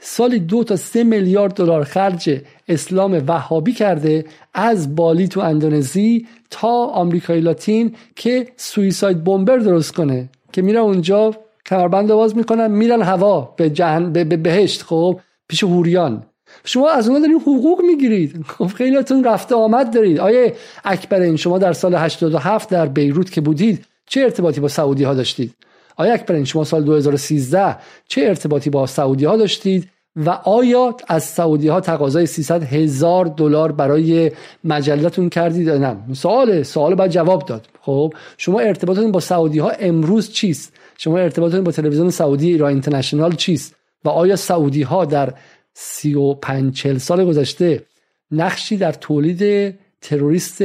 سالی 0.00 0.38
دو 0.38 0.64
تا 0.64 0.76
سه 0.76 1.04
میلیارد 1.04 1.54
دلار 1.54 1.84
خرج 1.84 2.40
اسلام 2.68 3.24
وهابی 3.26 3.72
کرده 3.72 4.24
از 4.54 4.94
بالی 4.96 5.28
تو 5.28 5.40
اندونزی 5.40 6.26
تا 6.50 6.86
آمریکای 6.86 7.40
لاتین 7.40 7.94
که 8.16 8.48
سویساید 8.56 9.24
بمبر 9.24 9.56
درست 9.56 9.92
کنه 9.92 10.28
که 10.52 10.62
میره 10.62 10.78
اونجا 10.78 11.34
کمربند 11.66 12.08
باز 12.08 12.36
می‌کنن 12.36 12.70
میرن 12.70 13.02
هوا 13.02 13.54
به 13.56 13.70
جهن 13.70 14.12
به 14.12 14.24
بهشت 14.24 14.82
خب؟ 14.82 15.20
پیش 15.48 15.64
هوریان 15.64 16.22
شما 16.64 16.90
از 16.90 17.08
اونها 17.08 17.20
دارین 17.20 17.40
حقوق 17.40 17.82
می‌گیرید. 17.82 18.44
خب 18.48 18.66
خیلیاتون 18.66 19.24
رفته 19.24 19.54
آمد 19.54 19.94
دارید. 19.94 20.18
آیه 20.18 20.54
اکبرین 20.84 21.36
شما 21.36 21.58
در 21.58 21.72
سال 21.72 21.94
87 21.94 22.70
در 22.70 22.86
بیروت 22.86 23.30
که 23.30 23.40
بودید 23.40 23.84
چه 24.06 24.20
ارتباطی 24.20 24.60
با 24.60 24.68
سعودی 24.68 25.04
ها 25.04 25.14
داشتید 25.14 25.54
آیا 25.96 26.14
اکبرین 26.14 26.44
شما 26.44 26.64
سال 26.64 26.84
2013 26.84 27.76
چه 28.08 28.20
ارتباطی 28.20 28.70
با 28.70 28.86
سعودی 28.86 29.24
ها 29.24 29.36
داشتید؟ 29.36 29.88
و 30.16 30.30
آیا 30.30 30.96
از 31.08 31.24
سعودی 31.24 31.68
ها 31.68 31.80
تقاضای 31.80 32.26
300 32.26 32.62
هزار 32.62 33.24
دلار 33.24 33.72
برای 33.72 34.32
مجلتون 34.64 35.28
کردید 35.28 35.70
نه؟ 35.70 35.96
سوال 36.14 36.62
سوال 36.62 36.94
باید 36.94 37.10
جواب 37.10 37.46
داد. 37.46 37.66
خب 37.80 38.14
شما 38.38 38.60
ارتباطتون 38.60 39.12
با 39.12 39.20
سعودی 39.20 39.58
ها 39.58 39.70
امروز 39.70 40.30
چیست؟ 40.30 40.72
شما 40.98 41.18
ارتباطتون 41.18 41.64
با 41.64 41.72
تلویزیون 41.72 42.10
سعودی 42.10 42.48
ایران 42.48 42.70
اینترنشنال 42.70 43.34
چیست؟ 43.34 43.77
و 44.04 44.08
آیا 44.08 44.36
سعودی 44.36 44.82
ها 44.82 45.04
در 45.04 45.34
سی 45.74 46.14
و 46.14 46.34
پنج 46.34 46.74
چل 46.74 46.98
سال 46.98 47.24
گذشته 47.24 47.86
نقشی 48.30 48.76
در 48.76 48.92
تولید 48.92 49.74
تروریست 50.00 50.62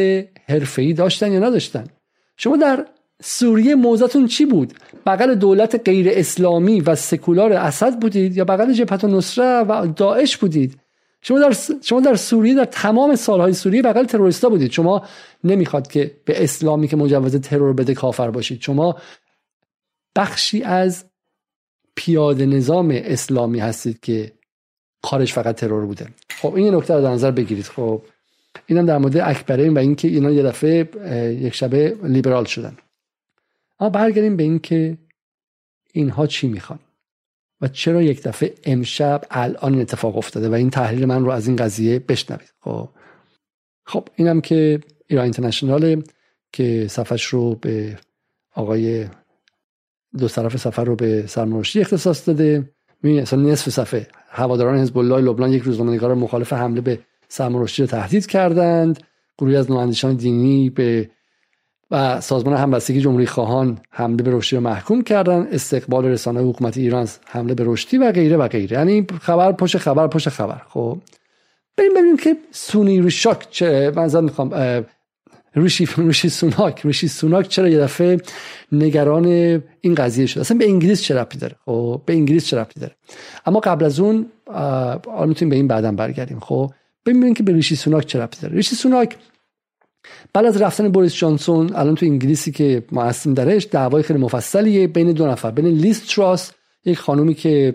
حرفه‌ای 0.50 0.94
داشتن 0.94 1.32
یا 1.32 1.40
نداشتن؟ 1.40 1.88
شما 2.38 2.58
در 2.58 2.86
سوریه 3.24 3.76
موضعتون 3.76 4.28
چی 4.28 4.46
بود؟ 4.46 4.74
بغل 5.06 5.36
دولت 5.36 5.82
غیر 5.86 6.08
اسلامی 6.12 6.82
و 6.82 6.96
سکولار 6.96 7.54
اسد 7.54 8.00
بودید 8.00 8.38
یا 8.38 8.46
بغل 8.46 8.74
جبهت 8.74 9.06
نصره 9.06 9.60
و 9.60 9.88
داعش 9.96 10.38
بودید؟ 10.38 10.78
شما 11.22 11.40
در, 11.40 11.56
شما 11.82 12.02
در 12.02 12.16
سوریه 12.16 12.56
در 12.56 12.66
تمام 12.66 13.16
سالهای 13.16 13.54
سوریه 13.54 13.82
بغل 13.82 14.06
تروریستا 14.06 14.50
بودید. 14.50 14.72
شما 14.72 15.06
نمی‌خواد 15.44 15.88
که 15.88 16.12
به 16.26 16.44
اسلامی 16.44 16.88
که 16.88 16.96
مجوز 16.96 17.36
ترور 17.36 17.74
بده 17.74 17.94
کافر 17.94 18.32
باشید. 18.32 18.62
شما 18.62 18.98
بخشی 20.16 20.64
از 20.64 21.06
پیاده 21.96 22.46
نظام 22.46 22.92
اسلامی 22.94 23.60
هستید 23.60 24.00
که 24.00 24.32
کارش 25.02 25.34
فقط 25.34 25.56
ترور 25.56 25.86
بوده. 25.86 26.08
خب 26.30 26.54
این 26.56 26.76
نکته 26.76 26.94
رو 26.94 27.02
در 27.02 27.12
نظر 27.12 27.32
بگیرید. 27.32 27.66
خب 27.66 28.02
اینم 28.66 28.86
در 28.86 28.98
مورد 28.98 29.18
اکبره 29.18 29.70
و 29.70 29.78
اینکه 29.78 30.08
اینا 30.08 30.32
یه 30.32 30.44
دفعه 30.44 30.90
یک 31.42 31.56
شبه 31.56 31.98
لیبرال 32.04 32.46
شدن. 32.46 32.78
اما 33.80 33.90
برگردیم 33.90 34.38
به 34.38 34.44
اینکه 34.44 34.98
اینها 35.94 36.28
چی 36.28 36.48
می‌خوان 36.48 36.80
و 37.62 37.68
چرا 37.68 38.02
یک 38.02 38.24
دفعه 38.24 38.54
امشب 38.64 39.24
الان 39.32 39.82
اتفاق 39.82 40.18
افتاده 40.18 40.50
و 40.50 40.54
این 40.54 40.70
تحلیل 40.70 41.06
من 41.06 41.26
رو 41.26 41.32
از 41.32 41.48
این 41.48 41.56
قضیه 41.56 42.00
بشنوید. 42.00 42.54
خب 42.60 42.90
خب 43.86 44.08
اینم 44.16 44.42
که 44.42 44.80
ایران 45.08 45.24
اینترنشنال 45.24 46.04
که 46.54 46.88
صفحش 46.90 47.26
رو 47.26 47.56
به 47.56 47.98
آقای 48.56 49.06
دو 50.20 50.28
طرف 50.28 50.58
سفر 50.58 50.84
رو 50.84 50.96
به 50.96 51.24
سلمان 51.28 51.64
اختصاص 51.76 52.28
داده. 52.28 52.70
می‌بینید 53.04 53.22
اصلا 53.22 53.42
نصف 53.42 53.70
صفحه. 53.70 54.08
هواداران 54.30 54.78
حزب 54.78 54.98
الله 54.98 55.22
لبنان 55.22 55.54
یک 55.54 55.64
روزنامه‌نگار 55.64 56.16
مخالف 56.16 56.54
حمله 56.54 56.82
به 56.82 57.00
سلمان 57.28 57.62
رو 57.62 57.86
تهدید 57.86 58.26
کردند. 58.26 59.00
گروهی 59.38 59.56
از 59.56 59.72
نمایندگان 59.72 60.14
دینی 60.14 60.70
به 60.70 61.10
و 61.92 62.22
سازمان 62.22 62.58
همبستگی 62.58 63.02
جمهوری 63.02 63.26
خواهان 63.26 63.78
حمله 63.90 64.24
به 64.24 64.32
رشدی 64.32 64.56
رو 64.56 64.62
محکوم 64.62 65.02
کردن 65.02 65.48
استقبال 65.52 66.06
رسانه 66.06 66.42
حکومت 66.42 66.78
ایران 66.78 67.08
حمله 67.26 67.54
به 67.54 67.64
رشدی 67.68 67.98
و 67.98 68.12
غیره 68.12 68.38
و 68.38 68.48
غیره. 68.48 68.78
یعنی 68.78 69.08
خبر 69.22 69.52
پشت 69.52 69.78
خبر 69.78 70.08
پشت 70.08 70.30
خبر. 70.30 70.62
خب. 70.68 70.98
بریم 71.78 71.94
ببینیم 71.94 72.18
که 72.18 72.36
سونی 72.52 73.02
ریشاک 73.02 73.48
چه 73.50 73.92
من 73.96 74.24
می‌خوام 74.24 74.50
ریشی 75.56 75.88
ریشی 75.98 76.30
سوناک. 76.30 76.82
ریشی 76.86 77.08
سوناک 77.08 77.48
چرا 77.48 77.70
یه 77.70 77.80
دفعه 77.80 78.18
نگران 78.72 79.26
این 79.82 79.96
قضیه 79.96 80.26
شد؟ 80.26 80.40
اصلا 80.40 80.58
به 80.58 80.66
انگلیس 80.66 81.02
چه 81.02 81.16
ربطی 81.16 81.38
داره؟ 81.38 81.56
خب 81.66 82.02
به 82.06 82.14
انگلیس 82.14 82.46
چه 82.46 82.58
ربطی 82.58 82.80
داره؟ 82.80 82.96
اما 83.46 83.60
قبل 83.60 83.86
از 83.86 84.00
اون 84.00 84.26
حالا 84.48 85.26
می‌تونیم 85.26 85.50
به 85.50 85.56
این 85.56 85.68
بعدا 85.68 85.92
برگردیم. 85.92 86.40
خب 86.40 86.72
ببینیم 87.06 87.34
که 87.34 87.44
به 87.44 87.54
ریشی 87.54 87.76
سوناک 87.76 88.06
چه 88.06 88.20
ربطی 88.20 88.42
داره. 88.42 88.56
ریشی 88.56 88.76
سوناک 88.76 89.18
بعد 90.34 90.46
از 90.46 90.62
رفتن 90.62 90.90
بوریس 90.90 91.16
جانسون 91.16 91.76
الان 91.76 91.96
تو 91.96 92.06
انگلیسی 92.06 92.52
که 92.52 92.84
هستیم 92.96 93.34
درش 93.34 93.68
دعوای 93.72 94.04
خیلی 94.04 94.20
مفصلیه 94.20 94.88
بین 94.88 95.12
دو 95.12 95.28
نفر. 95.28 95.52
بین 95.52 95.66
لیز 95.66 96.16
تراس 96.16 96.52
یک 96.86 96.98
خانومی 96.98 97.34
که 97.34 97.74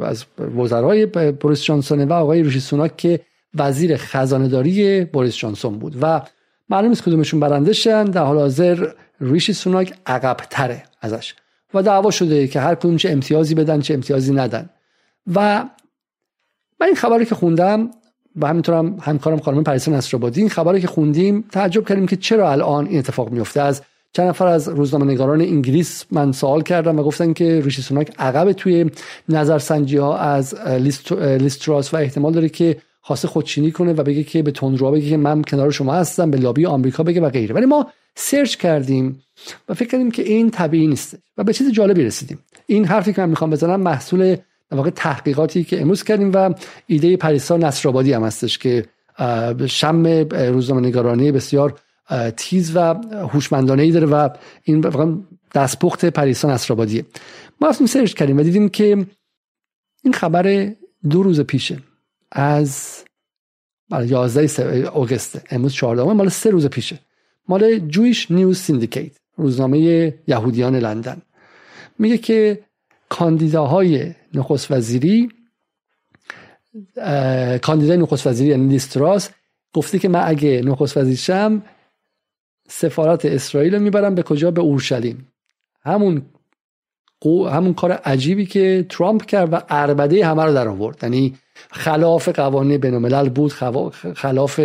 از 0.00 0.24
وزرای 0.56 1.06
بوریس 1.32 1.62
جانسون 1.62 2.04
و 2.04 2.12
آقای 2.12 2.42
ریشی 2.42 2.60
سوناک 2.60 2.96
که 2.96 3.20
وزیر 3.54 3.96
خزانه 3.96 4.48
داری 4.48 5.04
بوریس 5.04 5.36
جانسون 5.36 5.78
بود. 5.78 5.96
و 6.02 6.22
معلوم 6.70 6.88
نیست 6.88 7.02
کدومشون 7.02 7.40
برنده 7.40 7.72
شن 7.72 8.04
در 8.04 8.24
حال 8.24 8.38
حاضر 8.38 8.86
ریشی 9.20 9.52
سوناک 9.52 9.94
عقب 10.06 10.36
تره 10.50 10.82
ازش. 11.00 11.34
و 11.74 11.82
دعوا 11.82 12.10
شده 12.10 12.48
که 12.48 12.60
هر 12.60 12.74
کدوم 12.74 12.96
چه 12.96 13.10
امتیازی 13.10 13.54
بدن 13.54 13.80
چه 13.80 13.94
امتیازی 13.94 14.32
ندن. 14.32 14.70
و 15.34 15.64
من 16.80 16.86
این 16.86 16.96
خبری 16.96 17.24
که 17.24 17.34
خوندم 17.34 17.90
و 18.36 18.46
هم 18.46 18.98
همکارم 19.02 19.40
خانم 19.40 19.64
پریسا 19.64 19.92
نصرآبادی 19.92 20.40
این 20.40 20.50
خبری 20.50 20.80
که 20.80 20.86
خوندیم 20.86 21.44
تعجب 21.52 21.88
کردیم 21.88 22.06
که 22.06 22.16
چرا 22.16 22.52
الان 22.52 22.86
این 22.86 22.98
اتفاق 22.98 23.30
میفته 23.30 23.60
از 23.60 23.82
چند 24.12 24.28
نفر 24.28 24.46
از 24.46 24.68
روزنامه 24.68 25.12
نگاران 25.12 25.40
انگلیس 25.40 26.04
من 26.10 26.32
سوال 26.32 26.62
کردم 26.62 26.98
و 26.98 27.02
گفتن 27.02 27.32
که 27.32 27.60
ریشی 27.60 27.82
سوناک 27.82 28.12
عقب 28.18 28.52
توی 28.52 28.90
نظرسنجی 29.28 29.96
ها 29.96 30.18
از 30.18 30.54
لیستراس 31.18 31.94
و 31.94 31.96
احتمال 31.96 32.32
داره 32.32 32.48
که 32.48 32.76
خواسته 33.10 33.28
خودچینی 33.28 33.70
کنه 33.70 33.92
و 33.92 34.02
بگه 34.02 34.24
که 34.24 34.42
به 34.42 34.50
تندرو 34.50 34.90
بگه 34.90 35.08
که 35.08 35.16
من 35.16 35.42
کنار 35.42 35.70
شما 35.70 35.94
هستم 35.94 36.30
به 36.30 36.38
لابی 36.38 36.66
آمریکا 36.66 37.02
بگه 37.02 37.20
و 37.20 37.30
غیره. 37.30 37.54
ولی 37.54 37.66
ما 37.66 37.86
سرچ 38.14 38.56
کردیم 38.56 39.22
و 39.68 39.74
فکر 39.74 39.88
کردیم 39.88 40.10
که 40.10 40.22
این 40.22 40.50
طبیعی 40.50 40.86
نیست. 40.86 41.18
و 41.36 41.44
به 41.44 41.52
چیز 41.52 41.72
جالبی 41.72 42.04
رسیدیم. 42.04 42.38
این 42.66 42.84
حرفی 42.84 43.12
که 43.12 43.20
من 43.20 43.28
می‌خوام 43.28 43.50
بزنم 43.50 43.80
محصول 43.80 44.36
واقع 44.70 44.90
تحقیقاتی 44.90 45.64
که 45.64 45.80
امروز 45.80 46.02
کردیم 46.02 46.30
و 46.34 46.54
ایده 46.86 47.16
پریسا 47.16 47.56
نصرآبادی 47.56 48.12
هم 48.12 48.24
هستش 48.24 48.58
که 48.58 48.84
شم 49.66 50.06
روزنامه 50.32 50.80
نگارانی 50.80 51.32
بسیار 51.32 51.80
تیز 52.36 52.76
و 52.76 52.94
هوشمندانه 53.32 53.82
ای 53.82 53.90
داره 53.90 54.06
و 54.06 54.28
این 54.62 54.84
دستپخت 55.54 56.04
پریسا 56.04 56.50
نصرآبادیه. 56.50 57.04
ما 57.60 57.68
رفتیم 57.68 57.86
سرچ 57.86 58.14
کردیم 58.14 58.38
و 58.38 58.42
دیدیم 58.42 58.68
که 58.68 59.06
این 60.04 60.12
خبر 60.12 60.72
دو 61.10 61.22
روز 61.22 61.40
پیشه. 61.40 61.78
از 62.32 63.04
11 63.90 64.88
اوگست 64.88 65.40
امروز 65.50 65.72
14 65.72 66.12
مال 66.12 66.28
سه 66.28 66.50
روز 66.50 66.66
پیشه. 66.66 66.98
مال 67.48 67.78
جویش 67.78 68.30
نیوز 68.30 68.58
سیندیکیت 68.58 69.12
روزنامه 69.36 69.78
یهودیان 70.26 70.76
لندن. 70.76 71.22
میگه 71.98 72.18
که 72.18 72.64
کاندیداهای 73.08 74.14
نخست 74.34 74.70
وزیری 74.70 75.28
کاندیدای 77.62 77.96
نخست 77.96 78.26
وزیری 78.26 78.50
یعنی 78.50 78.68
لیز 78.68 78.99
تراس 78.99 79.30
گفته 79.72 79.98
که 79.98 80.08
من 80.08 80.22
اگه 80.24 80.62
نخست 80.64 80.96
وزیر 80.96 81.16
شم 81.16 81.62
سفارت 82.68 83.24
اسرائیل 83.24 83.74
رو 83.74 83.80
می‌برم 83.80 84.14
به 84.14 84.22
کجا؟ 84.22 84.50
به 84.50 84.60
اورشلیم. 84.60 85.28
همون 85.82 86.22
همون 87.26 87.74
کار 87.74 87.92
عجیبی 87.92 88.46
که 88.46 88.86
ترامپ 88.88 89.24
کرد 89.24 89.52
و 89.52 89.60
عربده 89.68 90.26
همه 90.26 90.44
رو 90.44 90.54
در 90.54 90.68
آورد. 90.68 90.98
یعنی 91.02 91.34
خلاف 91.70 92.28
قوانین 92.28 92.78
بین 92.78 93.28
بود 93.28 93.52
خلاف 94.14 94.60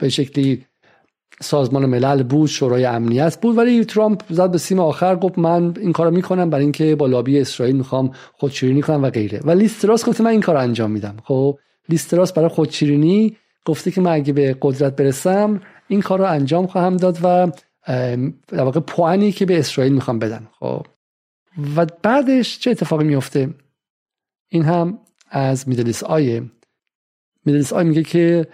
به 0.00 0.08
شکلی 0.08 0.64
سازمان 1.40 1.86
ملل 1.86 2.22
بود 2.22 2.48
شورای 2.48 2.84
امنیت 2.84 3.40
بود. 3.40 3.58
ولی 3.58 3.84
ترامپ 3.84 4.22
زد 4.30 4.50
به 4.50 4.58
سیم 4.58 4.80
آخر 4.80 5.16
گفت 5.16 5.38
من 5.38 5.74
این 5.80 5.92
کارو 5.92 6.10
می‌کنم 6.10 6.50
برای 6.50 6.62
اینکه 6.62 6.94
با 6.94 7.06
لابی 7.06 7.40
اسرائیل 7.40 7.76
می‌خوام 7.76 8.10
خودشیرینی 8.32 8.82
کنم 8.82 9.02
و 9.02 9.10
غیره. 9.10 9.40
و 9.44 9.50
لیستراس 9.50 10.08
گفته 10.08 10.24
من 10.24 10.30
این 10.30 10.40
کار 10.40 10.56
انجام 10.56 10.90
میدم. 10.90 11.16
خب 11.24 11.58
لیستراس 11.88 12.32
برای 12.32 12.48
خودشیرینی 12.48 13.36
گفته 13.64 13.90
که 13.90 14.00
من 14.00 14.12
اگه 14.12 14.32
به 14.32 14.56
قدرت 14.62 14.96
برسم 14.96 15.60
این 15.88 16.00
کار 16.00 16.18
رو 16.18 16.24
انجام 16.24 16.66
خواهم 16.66 16.96
داد 16.96 17.18
و 17.22 17.50
در 18.48 18.62
واقع 18.62 18.80
پوانی 18.80 19.32
که 19.32 19.46
به 19.46 19.58
اسرائیل 19.58 19.92
می‌خوام 19.92 20.18
بدن 20.18 20.48
خب 20.60 20.86
و 21.76 21.86
بعدش 22.02 22.58
چه 22.58 22.70
اتفاقی 22.70 23.04
میفته 23.04 23.54
این 24.48 24.64
هم 24.64 24.98
از 25.30 25.68
میدلیس 25.68 26.02
آیه 26.02 26.42
میدلیس 27.44 27.72
آی 27.72 27.84
میگه 27.84 28.02
که 28.02 28.46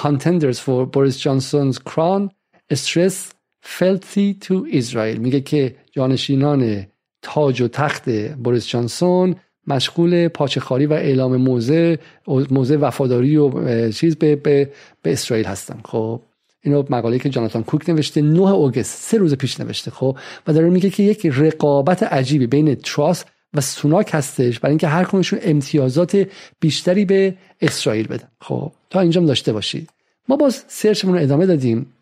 contenders 0.00 0.58
for 0.58 0.86
Boris 0.86 1.18
Johnson's 1.22 1.78
crown 1.90 2.30
stress 2.74 3.32
filthy 3.62 4.34
to 4.44 4.66
Israel. 4.72 5.18
میگه 5.18 5.40
که 5.40 5.76
جانشینان 5.92 6.86
تاج 7.22 7.60
و 7.60 7.68
تخت 7.68 8.10
بوریس 8.34 8.66
جانسون 8.66 9.36
مشغول 9.66 10.28
پاچخاری 10.28 10.86
و 10.86 10.92
اعلام 10.92 11.36
موزه 11.36 11.98
موزه 12.26 12.76
وفاداری 12.76 13.36
و 13.36 13.90
چیز 13.92 14.16
به, 14.16 14.36
به, 14.36 14.70
به 15.02 15.12
اسرائیل 15.12 15.46
هستن. 15.46 15.80
خب 15.84 16.20
اینو 16.62 16.84
مقاله 16.90 17.18
که 17.18 17.28
جاناتان 17.28 17.64
کوک 17.64 17.90
نوشته 17.90 18.22
9 18.22 18.40
اوگست 18.40 19.02
سه 19.02 19.18
روز 19.18 19.34
پیش 19.34 19.60
نوشته 19.60 19.90
خب؟ 19.90 20.16
و 20.46 20.52
داره 20.52 20.70
میگه 20.70 20.90
که 20.90 21.02
یک 21.02 21.26
رقابت 21.26 22.02
عجیبی 22.02 22.46
بین 22.46 22.74
تراس 22.74 23.24
و 23.54 23.60
سوناک 23.60 24.10
هستش 24.12 24.58
برای 24.58 24.70
اینکه 24.70 24.88
هر 24.88 25.04
کنشون 25.04 25.38
امتیازات 25.42 26.26
بیشتری 26.60 27.04
به 27.04 27.34
اسرائیل 27.60 28.06
بدن. 28.06 28.28
خب 28.40 28.72
تا 28.90 29.00
اینجا 29.00 29.20
داشته 29.20 29.52
باشید. 29.52 29.90
ما 30.28 30.36
باز 30.36 30.64
سرچمون 30.68 31.14
رو 31.14 31.22
ادامه 31.22 31.46
دادیم. 31.46 31.92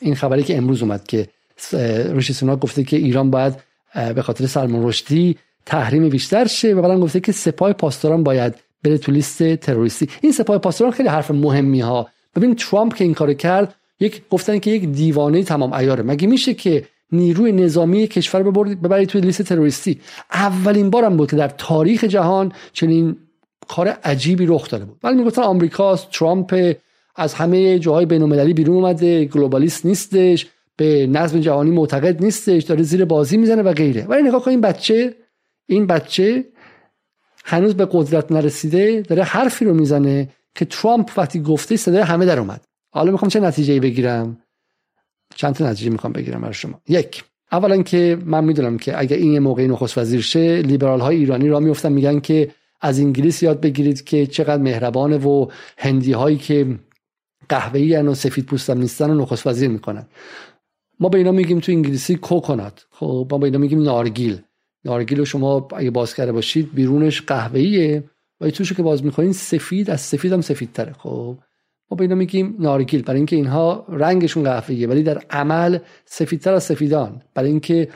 این 0.00 0.14
خبری 0.14 0.42
که 0.42 0.56
امروز 0.56 0.82
اومد 0.82 1.06
که 1.06 1.28
روشی 2.08 2.32
سوناک 2.32 2.58
گفته 2.58 2.84
که 2.84 2.96
ایران 2.96 3.30
باید 3.30 3.54
به 4.14 4.22
خاطر 4.22 4.46
سلمان 4.46 4.86
رشدی 4.86 5.38
تحریم 5.66 6.08
بیشتر 6.08 6.46
شه 6.46 6.74
و 6.74 6.82
بعدم 6.82 7.00
گفته 7.00 7.20
که 7.20 7.32
سپاه 7.32 7.72
پاسداران 7.72 8.22
باید 8.22 8.54
بره 8.82 8.98
تو 8.98 9.12
لیست 9.12 9.56
تروریستی. 9.56 10.08
این 10.20 10.32
سپاه 10.32 10.58
پاسداران 10.58 10.94
خیلی 10.94 11.08
حرف 11.08 11.30
مهمی 11.30 11.80
ها 11.80 12.08
ببین 12.36 12.54
ترامپ 12.54 12.94
که 12.94 13.04
این 13.04 13.14
کارو 13.14 13.34
کرد 13.34 13.74
یک 14.02 14.22
گفتن 14.30 14.58
که 14.58 14.70
یک 14.70 14.88
دیوانه 14.88 15.42
تمام 15.42 15.74
عیاره. 15.74 16.02
مگه 16.02 16.26
میشه 16.26 16.54
که 16.54 16.84
نیروی 17.12 17.52
نظامی 17.52 18.06
کشور 18.06 18.42
ببرید 18.74 19.08
توی 19.08 19.20
لیست 19.20 19.42
تروریستی؟ 19.42 20.00
اولین 20.32 20.90
بارم 20.90 21.16
بود 21.16 21.30
که 21.30 21.36
در 21.36 21.48
تاریخ 21.48 22.04
جهان 22.04 22.52
چنین 22.72 23.16
کار 23.68 23.88
عجیبی 23.88 24.46
رخ 24.46 24.70
داده 24.70 24.84
بود. 24.84 24.98
ولی 25.02 25.16
می‌گفتن 25.16 25.42
آمریکاست 25.42 26.10
ترامپ 26.10 26.74
از 27.16 27.34
همه 27.34 27.78
جاهای 27.78 28.06
بین 28.06 28.52
بیرون 28.52 28.76
اومده 28.76 29.24
گلوبالیست 29.24 29.86
نیستش 29.86 30.46
به 30.76 31.06
نظم 31.06 31.40
جهانی 31.40 31.70
معتقد 31.70 32.24
نیستش 32.24 32.62
داره 32.62 32.82
زیر 32.82 33.04
بازی 33.04 33.36
می‌زنه 33.36 33.62
و 33.62 33.72
غیره. 33.72 34.04
ولی 34.04 34.22
نگاه 34.22 34.42
کن 34.42 34.50
این 34.50 34.60
بچه 34.60 35.14
این 35.66 35.86
بچه 35.86 36.44
هنوز 37.44 37.74
به 37.74 37.88
قدرت 37.92 38.32
نرسیده 38.32 39.02
داره 39.08 39.22
حرفی 39.22 39.64
رو 39.64 39.74
می‌زنه 39.74 40.28
که 40.54 40.64
ترامپ 40.64 41.10
وقتی 41.16 41.40
گفته 41.40 41.76
صدای 41.76 42.00
همه 42.00 42.26
در 42.26 42.38
اومد. 42.38 42.64
حالا 42.94 43.12
می‌خوام 43.12 43.28
چه 43.28 43.40
نتیجه 43.40 43.80
بگیرم؟ 43.80 44.38
چند 45.34 45.54
تا 45.54 45.70
نتیجه 45.70 45.90
می‌خوام 45.90 46.12
بگیرم 46.12 46.40
برای 46.40 46.54
شما. 46.54 46.80
یک 46.88 47.24
اولا 47.52 47.82
که 47.82 48.18
من 48.24 48.44
می‌دونم 48.44 48.78
که 48.78 48.98
اگر 48.98 49.16
این 49.16 49.38
موقعی 49.38 49.68
نخست 49.68 49.98
وزیر 49.98 50.20
شه 50.20 50.62
لیبرال 50.62 51.00
های 51.00 51.16
ایرانی 51.16 51.48
را 51.48 51.60
میفتن 51.60 51.92
میگن 51.92 52.20
که 52.20 52.50
از 52.80 53.00
انگلیس 53.00 53.42
یاد 53.42 53.60
بگیرید 53.60 54.04
که 54.04 54.26
چقدر 54.26 54.62
مهربانه 54.62 55.18
و 55.18 55.46
هندی 55.78 56.12
هایی 56.12 56.36
که 56.36 56.78
قهوه‌ای 57.48 57.96
و 57.96 58.14
سفید 58.14 58.46
پوستم 58.46 58.78
نیستن 58.78 59.10
و 59.10 59.14
نخست 59.14 59.46
وزیر 59.46 59.68
می‌کنن. 59.68 60.06
ما 61.00 61.08
به 61.08 61.18
اینا 61.18 61.32
میگیم 61.32 61.60
تو 61.60 61.72
انگلیسی 61.72 62.16
کوکونات. 62.16 62.86
خب 62.90 63.28
ما 63.30 63.38
به 63.38 63.44
اینا 63.44 63.58
میگیم 63.58 63.82
نارگیل. 63.82 64.40
نارگیل 64.84 65.18
رو 65.18 65.24
شما 65.24 65.68
اگه 65.76 65.90
باز 65.90 66.14
کرده 66.14 66.32
باشید 66.32 66.74
بیرونش 66.74 67.22
قهوه‌ایه. 67.22 68.04
و 68.40 68.50
توشو 68.50 68.74
که 68.74 68.82
باز 68.82 69.04
می‌کنین 69.04 69.32
سفید 69.32 69.90
از 69.90 70.00
سفید 70.00 70.32
هم 70.32 70.40
سفیدتره. 70.40 70.92
خب 70.92 71.38
ما 71.92 71.96
به 71.96 72.04
اینا 72.04 72.14
میگیم 72.14 72.56
نارگیل 72.58 73.02
برای 73.02 73.16
اینکه 73.16 73.36
اینها 73.36 73.86
رنگشون 73.88 74.42
قهوه‌ایه 74.42 74.88
ولی 74.88 75.02
در 75.02 75.22
عمل 75.30 75.78
سفیدتر 76.04 76.54
از 76.54 76.64
سفیدان. 76.64 77.22
برای 77.34 77.50
اینکه 77.50 77.88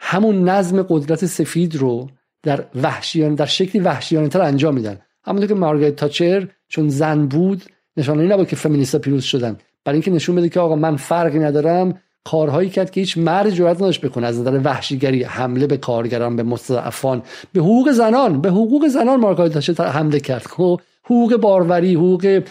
همون 0.00 0.48
نظم 0.48 0.82
قدرت 0.82 1.26
سفید 1.26 1.76
رو 1.76 2.08
در 2.42 2.64
وحشیان 2.82 3.34
در 3.34 3.46
شکلی 3.46 3.82
وحشیانه 3.82 4.28
تر 4.28 4.40
انجام 4.40 4.74
میدن. 4.74 4.98
همونطور 5.24 5.48
که 5.48 5.54
مارگریت 5.54 5.96
تاچر 5.96 6.48
چون 6.68 6.88
زن 6.88 7.26
بود 7.26 7.62
نشانه 7.96 8.26
نبود 8.26 8.48
که 8.48 8.56
فمینیستا 8.56 8.98
پیروز 8.98 9.24
شدن. 9.24 9.56
برای 9.84 9.96
اینکه 9.96 10.10
نشون 10.10 10.36
بده 10.36 10.48
که 10.48 10.60
آقا 10.60 10.76
من 10.76 10.96
فرقی 10.96 11.38
ندارم 11.38 12.00
کارهایی 12.24 12.70
کرد 12.70 12.90
که 12.90 13.00
هیچ 13.00 13.18
مرد 13.18 13.50
جرأت 13.50 13.76
نداشت 13.76 14.00
بکنه. 14.00 14.26
از 14.26 14.40
نظر 14.40 14.60
وحشیگری 14.64 15.22
حمله 15.22 15.66
به 15.66 15.76
کارگران 15.76 16.36
به 16.36 16.42
مستضعفان 16.42 17.22
به 17.52 17.60
حقوق 17.60 17.90
زنان 17.90 18.40
به 18.40 18.50
حقوق 18.50 18.88
زنان 18.88 19.20
مارگریت 19.20 19.52
تاچر 19.52 19.84
حمله 19.84 20.20
کرد. 20.20 20.46
خب 20.46 20.80
حقوق 21.06 21.36
باروری 21.36 21.94
حقوق 21.94 22.42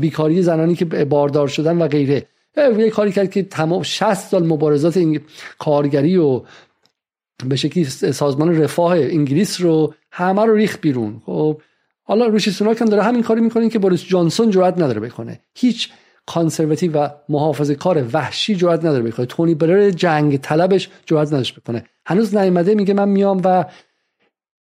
بیکاری 0.00 0.42
زنانی 0.42 0.74
که 0.74 0.84
باردار 0.84 1.48
شدن 1.48 1.82
و 1.82 1.88
غیره. 1.88 2.26
یه 2.56 2.90
کاری 2.90 3.12
کرد 3.12 3.30
که 3.30 3.42
تمام 3.42 3.82
60 3.82 4.14
سال 4.14 4.46
مبارزات 4.46 4.96
این 4.96 5.20
کارگری 5.58 6.16
و 6.16 6.42
به 7.46 7.56
شکلی 7.56 7.84
سازمان 7.84 8.62
رفاه 8.62 8.92
انگلیس 8.98 9.60
رو 9.60 9.94
همه 10.12 10.44
رو 10.44 10.54
ریخت 10.54 10.78
بیرون. 10.80 11.22
خب 11.26 11.60
حالا 12.02 12.26
ریشی 12.26 12.50
سوناک 12.50 12.80
هم 12.80 12.88
داره 12.88 13.02
همین 13.02 13.22
کاری 13.22 13.40
می‌کنه 13.40 13.68
که 13.68 13.78
بوریس 13.78 14.04
جانسون 14.04 14.50
جرأت 14.50 14.74
نداره 14.74 15.00
بکنه. 15.00 15.40
هیچ 15.54 15.90
conservative 16.26 16.92
و 16.92 17.08
محافظه 17.28 17.74
کار 17.74 18.04
وحشی 18.12 18.54
جرأت 18.54 18.84
نداره 18.84 19.02
بکنه. 19.02 19.26
تونی 19.26 19.54
بلر 19.54 19.90
جنگ 19.90 20.36
طلبش 20.36 20.88
جرأت 21.06 21.28
نداشت 21.28 21.60
بکنه. 21.60 21.84
هنوز 22.06 22.36
نیامده 22.36 22.74
میگه 22.74 22.94
من 22.94 23.08
میام 23.08 23.40
و 23.44 23.64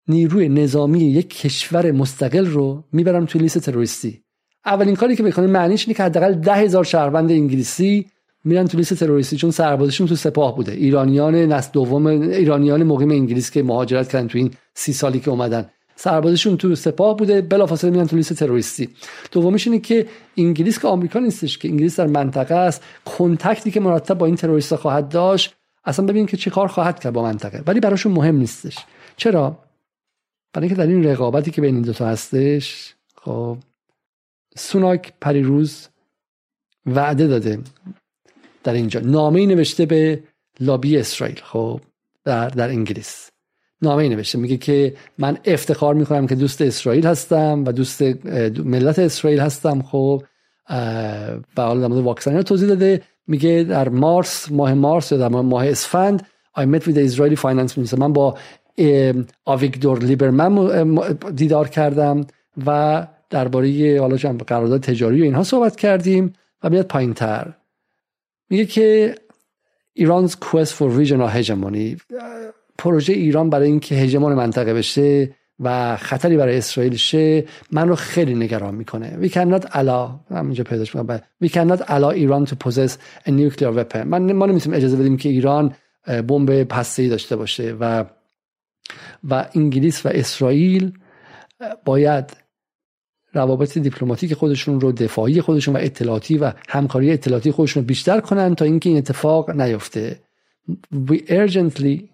نیروی 0.09 0.49
نظامی 0.49 1.05
یک 1.05 1.39
کشور 1.39 1.93
مستقل 1.93 2.47
رو 2.47 2.85
می‌برم 2.93 3.27
توی 3.27 3.41
لیست 3.41 3.59
تروریستی. 3.59 4.23
اولین 4.67 4.97
کاری 4.97 5.17
که 5.17 5.23
بکنه 5.23 5.47
معنیش 5.47 5.87
اینه 5.87 5.97
که 5.97 6.03
حداقل 6.03 6.35
ده 6.35 6.55
هزار 6.55 6.85
شهروند 6.85 7.31
انگلیسی 7.31 8.07
میرن 8.45 8.67
تو 8.67 8.79
لیست 8.79 8.95
تروریستی 8.95 9.37
چون 9.37 9.51
سربازشون 9.51 10.07
تو 10.07 10.17
سپاه 10.17 10.57
بوده. 10.57 10.73
ایرانیان 10.73 11.35
نسل 11.35 11.71
دوم 11.73 12.07
ایرانیان 12.07 12.83
مقیم 12.83 13.11
انگلیس 13.11 13.51
که 13.51 13.63
مهاجرت 13.63 14.09
کردن 14.09 14.29
تو 14.29 14.39
این 14.39 14.51
سی 14.75 14.93
سالی 14.93 15.21
که 15.21 15.31
اومدن. 15.31 15.71
سربازشون 15.97 16.57
تو 16.57 16.75
سپاه 16.75 17.17
بوده 17.17 17.43
بلافاصله 17.43 17.91
میرن 17.91 18.07
تو 18.07 18.17
لیست 18.17 18.33
تروریستی. 18.33 18.89
دومیش 19.33 19.67
اینه 19.67 19.79
که 19.79 20.07
انگلیس 20.37 20.79
که 20.79 20.89
آمریکا 20.89 21.19
نیستش 21.19 21.59
که 21.59 21.69
انگلیس 21.69 22.01
در 22.01 22.07
منطقه 22.07 22.55
است. 22.55 22.83
کنتکتی 23.05 23.71
که 23.71 23.81
مرتب 23.81 24.19
با 24.19 24.27
این 24.27 24.37
تروریست 24.37 24.75
خواهد 24.75 25.09
داشت 25.09 25.55
اصلا 25.85 26.07
ببین 26.07 26.27
که 26.27 26.37
چه 26.37 26.51
کار 26.51 26.69
خواهد 26.69 27.01
کرد 27.01 27.13
با 27.13 27.23
منطقه. 27.23 27.63
ولی 27.67 27.81
براشون 27.81 28.13
مهم 28.13 28.37
نیستش. 28.37 28.77
چرا؟ 29.17 29.59
برای 30.53 30.69
اینکه 30.69 30.83
در 30.83 30.89
این 30.89 31.05
رقابتی 31.05 31.51
که 31.51 31.61
بین 31.61 31.75
این 31.75 31.85
دوتا 31.85 32.07
هستش 32.07 32.95
خب 33.17 33.57
سوناک 34.57 35.13
پریروز 35.21 35.89
وعده 36.87 37.27
داده 37.27 37.59
در 38.65 38.73
اینجا. 38.73 39.01
نامه 39.01 39.47
نوشته 39.47 39.87
به 39.87 40.23
لابی 40.61 40.99
اسرائیل 40.99 41.41
خب 41.45 41.81
در, 42.25 42.49
در 42.49 42.69
انگلیس. 42.69 43.31
نامه 43.83 44.09
نوشته. 44.09 44.39
میگه 44.39 44.57
که 44.57 44.97
من 45.19 45.39
افتخار 45.45 45.95
می‌کنم 45.95 46.27
که 46.27 46.35
دوست 46.35 46.63
اسرائیل 46.63 47.07
هستم 47.07 47.65
و 47.67 47.73
دوست 47.73 48.03
ملت 48.59 48.99
اسرائیل 48.99 49.41
هستم 49.41 49.83
خب 49.83 50.23
و 51.57 51.63
حالا 51.63 51.81
در 51.81 51.87
مورد 51.87 52.05
واکسن 52.05 52.43
توضیح 52.43 52.69
داده. 52.69 53.03
میگه 53.27 53.67
در 53.69 53.89
مارس 53.89 54.51
ماه 54.51 54.75
مارس 54.75 55.13
یا 55.13 55.19
در 55.19 55.29
ماه 55.29 55.69
اسفند 55.69 56.27
I 56.57 56.65
met 56.65 56.87
with 56.87 56.95
the 56.95 57.05
Israeli 57.11 57.37
finance 57.37 57.77
minister. 57.77 57.99
من 57.99 58.13
با 58.13 58.39
آویگدور 59.45 59.99
لیبرمن 59.99 60.55
دیدار 61.37 61.69
کردم 61.69 62.27
و 62.67 63.07
درباره 63.31 64.01
حالا 64.01 64.17
قرارداد 64.47 64.81
تجاری 64.81 65.21
و 65.21 65.25
اینها 65.25 65.43
صحبت 65.43 65.77
کردیم 65.77 66.33
و 66.63 66.71
میاد 66.71 66.87
پایین 66.87 67.15
تر 67.15 67.53
میگه 68.51 68.65
که 68.65 69.15
ایران's 69.99 70.31
quest 70.31 70.73
for 70.79 70.89
regional 70.99 71.31
hegemony 71.37 72.01
پروژه 72.79 73.13
ایران 73.13 73.51
برای 73.51 73.69
اینکه 73.69 73.95
هژمون 73.95 74.35
منطقه 74.35 74.75
بشه 74.75 75.35
و 75.61 75.97
خطری 75.97 76.37
برای 76.37 76.59
اسرائیل 76.59 76.97
شه 76.97 77.45
من 77.71 77.89
رو 77.89 77.95
خیلی 77.95 78.35
نگران 78.35 78.75
می‌کنه. 78.75 79.19
We 79.23 79.31
cannot 79.31 79.65
allow 79.65 80.33
همینجا 80.35 80.65
پیداش 80.65 80.95
می‌کنم 80.95 81.21
we 81.45 81.49
cannot 81.49 81.81
allow 81.81 82.05
ایران 82.05 82.47
possess 82.47 82.91
a 83.27 83.31
nuclear 83.31 83.73
weapon. 83.77 83.97
من 83.97 84.33
ما 84.33 84.47
نمی‌تونیم 84.47 84.77
اجازه 84.79 84.97
بدیم 84.97 85.17
که 85.17 85.29
ایران 85.29 85.75
بمب 86.29 86.51
ای 86.99 87.09
داشته 87.09 87.37
باشه 87.37 87.77
و 87.81 88.05
و 89.25 89.49
انگلیس 89.55 90.07
و 90.07 90.09
اسرائیل 90.09 90.93
باید 91.85 92.37
روابط 93.33 93.79
دیپلماتیک 93.79 94.35
خودشون 94.35 94.81
رو 94.81 94.93
دفاعی 94.93 95.41
خودشون 95.41 95.77
و 95.77 95.79
اطلاعاتی 95.79 96.39
و 96.39 96.53
همکاری 96.69 97.13
اطلاعاتی 97.13 97.51
خودشون 97.51 97.83
رو 97.83 97.87
بیشتر 97.87 98.21
کنن 98.21 98.55
تا 98.55 98.65
اینکه 98.65 98.89
این 98.89 98.99
اتفاق 98.99 99.51
نیفته. 99.51 100.21
We 100.93 101.17
urgently 101.29 102.09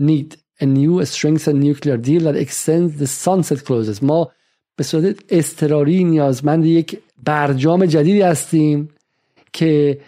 need 0.00 0.36
a 0.60 0.66
new 0.66 1.04
strengthened 1.04 1.60
nuclear 1.60 1.96
deal 1.96 2.22
that 2.24 2.36
extends 2.36 2.92
the 3.00 3.06
sunset 3.06 3.64
clauses. 3.64 4.02
ما 4.02 4.30
به 4.76 4.84
صورت 4.84 5.16
اضطراری 5.28 6.04
نیازمند 6.04 6.66
یک 6.66 6.98
برجام 7.24 7.86
جدیدی 7.86 8.22
هستیم 8.22 8.88
که 9.52 10.00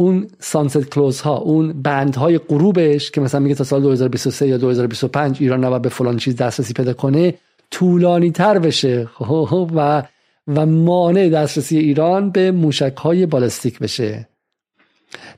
اون 0.00 0.26
سانست 0.38 0.90
کلوز 0.90 1.20
ها 1.20 1.36
اون 1.36 1.82
بند 1.82 2.16
های 2.16 2.38
غروبش 2.38 3.10
که 3.10 3.20
مثلا 3.20 3.40
میگه 3.40 3.54
تا 3.54 3.64
سال 3.64 3.82
2023 3.82 4.48
یا 4.48 4.56
2025 4.56 5.36
ایران 5.40 5.64
نباید 5.64 5.82
به 5.82 5.88
فلان 5.88 6.16
چیز 6.16 6.36
دسترسی 6.36 6.72
پیدا 6.72 6.92
کنه 6.92 7.34
طولانی 7.70 8.30
تر 8.30 8.58
بشه. 8.58 9.08
خب 9.14 9.70
و 9.74 10.02
و 10.48 10.66
مانع 10.66 11.28
دسترسی 11.28 11.78
ایران 11.78 12.30
به 12.30 12.50
موشک 12.50 12.96
های 12.96 13.26
بالستیک 13.26 13.78
بشه. 13.78 14.28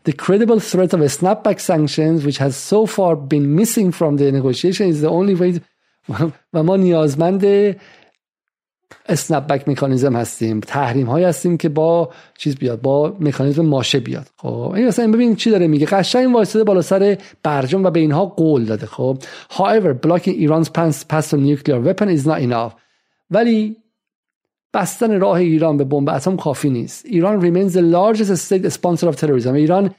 The 0.08 0.12
credible 0.12 0.60
threat 0.60 0.92
of 0.94 1.00
snapback 1.18 1.58
sanctions 1.60 2.24
which 2.26 2.38
has 2.38 2.54
so 2.56 2.86
far 2.86 3.16
been 3.16 3.54
missing 3.60 3.92
from 3.92 4.16
the 4.16 4.32
negotiation 4.32 4.88
is 4.88 5.00
the 5.00 5.10
only 5.10 5.34
way 5.40 5.60
و 6.52 6.62
ما 6.62 6.76
نیازمند 6.76 7.46
اسنپ 9.08 9.46
بک 9.46 9.68
مکانیزم 9.68 10.16
هستیم. 10.16 10.60
تحریم 10.60 11.06
های 11.06 11.24
هستیم 11.24 11.56
که 11.56 11.68
با 11.68 12.10
چیز 12.38 12.56
بیاد 12.56 12.80
با 12.80 13.16
مکانیزم 13.20 13.66
ماشه 13.66 14.00
بیاد. 14.00 14.26
خب 14.36 14.72
این 14.76 14.86
مثلا 14.86 15.10
ببین 15.12 15.36
چی 15.36 15.50
داره 15.50 15.66
میگه؟ 15.66 15.86
قشنگ 15.86 16.34
وایساده 16.34 16.64
بالا 16.64 16.82
سر 16.82 17.18
برجام 17.42 17.84
و 17.84 17.90
به 17.90 18.00
اینها 18.00 18.26
قول 18.26 18.64
داده. 18.64 18.86
خب 18.86 19.18
however 19.50 20.06
blocking 20.06 20.48
Iran's 20.48 20.68
path 20.68 21.30
to 21.30 21.36
nuclear 21.36 21.80
weapon 21.86 22.08
is 22.08 22.26
not 22.26 22.40
enough. 22.40 22.72
ولی 23.30 23.76
بستن 24.74 25.20
راه 25.20 25.38
ایران 25.38 25.76
به 25.76 25.84
بمب 25.84 26.08
اتم 26.08 26.36
کافی 26.36 26.70
نیست. 26.70 27.06
ایران 27.06 27.40
remains 27.40 27.72
the 27.72 27.82
largest 27.94 28.36
state 28.36 28.72
sponsor 28.72 29.12
of 29.12 29.16
terrorism. 29.16 29.46
ایران 29.46 29.90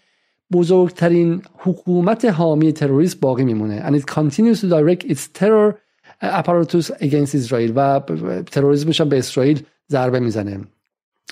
بزرگترین 0.52 1.42
حکومت 1.58 2.26
حامی 2.26 2.74
تروریست 2.74 3.20
باقی 3.20 3.44
میمونه. 3.44 3.90
And 3.90 4.02
it 4.02 4.06
continues 4.06 4.62
to 4.62 4.68
direct 4.68 5.12
its 5.12 5.28
terror 5.40 5.81
اپاراتوس 6.22 6.90
اگینست 7.00 7.36
اسرائیل 7.36 7.74
و 7.76 8.02
تروریسمش 8.52 9.02
هم 9.02 9.10
به 9.10 9.18
اسرائیل 9.18 9.62
ضربه 9.92 10.20
می‌زنه. 10.20 10.60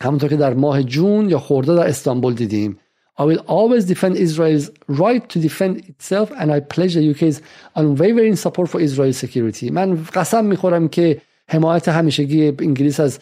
همونطور 0.01 0.29
که 0.29 0.35
در 0.35 0.53
ماه 0.53 0.83
جون 0.83 1.29
یا 1.29 1.39
خورده 1.39 1.75
در 1.75 1.87
استانبول 1.87 2.33
دیدیم. 2.33 2.79
I 3.19 3.21
will 3.21 3.43
always 3.47 3.83
defend 3.93 4.15
Israel's 4.15 4.65
right 4.87 5.23
to 5.33 5.39
defend 5.47 5.75
itself 5.91 6.31
and 6.39 6.51
I 6.51 6.59
pledge 6.73 6.93
the 6.93 7.03
UK's 7.13 7.41
unwavering 7.75 8.35
support 8.45 8.67
for 8.69 8.79
Israel's 8.79 9.17
security. 9.17 9.71
من 9.71 10.03
قسم 10.13 10.45
می‌خورم 10.45 10.87
که 10.87 11.21
حمایت 11.47 11.89
همیشگی 11.89 12.47
انگلیس 12.47 12.99
از 12.99 13.19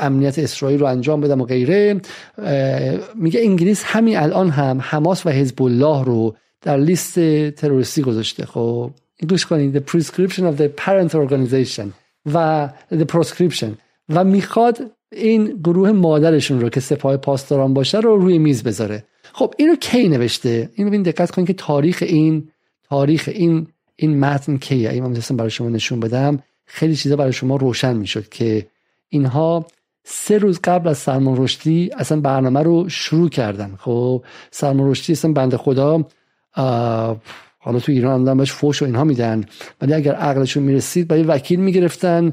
امنیت 0.00 0.38
اسرائیل 0.38 0.80
رو 0.80 0.86
انجام 0.86 1.20
بدم 1.20 1.40
و 1.40 1.44
غیره. 1.44 2.00
میگه 3.14 3.40
انگلیس 3.40 3.82
همین 3.86 4.16
الان 4.16 4.50
هم 4.50 4.78
حماس 4.82 5.26
و 5.26 5.30
حزب 5.30 5.62
الله 5.62 6.04
رو 6.04 6.36
در 6.62 6.76
لیست 6.76 7.50
تروریستی 7.50 8.02
گذاشته. 8.02 8.46
خب 8.46 8.90
گوش 9.28 9.46
کنید 9.46 9.78
the 9.78 9.90
prescription 9.90 10.42
of 10.42 10.58
the 10.60 10.68
parent 10.84 11.14
organization 11.14 11.86
و 12.34 12.68
the 12.92 13.04
proscription. 13.04 13.68
و 14.08 14.24
می‌خواد 14.24 14.78
این 15.12 15.44
گروه 15.64 15.92
مادرشون 15.92 16.60
رو 16.60 16.68
که 16.68 16.80
سپاه 16.80 17.16
پاسداران 17.16 17.74
باشه 17.74 18.00
رو 18.00 18.16
روی 18.16 18.38
میز 18.38 18.62
بذاره. 18.62 19.04
خب 19.32 19.54
اینو 19.58 19.76
کی 19.76 20.08
نوشته؟ 20.08 20.70
اینو 20.74 20.90
ببین 20.90 21.02
دقت 21.02 21.30
کنید 21.30 21.46
که 21.46 21.54
تاریخ 21.54 22.02
این 22.06 22.48
تاریخ 22.88 23.28
این 23.32 23.66
این 23.96 24.20
متن 24.20 24.56
کیه؟ 24.56 24.90
این 24.90 25.02
من 25.02 25.36
برای 25.36 25.50
شما 25.50 25.68
نشون 25.68 26.00
بدم. 26.00 26.42
خیلی 26.64 26.96
چیزا 26.96 27.16
برای 27.16 27.32
شما 27.32 27.56
روشن 27.56 27.96
می‌شد 27.96 28.28
که 28.28 28.66
اینها 29.08 29.66
سه 30.04 30.38
روز 30.38 30.60
قبل 30.64 30.88
از 30.88 30.98
سلمان 30.98 31.42
رشدی 31.42 31.90
اصلا 31.98 32.20
برنامه 32.20 32.62
رو 32.62 32.88
شروع 32.88 33.28
کردن. 33.28 33.76
خب 33.78 34.24
سلمان 34.50 34.90
رشدی 34.90 35.12
اصلا 35.12 35.32
بنده 35.32 35.56
خدا 35.56 36.04
حالا 37.64 37.78
تو 37.78 37.92
ایران 37.92 38.28
هم 38.28 38.36
بهش 38.36 38.52
فوش 38.52 38.82
و 38.82 38.84
اینها 38.84 39.04
میدن. 39.04 39.44
ولی 39.80 39.94
اگر 39.94 40.14
عقلشون 40.14 40.62
می‌رسید 40.62 41.08
برای 41.08 41.22
وکیل 41.22 41.60
می‌گرفتن 41.60 42.30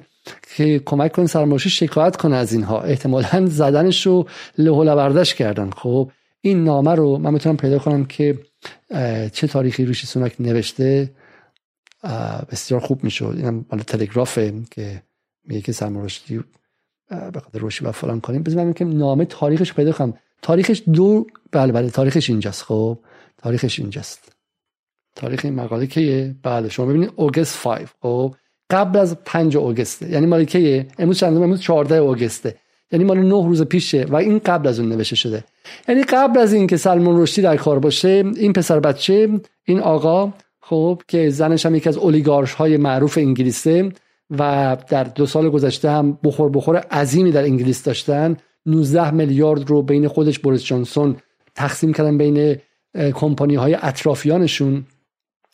که 0.55 0.79
کمک 0.79 1.11
کنه 1.11 1.27
سرمایه‌گذاری 1.27 1.69
شکایت 1.69 2.15
کنه 2.15 2.35
از 2.35 2.53
اینها. 2.53 2.81
احتمالا 2.81 3.45
زدنش 3.45 4.05
رو 4.05 4.27
له 4.57 4.71
و 4.71 5.23
کردن. 5.23 5.69
خب 5.69 6.11
این 6.41 6.63
نامه 6.63 6.95
رو 6.95 7.17
من 7.17 7.33
می‌تونم 7.33 7.57
پیدا 7.57 7.79
کنم 7.79 8.05
که 8.05 8.39
چه 9.33 9.47
تاریخی 9.47 9.85
روشی 9.85 10.07
سونک 10.07 10.35
نوشته. 10.39 11.11
بسیار 12.51 12.79
خوب 12.79 13.03
می‌شد. 13.03 13.33
اینم 13.37 13.65
مال 13.71 13.81
تلگرافه 13.81 14.53
که 14.71 15.03
میگه 15.47 15.61
که 15.61 15.71
سلمان 15.71 16.05
رشدی 16.05 16.39
به 17.09 17.39
خاطر 17.39 17.59
روشی 17.59 17.85
و 17.85 17.91
فلان 17.91 18.21
کنیم 18.21 18.43
بذار 18.43 18.73
که 18.73 18.85
نامه 18.85 19.25
تاریخش 19.25 19.73
پیدا 19.73 19.91
کنم. 19.91 20.13
تاریخش 20.41 20.81
دو 20.93 21.27
بله 21.51 21.71
بله 21.71 21.89
تاریخش 21.89 22.29
اینجاست. 22.29 22.63
خب 22.63 22.99
تاریخش 23.37 23.79
اینجاست. 23.79 24.38
تاریخ 25.19 25.41
این 25.43 25.55
مقاله 25.55 25.87
کیه؟ 25.87 26.35
بله 26.43 26.69
شما 26.69 26.85
ببینید 26.85 27.11
اوگست 27.15 27.63
5 27.63 27.87
خب 28.01 28.35
قبل 28.69 28.99
از 28.99 29.17
5 29.25 29.57
اوگسته. 29.57 30.09
یعنی 30.09 30.25
مال 30.25 30.43
کیه؟ 30.43 30.87
امروز 30.99 31.19
چند 31.19 31.37
امروز 31.37 31.61
14 31.61 31.95
اوگسته. 31.95 32.55
یعنی 32.91 33.05
مال 33.05 33.17
9 33.17 33.29
روز 33.29 33.61
پیشه 33.61 34.05
و 34.09 34.15
این 34.15 34.39
قبل 34.39 34.67
از 34.67 34.79
اون 34.79 34.89
نوشته 34.89 35.15
شده. 35.15 35.43
یعنی 35.87 36.03
قبل 36.03 36.39
از 36.39 36.53
اینکه 36.53 36.77
سلمان 36.77 37.21
رشدی 37.21 37.41
در 37.41 37.57
کار 37.57 37.79
باشه 37.79 38.23
این 38.35 38.53
پسر 38.53 38.79
بچه 38.79 39.39
این 39.65 39.79
آقا 39.79 40.33
خب 40.61 41.01
که 41.07 41.29
زنش 41.29 41.65
هم 41.65 41.75
یکی 41.75 41.89
از 41.89 41.97
اولیگارش 41.97 42.53
های 42.53 42.77
معروف 42.77 43.17
انگلیسه 43.17 43.91
و 44.29 44.77
در 44.89 45.03
دو 45.03 45.25
سال 45.25 45.49
گذشته 45.49 45.89
هم 45.89 46.19
بخور 46.23 46.49
بخور 46.49 46.77
عظیمی 46.77 47.31
در 47.31 47.43
انگلیس 47.43 47.83
داشتن 47.83 48.37
19 48.65 49.11
میلیارد 49.11 49.69
رو 49.69 49.81
بین 49.81 50.07
خودش 50.07 50.39
بوریس 50.39 50.63
جانسون 50.63 51.15
تقسیم 51.55 51.93
کردن 51.93 52.17
بین 52.17 52.55
کمپانی 53.13 53.55
های 53.55 53.77
اطرافیانشون. 53.81 54.85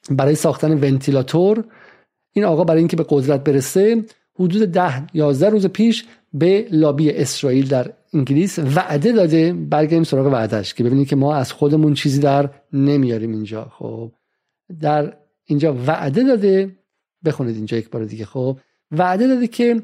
برای 0.10 0.36
ساختن 0.36 0.74
ونتیلاتور 0.74 1.64
این 2.34 2.46
آقا 2.46 2.64
برای 2.64 2.80
اینکه 2.80 2.98
به 2.98 3.06
قدرت 3.10 3.44
برسه 3.44 4.06
حدود 4.40 4.72
ده 4.72 5.08
یازده 5.14 5.50
روز 5.50 5.66
پیش 5.66 6.06
به 6.34 6.68
لابی 6.72 7.12
اسرائیل 7.12 7.68
در 7.68 7.92
انگلیس 8.14 8.60
وعده 8.60 9.12
داده. 9.12 9.54
برگردیم 9.54 10.04
سراغ 10.04 10.34
وعدهش 10.34 10.74
که 10.74 10.84
ببینید 10.84 11.08
که 11.08 11.16
ما 11.16 11.36
از 11.36 11.52
خودمون 11.52 11.94
چیزی 11.94 12.20
در 12.20 12.50
نمیاریم 12.74 13.32
اینجا. 13.32 13.66
خب 13.66 14.12
در 14.80 15.18
اینجا 15.46 15.76
وعده 15.88 16.24
داده. 16.24 16.76
بخونید 17.26 17.56
اینجا 17.56 17.78
یک 17.78 17.90
بار 17.90 18.06
دیگه. 18.06 18.26
خب 18.26 18.60
وعده 18.92 19.28
داده 19.28 19.48
که 19.48 19.82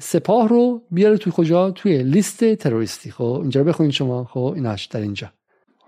سپاه 0.00 0.48
رو 0.48 0.82
بیاره 0.90 1.16
توی 1.16 1.32
کجا؟ 1.36 1.70
توی 1.70 2.02
لیست 2.02 2.54
تروریستی. 2.54 3.10
خب 3.10 3.38
اینجا 3.40 3.60
رو 3.60 3.66
بخونید 3.66 3.92
شما. 3.92 4.24
خب 4.24 4.52
ایناش 4.56 4.86
در 4.86 5.00
اینجا. 5.00 5.32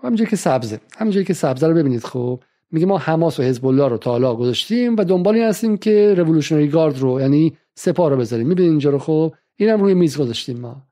همینجوری 0.03 0.29
که 0.29 0.35
سبزه. 0.35 0.79
همینجوری 0.97 1.25
که 1.25 1.33
سبزه 1.33 1.67
رو 1.67 1.73
ببینید. 1.73 2.03
خب 2.03 2.43
میگه 2.71 2.85
ما 2.85 2.97
حماس 2.97 3.39
و 3.39 3.43
حزب 3.43 3.65
الله 3.65 3.87
رو 3.87 3.97
تا 3.97 4.11
حالا 4.11 4.35
گذاشتیم 4.35 4.95
و 4.95 5.03
دنبال 5.03 5.35
این 5.35 5.43
هستیم 5.43 5.77
که 5.77 6.13
رولوشنری 6.17 6.67
گارد 6.67 6.99
رو 6.99 7.21
یعنی 7.21 7.57
سپاه 7.75 8.09
رو 8.09 8.17
بذاریم. 8.17 8.47
می‌بینید 8.47 8.71
اینجا 8.71 8.89
رو 8.89 8.99
خب؟ 8.99 9.33
اینم 9.55 9.81
روی 9.81 9.93
میز 9.93 10.17
گذاشتیم 10.17 10.59
ما. 10.59 10.83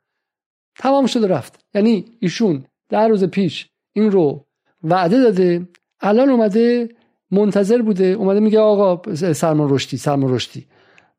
تمام 0.78 1.06
شده 1.06 1.28
رفت. 1.28 1.60
یعنی 1.74 2.06
ایشون 2.20 2.66
در 2.90 3.08
روز 3.08 3.24
پیش 3.24 3.70
این 3.94 4.12
رو 4.12 4.46
وعده 4.84 5.20
داده. 5.24 5.68
الان 6.00 6.30
اومده 6.30 6.90
منتظر 7.32 7.82
بوده. 7.82 8.06
اومده 8.06 8.40
میگه 8.40 8.60
آقا 8.60 9.14
سلمان 9.14 9.70
رشدی 9.70 9.98
سلمان 9.98 10.34
رشدی. 10.34 10.66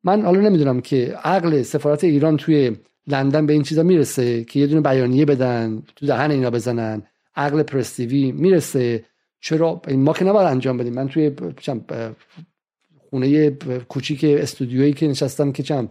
من 0.04 0.22
حالا 0.22 0.40
نمی‌دونم 0.40 0.80
که 0.80 1.16
عقل 1.24 1.62
سفارت 1.62 2.04
ایران 2.04 2.36
توی 2.36 2.76
لندن 3.06 3.46
به 3.46 3.52
این 3.52 3.62
چیزا 3.62 3.82
می‌رسه 3.82 4.44
که 4.44 4.60
یه 4.60 4.66
دونه 4.66 4.80
بیانیه 4.80 5.24
بدن 5.24 5.82
تو 5.96 6.06
دهن 6.06 6.30
اینا 6.30 6.50
بزنن. 6.50 7.02
عقل 7.36 7.62
پرستیوی 7.62 8.32
می‌رسه. 8.32 9.04
چرا؟ 9.40 9.82
ما 9.94 10.12
که 10.12 10.24
نباید 10.24 10.48
انجام 10.48 10.76
بدیم. 10.76 10.94
من 10.94 11.08
توی 11.08 11.32
خونه 13.10 13.50
کوچیک 13.88 14.24
استودیویی 14.24 14.92
که 14.92 15.08
نشستم 15.08 15.52
که 15.52 15.62
چم 15.62 15.88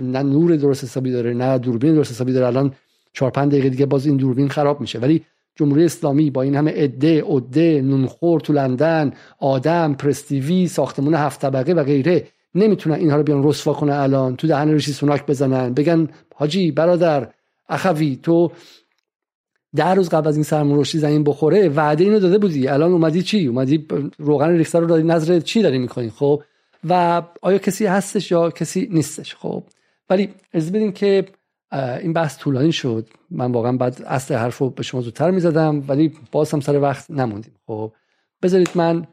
نه 0.00 0.22
نور 0.22 0.56
درست 0.56 0.84
حسابی 0.84 1.12
داره 1.12 1.34
نه 1.34 1.58
دوربین 1.58 1.94
درست 1.94 2.10
حسابی 2.10 2.32
داره. 2.32 2.46
الان 2.46 2.74
4 3.12 3.30
5 3.30 3.52
دقیقه 3.52 3.68
دیگه 3.68 3.86
باز 3.86 4.06
این 4.06 4.16
دوربین 4.16 4.48
خراب 4.48 4.80
میشه. 4.80 4.98
ولی 4.98 5.24
جمهوری 5.54 5.84
اسلامی 5.84 6.30
با 6.30 6.42
این 6.42 6.56
همه 6.56 6.70
عده 6.70 7.24
عده 7.24 7.82
نونخور 7.82 8.40
تو 8.40 8.52
لندن 8.52 9.12
آدم 9.38 9.94
پرستیوی 9.94 10.68
ساختمون 10.68 11.14
هفت 11.14 11.40
طبقه 11.40 11.72
و 11.72 11.84
غیره 11.84 12.26
نمی‌تونن 12.54 12.96
اینها 12.96 13.16
رو 13.16 13.22
بیان 13.22 13.44
رسوا 13.44 13.72
کنه 13.72 13.94
الان 13.94 14.36
تو 14.36 14.46
دهن 14.46 14.68
ریشی 14.68 14.92
سوناک 14.92 15.26
بزنن. 15.26 15.74
بگن 15.74 16.08
حاجی 16.34 16.70
برادر 16.70 17.28
اخوی 17.68 18.18
تو 18.22 18.52
ده 19.76 19.88
روز 19.88 20.08
قبل 20.08 20.28
از 20.28 20.36
این 20.36 20.44
سرمون 20.44 20.78
رشدی 20.78 20.98
زمین 20.98 21.24
بخوره 21.24 21.68
وعده 21.68 22.04
اینو 22.04 22.18
داده 22.18 22.38
بودی. 22.38 22.68
الان 22.68 22.92
اومدی 22.92 23.22
چی؟ 23.22 23.46
اومدی 23.46 23.86
روغن 24.18 24.50
ریخته 24.50 24.78
رو 24.78 24.86
دادی 24.86 25.02
نظر 25.02 25.40
چی 25.40 25.62
داری 25.62 25.78
می‌کنی 25.78 26.10
خب؟ 26.10 26.42
و 26.88 27.22
آیا 27.42 27.58
کسی 27.58 27.86
هستش 27.86 28.30
یا 28.30 28.50
کسی 28.50 28.88
نیستش؟ 28.90 29.34
خب؟ 29.34 29.64
ولی 30.10 30.28
از 30.52 30.72
بدین 30.72 30.92
که 30.92 31.24
این 31.72 32.12
بحث 32.12 32.38
طولانی 32.38 32.72
شد. 32.72 33.08
من 33.30 33.52
واقعا 33.52 33.72
بعد 33.72 34.02
اصل 34.06 34.34
حرف 34.34 34.58
رو 34.58 34.70
به 34.70 34.82
شما 34.82 35.00
زودتر 35.00 35.30
می‌زدم 35.30 35.84
ولی 35.88 36.12
باز 36.32 36.50
هم 36.50 36.60
سر 36.60 36.80
وقت 36.80 37.10
نموندیم. 37.10 37.54
خب؟ 37.66 37.92
بذارید 38.42 38.70
من 38.74 39.06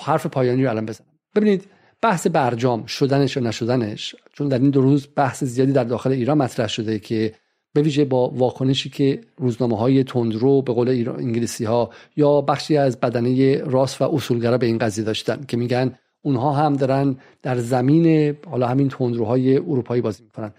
حرف 0.00 0.26
پایانی 0.26 0.64
رو 0.64 0.70
الان 0.70 0.86
بزنم. 0.86 1.06
ببینید 1.36 1.64
بحث 2.02 2.26
برجام 2.26 2.86
شدنش 2.86 3.36
و 3.36 3.40
نشدنش 3.40 4.16
چون 4.32 4.48
در 4.48 4.58
این 4.58 4.70
دو 4.70 4.80
روز 4.80 5.08
بحث 5.16 5.44
زیادی 5.44 5.72
در 5.72 5.84
داخل 5.84 6.10
ایران 6.10 6.38
مطرح 6.38 6.66
شده 6.66 6.98
که 6.98 7.34
به 7.72 7.82
ویژه 7.82 8.04
با 8.04 8.28
واکنشی 8.28 8.90
که 8.90 9.20
روزنامه 9.36 9.76
های 9.76 10.04
تندرو 10.04 10.62
به 10.62 10.72
قول 10.72 10.88
انگلیسی 11.18 11.64
ها 11.64 11.90
یا 12.16 12.40
بخشی 12.40 12.76
از 12.76 13.00
بدنه 13.00 13.58
راست 13.64 14.02
و 14.02 14.14
اصولگرا 14.14 14.58
به 14.58 14.66
این 14.66 14.78
قضیه 14.78 15.04
داشتن 15.04 15.44
که 15.48 15.56
میگن 15.56 15.94
اونها 16.22 16.52
هم 16.52 16.72
دارن 16.72 17.16
در 17.42 17.58
زمین 17.58 18.36
حالا 18.50 18.66
همین 18.66 18.88
تندروهای 18.88 19.56
اروپایی 19.56 20.02
بازی 20.02 20.22
می‌کنن. 20.22 20.52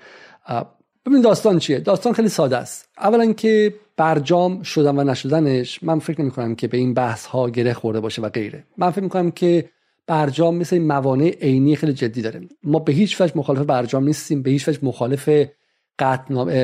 ببین 1.06 1.22
داستان 1.22 1.60
چیه؟ 1.60 1.80
داستان 1.80 2.14
خیلی 2.14 2.30
ساده 2.30 2.58
است. 2.58 2.90
اولا 2.98 3.34
که 3.34 3.74
برجام 3.98 4.64
شدن 4.64 5.00
و 5.00 5.04
نشدنش 5.04 5.84
من 5.84 6.00
فکر 6.00 6.22
نمی 6.22 6.32
کنم 6.32 6.56
که 6.56 6.68
به 6.68 6.78
این 6.78 6.94
بحث 6.94 7.26
ها 7.26 7.50
گره 7.50 7.74
خورده 7.74 8.00
باشه 8.00 8.22
و 8.22 8.30
غیره. 8.30 8.64
من 8.78 8.90
فکر 8.90 9.04
می 9.04 9.10
کنم 9.10 9.32
که 9.32 9.70
برجام 10.08 10.56
مثل 10.56 10.80
موانع 10.80 11.30
عینی 11.42 11.76
خیلی 11.76 11.94
جدی 11.94 12.22
داره. 12.22 12.42
ما 12.64 12.80
به 12.80 12.94
هیچ 12.94 13.22
وجه 13.22 13.34
مخالف 13.36 13.60
برجام 13.60 14.04
نیستیم 14.04 14.42
به 14.42 14.52
هیچ 14.52 14.68
وجه 14.68 14.80
مخالف 14.84 15.30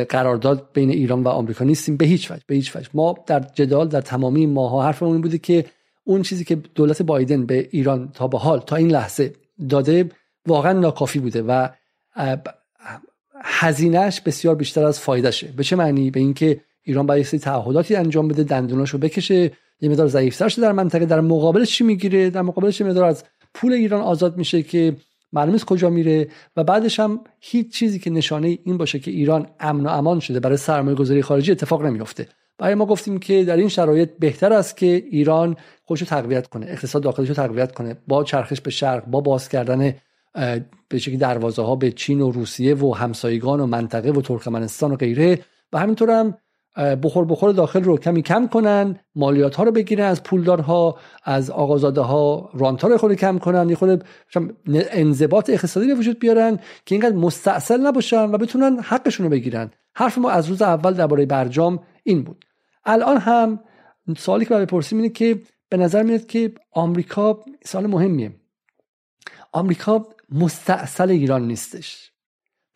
قرارداد 0.09 0.69
بین 0.73 0.89
ایران 0.89 1.23
و 1.23 1.27
آمریکا 1.27 1.65
نیستیم 1.65 1.97
به 1.97 2.05
هیچ 2.05 2.31
وجه 2.31 2.43
به 2.47 2.55
هیچ 2.55 2.75
وجه. 2.75 2.89
ما 2.93 3.15
در 3.25 3.39
جدال 3.39 3.87
در 3.87 4.01
تمامی 4.01 4.45
ماها 4.45 4.83
حرفمون 4.83 5.11
این 5.11 5.21
بوده 5.21 5.37
که 5.37 5.65
اون 6.03 6.21
چیزی 6.21 6.43
که 6.43 6.55
دولت 6.55 7.01
بایدن 7.01 7.45
به 7.45 7.67
ایران 7.71 8.11
تا 8.13 8.27
به 8.27 8.37
حال 8.37 8.59
تا 8.59 8.75
این 8.75 8.91
لحظه 8.91 9.33
داده 9.69 10.09
واقعا 10.47 10.73
ناکافی 10.73 11.19
بوده 11.19 11.41
و 11.41 11.67
هزینهش 13.43 14.21
بسیار 14.21 14.55
بیشتر 14.55 14.85
از 14.85 14.99
فایدهشه. 14.99 15.47
به 15.47 15.63
چه 15.63 15.75
معنی؟ 15.75 16.11
به 16.11 16.19
اینکه 16.19 16.61
ایران 16.83 17.05
باید 17.05 17.25
سری 17.25 17.39
تعهداتی 17.39 17.95
انجام 17.95 18.27
بده 18.27 18.43
دندوناشو 18.43 18.97
بکشه 18.97 19.51
یه 19.81 19.89
مقدار 19.89 20.07
ضعیفتر 20.07 20.49
شده 20.49 20.61
در 20.61 20.71
منطقه 20.71 21.05
در 21.05 21.21
مقابلش 21.21 21.71
چی 21.71 21.83
می‌گیره؟ 21.83 22.29
در 22.29 22.41
مقابلش 22.41 22.81
مقدار 22.81 23.05
از 23.05 23.23
پول 23.53 23.73
ایران 23.73 24.01
آزاد 24.01 24.37
میشه 24.37 24.63
که 24.63 24.95
معلوم 25.37 25.57
کجا 25.57 25.89
میره 25.89 26.27
و 26.57 26.63
بعدش 26.63 26.99
هم 26.99 27.19
هیچ 27.39 27.73
چیزی 27.73 27.99
که 27.99 28.09
نشانه 28.09 28.57
این 28.63 28.77
باشه 28.77 28.99
که 28.99 29.11
ایران 29.11 29.47
امن 29.59 29.85
و 29.85 29.89
امان 29.89 30.19
شده 30.19 30.39
برای 30.39 30.57
سرمایه 30.57 30.95
گذاری 30.95 31.21
خارجی 31.21 31.51
اتفاق 31.51 31.85
نمیفته 31.85 32.27
برای 32.57 32.75
ما 32.75 32.85
گفتیم 32.85 33.19
که 33.19 33.43
در 33.43 33.57
این 33.57 33.69
شرایط 33.69 34.09
بهتر 34.19 34.53
است 34.53 34.77
که 34.77 35.03
ایران 35.11 35.57
خودش 35.83 36.01
رو 36.01 36.07
تقویت 36.07 36.47
کنه 36.47 36.65
اقتصاد 36.69 37.03
داخلش 37.03 37.29
رو 37.29 37.35
تقویت 37.35 37.71
کنه. 37.71 37.97
با 38.07 38.23
چرخش 38.23 38.61
به 38.61 38.71
شرق 38.71 39.05
با 39.05 39.21
باز 39.21 39.49
کردن 39.49 39.93
به 40.89 40.97
شکلی 40.97 41.17
دروازه 41.17 41.61
ها 41.61 41.75
به 41.75 41.91
چین 41.91 42.21
و 42.21 42.31
روسیه 42.31 42.75
و 42.75 42.93
همسایگان 42.93 43.59
و 43.59 43.65
منطقه 43.65 44.11
و 44.11 44.21
ترکمنستان 44.21 44.91
و 44.91 44.95
غیره. 44.95 45.39
و 45.73 45.79
همینطور 45.79 46.09
هم 46.09 46.37
بخور 46.77 47.25
بخور 47.25 47.51
داخل 47.51 47.83
رو 47.83 47.97
کمی 47.97 48.21
کم 48.21 48.47
کنن 48.47 48.99
مالیات 49.15 49.55
ها 49.55 49.63
رو 49.63 49.71
بگیرن 49.71 50.05
از 50.05 50.23
پولدارها 50.23 50.97
از 51.23 51.49
آقازاده 51.49 52.01
ها 52.01 52.49
رانت 52.53 52.81
ها 52.81 52.87
رو 52.87 52.97
خود 52.97 53.13
کم 53.13 53.37
کنن 53.37 53.69
یه 53.69 53.75
خود 53.75 54.03
انضباط 54.73 55.49
اقتصادی 55.49 55.87
به 55.87 55.95
وجود 55.95 56.19
بیارن 56.19 56.59
که 56.85 56.95
اینقدر 56.95 57.15
مستاصل 57.15 57.81
نباشن 57.87 58.23
و 58.23 58.37
بتونن 58.37 58.79
حقشون 58.79 59.23
رو 59.25 59.29
بگیرن. 59.29 59.71
حرف 59.95 60.17
ما 60.17 60.29
از 60.29 60.49
روز 60.49 60.61
اول 60.61 60.93
درباره 60.93 61.25
برجام 61.25 61.79
این 62.03 62.23
بود. 62.23 62.45
الان 62.85 63.17
هم 63.17 63.59
سوالی 64.17 64.45
که 64.45 64.53
بپرسیم 64.55 64.97
اینه 64.97 65.09
که 65.09 65.41
به 65.69 65.77
نظر 65.77 66.03
میاد 66.03 66.25
که 66.25 66.53
آمریکا 66.71 67.39
سال 67.65 67.87
مهمیه. 67.87 68.31
آمریکا 69.51 70.05
مستاصل 70.31 71.11
ایران 71.11 71.47
نیستش. 71.47 72.11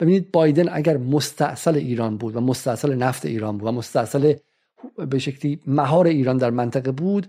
ببینید 0.01 0.31
بایدن 0.31 0.69
اگر 0.71 0.97
مستاصل 0.97 1.75
ایران 1.75 2.17
بود 2.17 2.35
و 2.35 2.41
مستاصل 2.41 2.95
نفت 2.95 3.25
ایران 3.25 3.57
بود 3.57 3.67
و 3.67 3.71
مستاصل 3.71 4.33
به 5.09 5.19
شکلی 5.19 5.59
مهار 5.67 6.07
ایران 6.07 6.37
در 6.37 6.49
منطقه 6.49 6.91
بود 6.91 7.27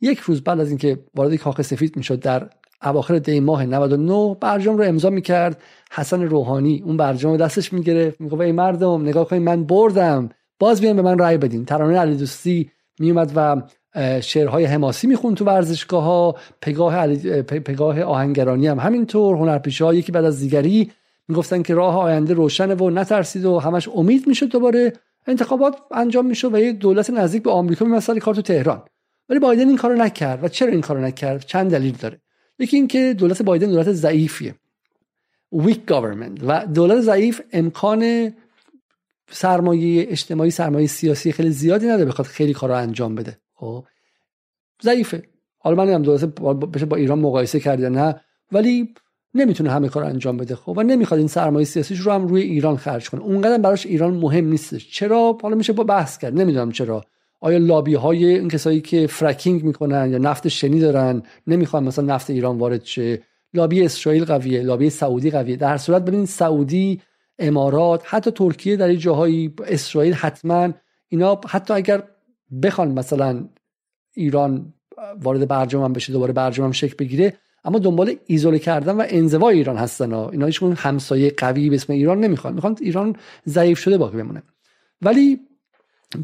یک 0.00 0.18
روز 0.18 0.44
بعد 0.44 0.60
از 0.60 0.68
اینکه 0.68 0.98
وارد 1.14 1.34
کاخ 1.34 1.62
سفید 1.62 1.96
می‌شد 1.96 2.20
در 2.20 2.48
اواخر 2.82 3.18
دی 3.18 3.40
ماه 3.40 3.66
99 3.66 4.36
برجام 4.40 4.78
رو 4.78 4.84
امضا 4.84 5.10
می‌کرد. 5.10 5.62
حسن 5.92 6.22
روحانی 6.22 6.82
اون 6.84 6.96
برجام 6.96 7.32
رو 7.32 7.38
دستش 7.38 7.72
می‌گرفت. 7.72 8.20
می‌گفت 8.20 8.40
ای 8.40 8.52
مردم 8.52 9.02
نگاه 9.02 9.28
کنید 9.28 9.42
من 9.42 9.64
بردم. 9.64 10.28
باز 10.58 10.80
بیاین 10.80 10.96
به 10.96 11.02
من 11.02 11.18
رأی 11.18 11.38
بدین. 11.38 11.64
ترانه 11.64 11.98
علی 11.98 12.16
دوستی 12.16 12.70
میومد 12.98 13.32
و 13.36 13.62
شعرهای 14.20 14.64
حماسی 14.64 15.06
می‌خوند 15.06 15.36
تو 15.36 15.44
ورزشگاه 15.44 16.02
ها 16.04 16.36
پگاه, 16.60 17.06
پگاه 17.42 18.02
آهنگرانی 18.02 18.66
هم 18.66 18.78
همینطور 18.78 19.36
هنرپیشه 19.36 19.84
ها 19.84 19.94
یکی 19.94 20.12
بعد 20.12 20.24
از 20.24 20.40
دیگری 20.40 20.90
می‌گفتن 21.28 21.62
که 21.62 21.74
راه 21.74 21.98
آینده 21.98 22.34
روشنه 22.34 22.74
و 22.74 22.90
نترسید 22.90 23.44
و 23.44 23.58
همش 23.58 23.88
امید 23.88 24.26
می‌شد 24.26 24.46
دوباره 24.46 24.92
انتخابات 25.26 25.76
انجام 25.90 26.26
می‌شد 26.26 26.54
و 26.54 26.58
یه 26.58 26.72
دولت 26.72 27.10
نزدیک 27.10 27.42
به 27.42 27.50
آمریکا 27.50 27.84
میمثل 27.84 28.18
کار 28.18 28.34
تو 28.34 28.42
تهران. 28.42 28.82
ولی 29.28 29.38
بایدن 29.38 29.68
این 29.68 29.76
کارو 29.76 29.94
نکرد. 29.94 30.44
و 30.44 30.48
چرا 30.48 30.68
این 30.68 30.80
کارو 30.80 31.00
نکرد؟ 31.00 31.46
چند 31.46 31.70
دلیل 31.70 31.96
داره. 31.96 32.20
یکی 32.58 32.76
اینکه 32.76 33.14
دولت 33.18 33.42
بایدن 33.42 33.66
دولت 33.66 33.92
ضعیفیه. 33.92 34.54
Weak 35.54 35.78
government. 35.88 36.40
و 36.46 36.66
دولت 36.66 37.00
ضعیف 37.00 37.40
امکان 37.52 38.32
سرمایه 39.30 40.06
اجتماعی 40.08 40.50
سرمایه 40.50 40.86
سیاسی 40.86 41.32
خیلی 41.32 41.50
زیادی 41.50 41.86
نداره 41.86 42.04
بخواد 42.04 42.26
خیلی 42.26 42.52
کارا 42.52 42.78
انجام 42.78 43.14
بده. 43.14 43.38
خب. 43.54 43.84
ضعیفه. 44.82 45.22
حالا 45.58 45.84
من 45.84 45.92
هم 45.92 46.02
دولت 46.02 46.24
بشه 46.72 46.86
با 46.86 46.96
ایران 46.96 47.18
مقایسه 47.18 47.60
کرده 47.60 47.88
نه. 47.88 48.20
ولی 48.52 48.94
نمی‌تونه 49.34 49.70
همه 49.70 49.88
کار 49.88 50.04
انجام 50.04 50.36
بده 50.36 50.54
خب 50.54 50.74
و 50.76 50.82
نمی‌خواد 50.82 51.18
این 51.18 51.28
سرمایه 51.28 51.64
سیاسیش 51.64 51.98
رو 51.98 52.12
هم 52.12 52.26
روی 52.26 52.42
ایران 52.42 52.76
خرج 52.76 53.10
کنه. 53.10 53.20
اونقدر 53.20 53.58
براش 53.58 53.86
ایران 53.86 54.14
مهم 54.14 54.48
نیستش. 54.48 54.90
چرا؟ 54.90 55.38
حالا 55.42 55.56
میشه 55.56 55.72
با 55.72 55.84
بحث 55.84 56.18
کرد. 56.18 56.40
نمی‌دونم 56.40 56.72
چرا. 56.72 57.04
آیا 57.40 57.58
لابی 57.58 57.94
های 57.94 58.24
این 58.24 58.48
کسایی 58.48 58.80
که 58.80 59.06
فرکینگ 59.06 59.64
می‌کنن 59.64 60.10
یا 60.10 60.18
نفت 60.18 60.48
شنی 60.48 60.80
دارن؟ 60.80 61.22
نمی‌خوان 61.46 61.84
مثلا 61.84 62.14
نفت 62.14 62.30
ایران 62.30 62.58
وارد 62.58 62.84
شه. 62.84 63.22
لابی 63.54 63.84
اسرائیل 63.84 64.24
قویه 64.24 64.62
لابی 64.62 64.90
سعودی 64.90 65.30
قویه. 65.30 65.56
در 65.56 65.76
صورت 65.76 66.04
ببین 66.04 66.26
سعودی 66.26 67.00
امارات 67.38 68.02
حتی 68.06 68.30
ترکیه 68.30 68.76
در 68.76 68.88
این 68.88 68.98
جاهایی 68.98 69.54
اسرائیل 69.66 70.14
حتما 70.14 70.72
اینا 71.08 71.40
حتی 71.48 71.74
اگر 71.74 72.02
بخوان 72.62 72.92
مثلا 72.92 73.48
ایران 74.14 74.74
وارد 75.22 75.48
برجام 75.48 75.92
بشه 75.92 76.12
دوباره 76.12 76.32
برجام 76.32 76.72
شکل 76.72 76.94
بگیره 76.98 77.34
اما 77.64 77.78
دنبال 77.78 78.16
ایزوله 78.26 78.58
کردن 78.58 78.92
و 78.92 79.04
انزوای 79.08 79.56
ایران 79.56 79.76
هستن 79.76 80.12
اینا 80.12 80.46
هیچ 80.46 80.62
همسایه 80.62 81.34
قوی 81.36 81.70
به 81.70 81.76
اسم 81.76 81.92
ایران 81.92 82.20
نمی‌خوان. 82.20 82.54
می‌خوان 82.54 82.76
ایران 82.80 83.16
ضعیف 83.48 83.78
شده 83.78 83.98
باقی 83.98 84.16
بمونه. 84.16 84.42
ولی 85.02 85.40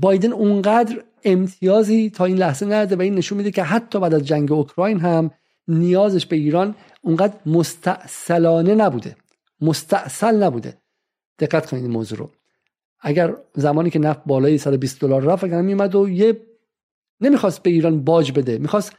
بایدن 0.00 0.32
اونقدر 0.32 1.04
امتیازی 1.24 2.10
تا 2.10 2.24
این 2.24 2.36
لحظه 2.36 2.66
نداده 2.66 2.96
و 2.96 3.00
این 3.00 3.14
نشون 3.14 3.38
میده 3.38 3.50
که 3.50 3.62
حتی 3.62 4.00
بعد 4.00 4.14
از 4.14 4.24
جنگ 4.24 4.52
اوکراین 4.52 5.00
هم 5.00 5.30
نیازش 5.68 6.26
به 6.26 6.36
ایران 6.36 6.74
اونقدر 7.02 7.34
مستعصلانه 7.46 8.74
نبوده. 8.74 9.16
مستعصل 9.60 10.42
نبوده. 10.42 10.78
دقت 11.38 11.66
کنید 11.66 11.82
این 11.82 11.92
موضوع 11.92 12.18
رو. 12.18 12.30
اگر 13.00 13.36
زمانی 13.54 13.90
که 13.90 13.98
نفت 13.98 14.20
بالای 14.26 14.58
120 14.58 15.00
دلار 15.00 15.22
رفت 15.22 15.44
اگر 15.44 15.62
میومد 15.62 15.94
و 15.94 16.08
یه 16.08 16.40
نمی‌خواست 17.20 17.62
به 17.62 17.70
ایران 17.70 18.04
باج 18.04 18.32
بده 18.32 18.58
می‌خواست 18.58 18.92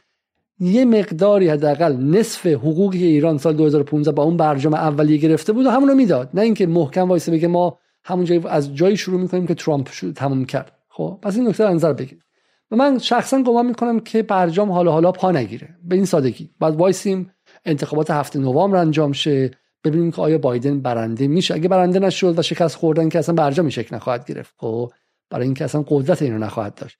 یه 0.60 0.84
مقداری 0.84 1.48
حداقل 1.48 1.96
نصف 1.96 2.46
حقوقی 2.46 2.98
که 2.98 3.04
ایران 3.04 3.38
سال 3.38 3.56
2015 3.56 4.12
با 4.12 4.22
اون 4.22 4.36
برجام 4.36 4.74
اولیه 4.74 5.16
گرفته 5.16 5.52
بود 5.52 5.66
و 5.66 5.70
همونو 5.70 5.94
می‌داد. 5.94 6.30
نه 6.34 6.42
اینکه 6.42 6.66
محکم 6.66 7.08
وایسه 7.08 7.32
بگه 7.32 7.48
ما 7.48 7.78
همون 8.04 8.24
جایی 8.24 8.42
از 8.48 8.74
جایی 8.74 8.96
شروع 8.96 9.20
می‌کنیم 9.20 9.46
که 9.46 9.54
ترامپ 9.54 9.88
تموم 10.16 10.44
کرد. 10.44 10.72
خب 10.88 11.18
پس 11.22 11.36
این 11.36 11.48
نکته 11.48 11.64
نظر 11.64 11.92
بگیرید. 11.92 12.22
و 12.70 12.76
من 12.76 12.98
شخصا 12.98 13.42
گمان 13.42 13.66
می‌کنم 13.66 14.00
که 14.00 14.22
برجام 14.22 14.72
حالا 14.72 14.92
حالا 14.92 15.12
پا 15.12 15.32
نگیره. 15.32 15.68
به 15.84 15.96
این 15.96 16.04
سادگی. 16.04 16.50
بعد 16.60 16.76
وایسیم 16.76 17.30
انتخابات 17.64 18.10
هفته 18.10 18.38
نوامبر 18.38 18.76
انجام 18.76 19.12
شه 19.12 19.50
ببینیم 19.84 20.10
که 20.10 20.22
آیا 20.22 20.38
بایدن 20.38 20.80
برنده 20.80 21.28
میشه. 21.28 21.54
اگه 21.54 21.68
برنده 21.68 21.98
نشد 21.98 22.38
و 22.38 22.42
شکست 22.42 22.76
خوردن 22.76 23.08
که 23.08 23.18
اصلا 23.18 23.34
برجام 23.34 23.68
شکل 23.68 23.96
نخواهد 23.96 24.24
گرفت. 24.24 24.54
خب 24.56 24.92
برای 25.30 25.44
اینکه 25.44 25.64
اصلا 25.64 25.84
قدرت 25.88 26.22
اینو 26.22 26.38
نخواهد 26.38 26.74
داشت. 26.74 26.98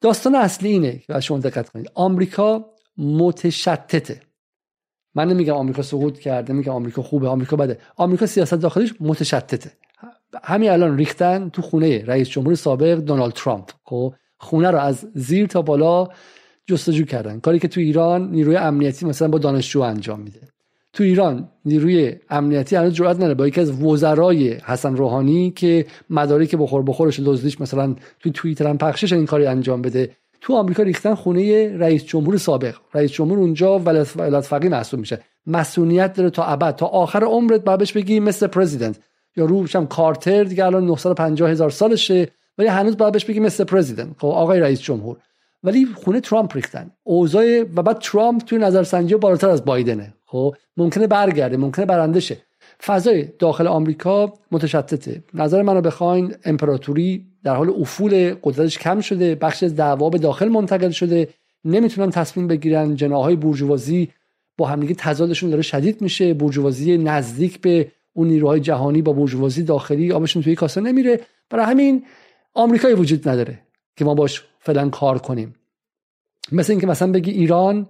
داستان 0.00 0.34
اصلی 0.34 0.68
اینه 0.68 1.02
و 1.08 1.20
شما 1.20 1.38
دقت 1.38 1.68
کنید. 1.68 1.90
آمریکا 1.94 2.70
متشتته. 2.98 4.20
من 5.14 5.28
نمیگم 5.28 5.54
آمریکا 5.54 5.82
سقوط 5.82 6.18
کرده 6.18 6.52
نمیگم 6.52 6.72
آمریکا 6.72 7.02
خوبه 7.02 7.28
آمریکا 7.28 7.56
بده. 7.56 7.78
آمریکا 7.96 8.26
سیاست 8.26 8.54
داخلیش 8.54 8.94
متشتته. 9.00 9.72
همین 10.44 10.70
الان 10.70 10.96
ریختن 10.96 11.48
تو 11.48 11.62
خونه 11.62 12.04
رئیس 12.04 12.28
جمهور 12.28 12.54
سابق 12.54 12.94
دونالد 12.94 13.32
ترامپ. 13.32 13.70
خب 13.84 14.14
خونه 14.38 14.70
رو 14.70 14.78
از 14.78 15.06
زیر 15.14 15.46
تا 15.46 15.62
بالا 15.62 16.08
جستجو 16.66 17.04
کردن. 17.04 17.40
کاری 17.40 17.58
که 17.58 17.68
تو 17.68 17.80
ایران 17.80 18.30
نیروی 18.30 18.56
امنیتی 18.56 19.06
مثلا 19.06 19.28
با 19.28 19.38
دانشجو 19.38 19.80
انجام 19.80 20.20
میده. 20.20 20.40
تو 20.98 21.04
ایران 21.04 21.48
نیروی 21.64 22.16
امنیتی 22.30 22.76
هنوز 22.76 22.92
جرئت 22.92 23.16
نداره. 23.16 23.34
با 23.34 23.46
یکی 23.46 23.60
از 23.60 23.82
وزرای 23.82 24.52
حسن 24.52 24.96
روحانی 24.96 25.50
که 25.50 25.86
مدارک 26.10 26.56
بخور 26.56 26.82
بخورش 26.82 27.20
دزدیش 27.20 27.60
مثلا 27.60 27.94
تو 28.20 28.30
توییتر 28.30 28.66
هم 28.66 28.78
پخشش 28.78 29.12
این 29.12 29.26
کاری 29.26 29.46
انجام 29.46 29.82
بده 29.82 30.10
تو 30.40 30.54
آمریکا 30.54 30.82
ریختن 30.82 31.14
خونه 31.14 31.76
رئیس 31.78 32.04
جمهور 32.04 32.36
سابق. 32.36 32.74
رئیس 32.94 33.12
جمهور 33.12 33.38
اونجا 33.38 33.78
ولایت 33.78 34.40
فقیه 34.40 34.70
محسوب 34.70 35.00
میشه. 35.00 35.20
مسئولیت 35.46 36.12
داره 36.12 36.30
تا 36.30 36.44
ابد 36.44 36.76
تا 36.76 36.86
آخر 36.86 37.24
عمرت 37.24 37.64
باید 37.64 37.78
بهش 37.78 37.92
بگی 37.92 38.20
مثل 38.20 38.46
پرزیدنت. 38.46 39.00
یا 39.36 39.44
روش 39.44 39.76
هم 39.76 39.86
کارتر 39.86 40.44
دیگه 40.44 40.64
الان 40.64 40.86
950 40.86 41.50
هزار 41.50 41.70
سالشه 41.70 42.28
ولی 42.58 42.68
هنوز 42.68 42.96
باید 42.96 43.12
بهش 43.12 43.24
بگی 43.24 43.40
مثل 43.40 43.64
پرزیدنت. 43.64 44.16
خب 44.18 44.26
آقای 44.26 44.60
رئیس 44.60 44.80
جمهور. 44.80 45.16
ولی 45.62 45.86
خونه 45.94 46.20
ترامپ 46.20 46.56
ریختن. 46.56 46.90
اوضاع 47.04 47.60
و 47.60 47.82
بعد 47.82 47.98
ترامپ 47.98 48.42
توی 48.42 48.58
نظرسنجی 48.58 49.14
بالاتر 49.14 49.48
از 49.48 49.64
بایدنه. 49.64 50.14
خب 50.30 50.54
ممکنه 50.76 51.06
برگرده 51.06 51.56
ممکنه 51.56 51.86
برنده 51.86 52.20
شه. 52.20 52.36
فضای 52.86 53.28
داخل 53.38 53.66
آمریکا 53.66 54.32
متشتته. 54.50 55.22
نظر 55.34 55.62
منو 55.62 55.80
بخواین 55.80 56.34
امپراتوری 56.44 57.26
در 57.44 57.54
حال 57.54 57.70
افول 57.80 58.34
قدرتش 58.42 58.78
کم 58.78 59.00
شده 59.00 59.34
بخش 59.34 59.62
از 59.62 59.76
دعوا 59.76 60.10
به 60.10 60.18
داخل 60.18 60.48
منتقل 60.48 60.90
شده. 60.90 61.28
نمی‌تونن 61.64 62.10
تصمیم 62.10 62.46
بگیرن 62.46 62.94
جناهای 62.96 63.36
بورژوازی 63.36 64.08
با 64.56 64.66
همدیگه 64.66 64.94
تضادشون 64.94 65.50
داره 65.50 65.62
شدید 65.62 66.02
میشه. 66.02 66.34
بورژوازی 66.34 66.98
نزدیک 66.98 67.60
به 67.60 67.92
اون 68.12 68.28
نیروهای 68.28 68.60
جهانی 68.60 69.02
با 69.02 69.12
بورژوازی 69.12 69.62
داخلی 69.62 70.12
آبشون 70.12 70.42
توی 70.42 70.54
کاسه 70.54 70.80
نمیره. 70.80 71.20
برای 71.50 71.66
همین 71.66 72.04
آمریکایی 72.54 72.94
وجود 72.94 73.28
نداره 73.28 73.58
که 73.96 74.04
ما 74.04 74.14
باش 74.14 74.44
فعلا 74.60 74.88
کار 74.88 75.18
کنیم. 75.18 75.54
مثل 76.52 76.72
اینکه 76.72 76.86
مثلا 76.86 77.12
بگی 77.12 77.30
ایران 77.30 77.86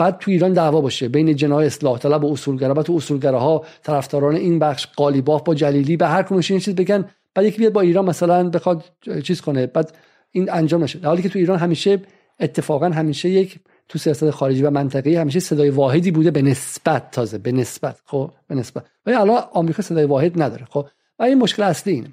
بعد 0.00 0.18
تو 0.18 0.30
ایران 0.30 0.52
دعوا 0.52 0.80
باشه. 0.80 1.08
بین 1.08 1.36
جناح 1.36 1.64
اصلاح 1.64 1.98
طلب 1.98 2.24
و 2.24 2.32
اصولگرا. 2.32 2.74
بعد 2.74 2.84
تو 2.84 2.92
اصولگراها 2.92 3.64
طرفداران 3.82 4.36
این 4.36 4.58
بخش 4.58 4.86
قالیباف 4.96 5.42
با 5.42 5.54
جلیلی 5.54 5.96
به 5.96 6.06
هر 6.06 6.22
کدومش 6.22 6.50
این 6.50 6.60
چیز 6.60 6.74
بگن. 6.74 7.04
بعد 7.34 7.46
یکی 7.46 7.58
بیاد 7.58 7.72
با 7.72 7.80
ایران 7.80 8.04
مثلا 8.04 8.50
بخواد 8.50 8.84
چیز 9.22 9.40
کنه. 9.40 9.66
بعد 9.66 9.96
این 10.30 10.50
انجام 10.52 10.82
نشه. 10.82 10.98
در 10.98 11.08
حالی 11.08 11.22
که 11.22 11.28
تو 11.28 11.38
ایران 11.38 11.58
همیشه 11.58 12.02
اتفاقا 12.40 12.88
همیشه 12.88 13.28
یک 13.28 13.58
تو 13.88 13.98
سیاست 13.98 14.30
خارجی 14.30 14.62
و 14.62 14.70
منطقه‌ای 14.70 15.16
همیشه 15.16 15.40
صدای 15.40 15.70
واحدی 15.70 16.10
بوده 16.10 16.30
به 16.30 16.42
نسبت 16.42 17.10
تازه. 17.10 17.38
به 17.38 17.52
نسبت. 17.52 18.00
خب؟ 18.04 18.30
به 18.48 18.54
نسبت. 18.54 18.84
ولی 19.06 19.16
الان 19.16 19.42
آمریکا 19.52 19.82
صدای 19.82 20.04
واحد 20.04 20.42
نداره. 20.42 20.64
خب؟ 20.70 20.86
و 21.18 21.22
این 21.22 21.38
مشکل 21.38 21.62
اصلی 21.62 21.92
اینه. 21.92 22.08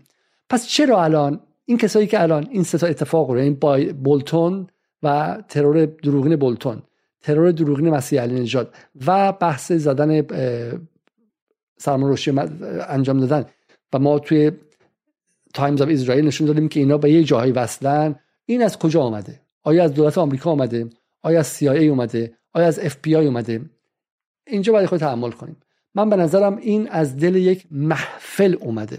پس 0.49 0.67
چرا 0.67 1.03
الان 1.03 1.39
این 1.65 1.77
کسایی 1.77 2.07
که 2.07 2.21
الان 2.21 2.47
این 2.51 2.63
سه 2.63 2.77
تا 2.77 2.87
اتفاق 2.87 3.31
رو 3.31 3.37
این 3.37 3.53
بولتون 4.03 4.67
و 5.03 5.37
ترور 5.49 5.85
دروغین 5.85 6.35
بولتون 6.35 6.81
ترور 7.21 7.51
دروغین 7.51 7.89
مسیح 7.89 8.21
علینژاد 8.21 8.75
و 9.07 9.31
بحث 9.31 9.71
زدن 9.71 10.21
سلمان 11.77 12.17
انجام 12.89 13.19
دادن. 13.19 13.45
و 13.93 13.99
ما 13.99 14.19
توی 14.19 14.51
تایمز 15.53 15.81
آف 15.81 15.89
اسرائیل 15.89 16.25
نشون 16.25 16.47
دادیم 16.47 16.67
که 16.67 16.79
اینا 16.79 16.97
به 16.97 17.11
یه 17.11 17.23
جاهایی 17.23 17.51
وصلن. 17.51 18.15
این 18.45 18.63
از 18.63 18.79
کجا 18.79 19.01
آمده؟ 19.01 19.41
آیا 19.63 19.83
از 19.83 19.93
دولت 19.93 20.17
آمریکا 20.17 20.51
آمده؟ 20.51 20.89
آیا 21.21 21.39
از 21.39 21.57
CIA 21.57 21.63
اومده؟ 21.63 22.33
آیا 22.53 22.67
از 22.67 22.79
FBI 22.79 23.13
اومده؟ 23.13 23.61
اینجا 24.47 24.73
باید 24.73 24.85
خود 24.85 24.99
تحمل 24.99 25.31
کنیم. 25.31 25.57
من 25.95 26.09
به 26.09 26.15
نظرم 26.15 26.57
این 26.57 26.87
از 26.89 27.17
دل 27.17 27.35
یک 27.35 27.65
محفل 27.71 28.55
اومده. 28.59 28.97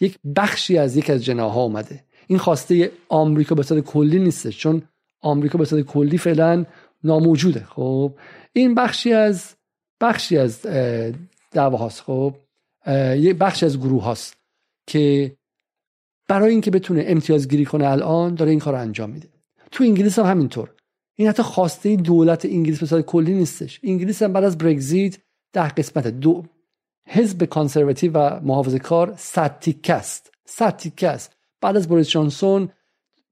یک 0.00 0.18
بخشی 0.36 0.78
از 0.78 0.96
یک 0.96 1.10
از 1.10 1.24
جناها 1.24 1.62
اومده. 1.62 2.04
این 2.26 2.38
خواسته 2.38 2.90
آمریکا 3.08 3.54
به 3.54 3.62
صورت 3.62 3.84
کلی 3.84 4.18
نیستش 4.18 4.58
چون 4.58 4.82
آمریکا 5.20 5.58
به 5.58 5.64
صورت 5.64 5.84
کلی 5.84 6.18
فعلا 6.18 6.64
ناموجوده. 7.04 7.64
خب 7.64 8.14
این 8.52 8.74
بخشی 8.74 9.12
از 9.12 9.54
بخشی 10.00 10.38
از 10.38 10.62
دعوا 11.50 11.78
هاست 11.78 12.00
خب 12.00 12.34
یه 13.16 13.34
بخشی 13.34 13.66
از 13.66 13.78
گروه 13.78 14.02
هاست 14.02 14.36
که 14.86 15.36
برای 16.28 16.50
اینکه 16.50 16.70
بتونه 16.70 17.04
امتیاز 17.06 17.48
گیری 17.48 17.64
کنه 17.64 17.88
الان 17.88 18.34
داره 18.34 18.50
این 18.50 18.60
کار 18.60 18.74
رو 18.74 18.80
انجام 18.80 19.10
میده. 19.10 19.28
تو 19.70 19.84
انگلیس 19.84 20.18
هم 20.18 20.26
همینطور. 20.26 20.74
این 21.14 21.28
حتی 21.28 21.42
خواسته 21.42 21.96
دولت 21.96 22.44
انگلیس 22.44 22.84
صورت 22.84 23.04
کلی 23.04 23.34
نیستش. 23.34 23.80
انگلیس 23.82 24.22
هم 24.22 24.32
بعد 24.32 24.44
از 24.44 24.58
برگزیت 24.58 25.18
ده 25.52 25.68
قسمت 25.68 26.06
دو 26.06 26.44
حزب 27.06 27.44
کانسرواتیو 27.44 28.12
و 28.12 28.40
محافظه 28.42 28.78
کار 28.78 29.14
ستیکست 29.16 30.32
ستیکست 30.44 31.36
بعد 31.60 31.76
از 31.76 31.88
بوریس 31.88 32.08
جانسون 32.08 32.68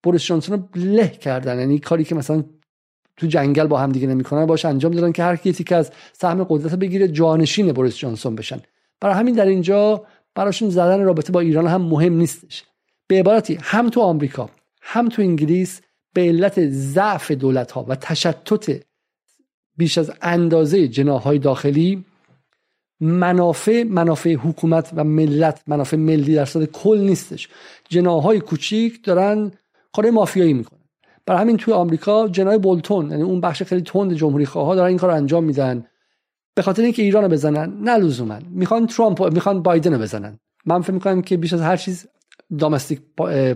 بوریس 0.02 0.24
جانسون 0.24 0.58
رو 0.58 0.82
له 0.82 1.08
کردن. 1.08 1.58
یعنی 1.58 1.78
کاری 1.78 2.04
که 2.04 2.14
مثلا 2.14 2.44
تو 3.16 3.26
جنگل 3.26 3.66
با 3.66 3.78
هم 3.78 3.92
دیگه 3.92 4.06
نمی‌کنن 4.06 4.46
باش 4.46 4.64
انجام 4.64 4.92
دادن 4.92 5.12
که 5.12 5.22
هر 5.22 5.36
کسی 5.36 5.64
که 5.64 5.76
از 5.76 5.90
سهم 6.12 6.44
قدرت 6.44 6.74
بگیره 6.74 7.08
جانشین 7.08 7.72
بوریس 7.72 7.96
جانسون 7.96 8.36
بشن. 8.36 8.60
برای 9.00 9.14
همین 9.14 9.34
در 9.34 9.46
اینجا 9.46 10.04
براشون 10.34 10.70
زدن 10.70 11.04
رابطه 11.04 11.32
با 11.32 11.40
ایران 11.40 11.66
هم 11.66 11.82
مهم 11.82 12.12
نیستش. 12.12 12.64
به 13.06 13.18
عبارتی 13.18 13.58
هم 13.62 13.88
تو 13.88 14.00
آمریکا 14.00 14.50
هم 14.82 15.08
تو 15.08 15.22
انگلیس 15.22 15.80
به 16.12 16.20
علت 16.20 16.68
ضعف 16.68 17.30
دولت 17.30 17.72
ها 17.72 17.84
و 17.88 17.94
تشتت 17.94 18.82
بیش 19.76 19.98
از 19.98 20.12
اندازه 20.22 20.88
جناهای 20.88 21.38
داخلی 21.38 22.04
منافع 23.00 23.82
منافع 23.82 24.34
حکومت 24.34 24.90
و 24.96 25.04
ملت 25.04 25.62
منافع 25.66 25.96
ملی 25.96 26.34
در 26.34 26.44
صد 26.44 26.64
کل 26.64 26.98
نیستش. 26.98 27.48
جناهای 27.88 28.40
کوچیک 28.40 29.04
دارن 29.04 29.52
کار 29.92 30.10
مافیایی 30.10 30.52
می‌کنن. 30.52 30.75
برای 31.26 31.40
همین 31.40 31.56
توی 31.56 31.74
آمریکا 31.74 32.28
جنای 32.28 32.58
بولتون 32.58 33.10
یعنی 33.10 33.22
اون 33.22 33.40
بخش 33.40 33.62
خیلی 33.62 33.82
تند 33.82 34.12
جمهوری 34.14 34.46
خواه 34.46 34.76
دارن 34.76 34.88
این 34.88 34.98
کار 34.98 35.10
انجام 35.10 35.44
میدن. 35.44 35.86
به 36.54 36.62
خاطر 36.62 36.82
اینکه 36.82 37.02
ایران 37.02 37.22
رو 37.22 37.28
بزنن 37.28 37.80
نه 37.80 37.96
لزوما. 37.96 38.38
می‌خوان 38.50 38.86
ترامپ 38.86 39.32
می‌خوان 39.32 39.62
بایدن 39.62 39.92
رو 39.92 39.98
بزنن. 39.98 40.38
من 40.66 40.80
فکر 40.80 40.92
می‌کنم 40.92 41.22
که 41.22 41.36
بیش 41.36 41.52
از 41.52 41.60
هر 41.60 41.76
چیز 41.76 42.06
domestic 42.58 43.00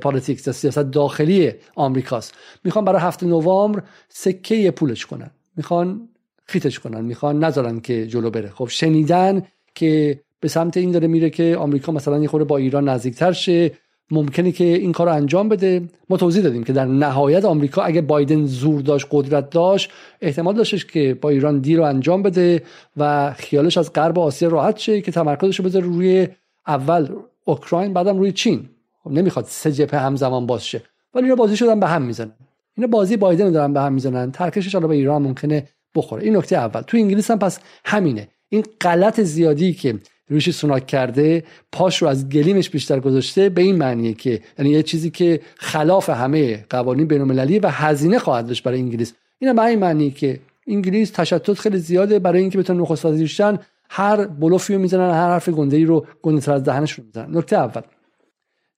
politics 0.00 0.48
سیاست 0.48 0.78
داخلی 0.78 1.52
آمریکاست. 1.74 2.34
می‌خوان 2.64 2.84
برای 2.84 3.00
هفته 3.00 3.26
نوامبر 3.26 3.82
سکه 4.08 4.70
پولش 4.70 5.06
کنن. 5.06 5.30
می‌خوان 5.56 6.08
خیتش 6.46 6.78
کنن. 6.78 7.00
می‌خوان 7.00 7.44
نذارن 7.44 7.80
که 7.80 8.06
جلو 8.06 8.30
بره. 8.30 8.48
خب 8.48 8.68
شنیدن 8.68 9.42
که 9.74 10.20
به 10.40 10.48
سمت 10.48 10.76
این 10.76 10.90
داره 10.90 11.08
میره 11.08 11.30
که 11.30 11.56
آمریکا 11.56 11.92
مثلا 11.92 12.18
یه 12.18 12.28
خورده 12.28 12.44
با 12.44 12.56
ایران 12.56 12.88
نزدیکتر 12.88 13.32
شه. 13.32 13.72
ممکنه 14.10 14.52
که 14.52 14.64
این 14.64 14.92
کار 14.92 15.06
رو 15.06 15.14
انجام 15.14 15.48
بده. 15.48 15.82
ما 16.08 16.16
توضیح 16.16 16.42
دادیم 16.42 16.64
که 16.64 16.72
در 16.72 16.84
نهایت 16.84 17.44
آمریکا 17.44 17.82
اگه 17.82 18.00
بایدن 18.00 18.46
زور 18.46 18.80
داشت 18.80 19.06
قدرت 19.10 19.50
داشت 19.50 19.90
احتمال 20.20 20.54
داشتش 20.54 20.86
که 20.86 21.18
با 21.20 21.28
ایران 21.28 21.58
deal 21.58 21.76
رو 21.76 21.84
انجام 21.84 22.22
بده 22.22 22.62
و 22.96 23.32
خیالش 23.32 23.78
از 23.78 23.92
غرب 23.92 24.18
آسیا 24.18 24.48
راحت 24.48 24.78
شه 24.78 25.00
که 25.00 25.12
تمرکزش 25.12 25.58
رو 25.58 25.64
بذاره 25.64 25.84
روی 25.84 26.28
اول 26.66 27.08
اوکراین 27.44 27.92
بعدم 27.92 28.18
روی 28.18 28.32
چین. 28.32 28.68
خب 29.04 29.10
نمی‌خواد 29.10 29.44
سه 29.48 29.72
جبهه 29.72 30.00
همزمان 30.00 30.46
باز 30.46 30.66
شه. 30.66 30.82
ولی 31.14 31.24
اینا 31.24 31.36
بازی 31.36 31.56
شدن 31.56 31.80
به 31.80 31.86
هم 31.86 32.02
می‌زنن. 32.02 32.32
اینا 32.76 32.88
بازی 32.88 33.16
بایدن 33.16 33.44
رو 33.44 33.50
دارن 33.50 33.72
به 33.72 33.80
هم 33.80 33.92
می‌زنن. 33.92 34.32
ترکشش 34.32 34.74
حالا 34.74 34.86
به 34.86 34.94
ایران 34.94 35.22
ممکنه 35.22 35.68
بخوره. 35.94 36.24
این 36.24 36.36
نکته 36.36 36.56
اول. 36.56 36.80
تو 36.80 36.96
انگلیس 36.96 37.30
هم 37.30 37.38
پس 37.38 37.58
همینه. 37.84 38.28
این 38.48 38.64
غلط 38.80 39.20
زیادی 39.20 39.72
که 39.72 39.98
ریشی 40.30 40.52
سوناک 40.52 40.86
کرده 40.86 41.44
پاش 41.72 42.02
رو 42.02 42.08
از 42.08 42.28
گلیمش 42.28 42.70
بیشتر 42.70 43.00
گذاشته 43.00 43.48
به 43.48 43.62
این 43.62 43.76
معنیه 43.76 44.14
که 44.14 44.40
یعنی 44.58 44.70
یه 44.70 44.82
چیزی 44.82 45.10
که 45.10 45.40
خلاف 45.56 46.10
همه 46.10 46.64
قوانین 46.70 47.06
بین‌المللی 47.06 47.58
و 47.58 47.68
هزینه 47.68 48.18
خواهد 48.18 48.46
داشت 48.46 48.62
برای 48.62 48.78
انگلیس. 48.78 49.12
اینا 49.38 49.54
به 49.54 49.62
این 49.62 49.78
معنی 49.78 50.10
که 50.10 50.40
انگلیس 50.66 51.10
تشتت 51.10 51.52
خیلی 51.52 51.78
زیاده 51.78 52.18
برای 52.18 52.40
اینکه 52.40 52.58
بتونن 52.58 52.80
نخست 52.80 53.04
وزیرشن 53.04 53.58
هر 53.90 54.26
بلوفی 54.26 54.74
رو 54.74 54.80
می‌زنن 54.80 55.10
هر 55.10 55.28
حرف 55.28 55.48
گنده 55.48 55.84
رو 55.84 56.06
گنده 56.22 56.52
از 56.52 56.64
دهنشون 56.64 57.04
می‌زنن. 57.04 57.36
نکته 57.36 57.56
اول. 57.56 57.82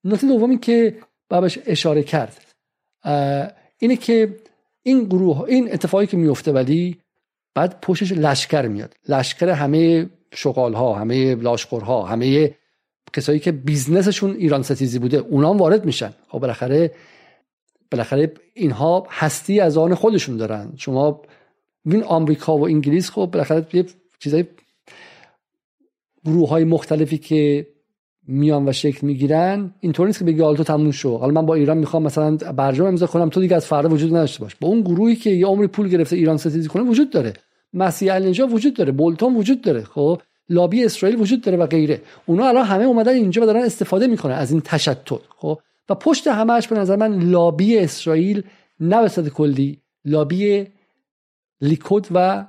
نکته 0.03 0.27
دومی 0.27 0.57
که 0.57 0.97
بابش 1.29 1.59
اشاره 1.65 2.03
کرد. 2.03 2.41
اینه 3.79 3.95
که 3.95 4.35
این 4.83 5.03
گروه 5.03 5.41
این 5.47 5.73
اتفاقی 5.73 6.07
که 6.07 6.17
میفته 6.17 6.51
ولی 6.51 6.97
بعد 7.55 7.79
پشتش 7.81 8.11
لشکر 8.11 8.67
میاد. 8.67 8.93
لشکر 9.09 9.49
همه 9.49 10.09
شغال 10.35 10.73
ها 10.73 10.93
همه 10.93 11.37
ها 11.71 12.03
همه 12.03 12.55
کسایی 13.13 13.39
که 13.39 13.51
بیزنسشون 13.51 14.35
ایران 14.35 14.63
ستیزی 14.63 14.99
بوده 14.99 15.17
اونا 15.17 15.49
هم 15.49 15.57
وارد 15.57 15.85
میشن. 15.85 16.13
خب 16.27 16.39
بالاخره 16.39 16.91
بالاخره 17.91 18.33
اینها 18.53 19.07
هستی 19.09 19.59
از 19.59 19.77
آن 19.77 19.95
خودشون 19.95 20.37
دارن. 20.37 20.73
شما 20.77 21.21
این 21.85 22.03
آمریکا 22.03 22.57
و 22.57 22.65
انگلیس 22.65 23.09
خب 23.09 23.29
بالاخره 23.33 23.67
یه 23.73 23.85
چیزای 24.19 24.45
گروه 26.25 26.49
های 26.49 26.63
مختلفی 26.63 27.17
که 27.17 27.67
میان 28.27 28.69
و 28.69 28.71
شکل 28.71 29.07
می‌گیرن 29.07 29.73
اینطور 29.79 30.07
نیست 30.07 30.19
که 30.19 30.25
بگی 30.25 30.41
حالا 30.41 30.57
تو 30.57 30.63
تموم 30.63 30.91
شو 30.91 31.17
حالا 31.17 31.33
من 31.33 31.45
با 31.45 31.55
ایران 31.55 31.77
می‌خوام 31.77 32.03
مثلا 32.03 32.35
برجام 32.35 32.87
امضا 32.87 33.07
کنم 33.07 33.29
تو 33.29 33.41
دیگه 33.41 33.55
از 33.55 33.65
فردا 33.65 33.89
وجود 33.89 34.15
نداشته 34.15 34.39
باش. 34.39 34.55
با 34.55 34.67
اون 34.67 34.81
گروهی 34.81 35.15
که 35.15 35.29
یه 35.29 35.45
عمری 35.45 35.67
پول 35.67 35.89
گرفته 35.89 36.15
ایران 36.15 36.37
ستیزی 36.37 36.67
کنه 36.67 36.83
وجود 36.83 37.09
داره. 37.09 37.33
مسیح 37.73 38.13
النجا 38.13 38.47
وجود 38.47 38.73
داره 38.73 38.91
بولتون 38.91 39.35
وجود 39.35 39.61
داره 39.61 39.83
خب؟ 39.83 40.21
لابی 40.49 40.85
اسرائیل 40.85 41.19
وجود 41.19 41.41
داره 41.41 41.57
و 41.57 41.65
غیره. 41.65 42.01
اونا 42.25 42.47
الان 42.47 42.65
همه 42.65 42.83
اومدن 42.83 43.13
اینجا 43.13 43.41
و 43.41 43.45
دارن 43.45 43.63
استفاده 43.63 44.07
می‌کنن 44.07 44.33
از 44.33 44.51
این 44.51 44.61
تشتت 44.61 45.19
خب؟ 45.37 45.59
و 45.89 45.95
پشت 45.95 46.27
همهش 46.27 46.67
به 46.67 46.75
نظر 46.75 46.95
من 46.95 47.19
لابی 47.19 47.77
اسرائیل 47.77 48.43
نه 48.79 49.09
به 49.09 49.29
کلی 49.29 49.81
لابی 50.05 50.67
لیکود 51.61 52.07
و 52.11 52.45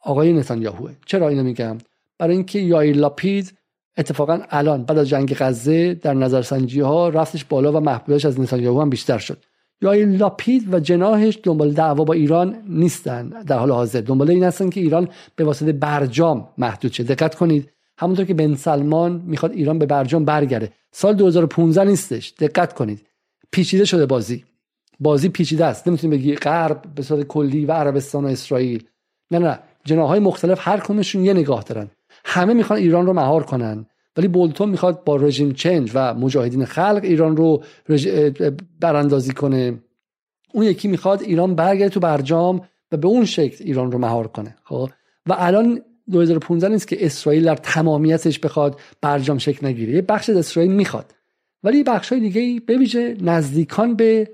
آقای 0.00 0.32
نتانیاهوه. 0.32 0.92
چرا 1.06 1.28
اینو 1.28 1.42
میگم؟ 1.42 1.78
برای 2.18 2.34
اینکه 2.34 2.58
یایر 2.58 2.96
لاپید 2.96 3.52
اتفاقا 3.96 4.40
الان 4.50 4.84
بعد 4.84 4.98
از 4.98 5.08
جنگ 5.08 5.34
غزه 5.38 5.94
در 5.94 6.14
نظرسنجی 6.14 6.80
ها 6.80 7.08
رفتش 7.08 7.44
بالا 7.44 7.72
و 7.72 7.80
محبوبیتش 7.80 8.24
از 8.24 8.40
نتانیاهو 8.40 8.80
هم 8.80 8.90
بیشتر 8.90 9.18
شد. 9.18 9.44
یا 9.82 9.92
این 9.92 10.16
لاپید 10.16 10.74
و 10.74 10.80
جناهش 10.80 11.38
دنبال 11.42 11.72
دعوا 11.72 12.04
با 12.04 12.14
ایران 12.14 12.56
نیستن. 12.68 13.28
در 13.28 13.58
حال 13.58 13.70
حاضر 13.70 14.00
دنبال 14.00 14.30
این 14.30 14.44
هستن 14.44 14.70
که 14.70 14.80
ایران 14.80 15.08
به 15.36 15.44
واسطه 15.44 15.72
برجام 15.72 16.48
محدود 16.58 16.92
شه. 16.92 17.02
دقت 17.02 17.34
کنید. 17.34 17.70
همونطور 17.98 18.24
که 18.24 18.34
بن 18.34 18.54
سلمان 18.54 19.22
می‌خواد 19.26 19.52
ایران 19.52 19.78
به 19.78 19.86
برجام 19.86 20.24
برگرده. 20.24 20.72
سال 20.92 21.14
2015 21.14 21.84
نیستش. 21.84 22.34
دقت 22.38 22.72
کنید. 22.72 23.06
پیچیده 23.50 23.84
شده 23.84 24.06
بازی. 24.06 24.44
بازی 25.00 25.28
پیچیده 25.28 25.64
است. 25.64 25.88
نمی‌تونید 25.88 26.20
بگی 26.20 26.34
غرب 26.34 26.82
به 26.94 27.02
صورت 27.02 27.26
کلی 27.26 27.66
و 27.66 27.72
عربستان 27.72 28.24
و 28.24 28.28
اسرائیل. 28.28 28.84
نه 29.30 29.38
نه 29.38 29.58
جناهای 29.84 30.20
مختلف 30.20 30.68
هر 30.68 30.80
کدومشون 30.80 31.24
یه 31.24 31.32
نگاه 31.32 31.62
دارن. 31.62 31.90
همه 32.24 32.54
می‌خوان 32.54 32.78
ایران 32.78 33.06
رو 33.06 33.12
مهار 33.12 33.42
کنن. 33.42 33.86
ولی 34.16 34.28
بولتون 34.28 34.68
می‌خواد 34.68 35.04
با 35.04 35.16
رژیم 35.16 35.52
چنج 35.52 35.90
و 35.94 36.14
مجاهدین 36.14 36.64
خلق 36.64 37.00
ایران 37.02 37.36
رو 37.36 37.62
براندازی 38.80 39.32
کنه. 39.32 39.78
اون 40.52 40.64
یکی 40.66 40.88
می‌خواد 40.88 41.22
ایران 41.22 41.54
برگرده 41.54 41.88
تو 41.88 42.00
برجام 42.00 42.60
و 42.92 42.96
به 42.96 43.08
اون 43.08 43.24
شکل 43.24 43.64
ایران 43.64 43.92
رو 43.92 43.98
مهار 43.98 44.26
کنه 44.26 44.56
خب؟ 44.64 44.90
و 45.26 45.34
الان 45.38 45.80
2015 46.10 46.68
نیست 46.68 46.88
که 46.88 47.06
اسرائیل 47.06 47.44
در 47.44 47.56
تمامیتش 47.56 48.38
بخواد 48.38 48.80
برجام 49.00 49.38
شکل 49.38 49.66
نگیره. 49.66 49.92
یه 49.92 50.02
بخش 50.02 50.30
از 50.30 50.36
اسرائیل 50.36 50.72
می‌خواد. 50.72 51.14
ولی 51.64 51.82
بخش 51.82 52.12
های 52.12 52.20
دیگه 52.20 52.60
به 52.66 52.78
ویژه 52.78 53.16
نزدیکان 53.20 53.94
به 53.94 54.28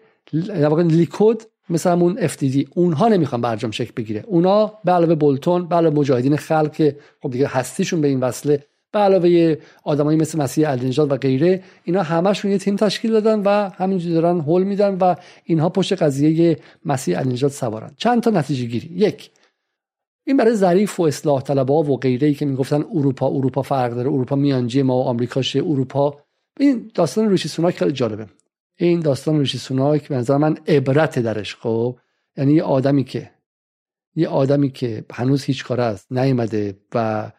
لیکود 0.90 1.42
مثل 1.70 1.90
همون 1.90 2.28
FDD 2.28 2.68
اونها 2.74 3.08
نمی‌خوان 3.08 3.40
برجام 3.40 3.70
شکل 3.70 3.92
بگیره. 3.96 4.24
اونا 4.26 4.72
به 4.84 4.92
علاوه 4.92 5.14
بولتون 5.14 5.68
به 5.68 5.76
علاوه 5.76 5.96
مجاهدین 5.96 6.36
خلق 6.36 6.72
که 6.72 6.96
خب 7.22 7.30
دیگه 7.30 7.46
هستیشون 7.46 8.00
به 8.00 8.08
این 8.08 8.20
وصله 8.20 8.64
به 8.92 8.98
علاوه 8.98 9.56
آدمایی 9.84 10.18
مثل 10.18 10.38
مسیح 10.38 10.70
النژاد 10.70 11.12
و 11.12 11.16
غیره 11.16 11.62
اینا 11.84 12.02
همشون 12.02 12.50
یه 12.50 12.58
تیم 12.58 12.76
تشکیل 12.76 13.10
دادن 13.10 13.42
و 13.42 13.70
همینجوری 13.76 14.14
دارن 14.14 14.40
هول 14.40 14.62
میدن 14.62 14.94
و 14.94 15.14
اینها 15.44 15.68
پشت 15.68 16.02
قضیه 16.02 16.58
مسیح 16.84 17.18
النژاد 17.18 17.50
سوارن. 17.50 17.90
چند 17.96 18.22
تا 18.22 18.30
نتیجه 18.30 18.66
گیری. 18.66 18.94
یک 18.94 19.30
این 20.26 20.36
برای 20.36 20.54
ظریف 20.54 21.00
و 21.00 21.02
اصلاح 21.02 21.42
طلبها 21.42 21.82
و 21.82 21.96
غیره 21.96 22.28
ای 22.28 22.34
که 22.34 22.46
می‌گفتن 22.46 22.84
اروپا 22.94 23.28
اروپا 23.28 23.62
فرق 23.62 23.94
داره 23.94 24.08
اروپا 24.08 24.36
میانجی 24.36 24.82
ما 24.82 24.98
و 24.98 25.02
آمریکاشه 25.02 25.58
اروپا. 25.58 26.18
این 26.60 26.90
داستان 26.94 27.30
ریشی 27.30 27.48
سوناک 27.48 27.76
خیلی 27.76 27.92
جالبه. 27.92 28.26
این 28.76 29.00
داستان 29.00 29.38
ریشی 29.38 29.58
سوناک 29.58 30.08
به 30.08 30.16
نظر 30.16 30.36
من 30.36 30.56
عبرت 30.68 31.18
درش 31.18 31.56
خب؟ 31.56 31.98
یعنی 32.36 32.52
یه 32.52 32.62
آدمی 32.62 33.04
که 33.04 33.30
یه 34.14 34.28
آدمی 34.28 34.70
که 34.70 35.04
هنوز 35.12 35.44
هیچ 35.44 35.64
کار 35.64 35.80
است 35.80 36.12
نیومده 36.12 36.76
و 36.94 37.30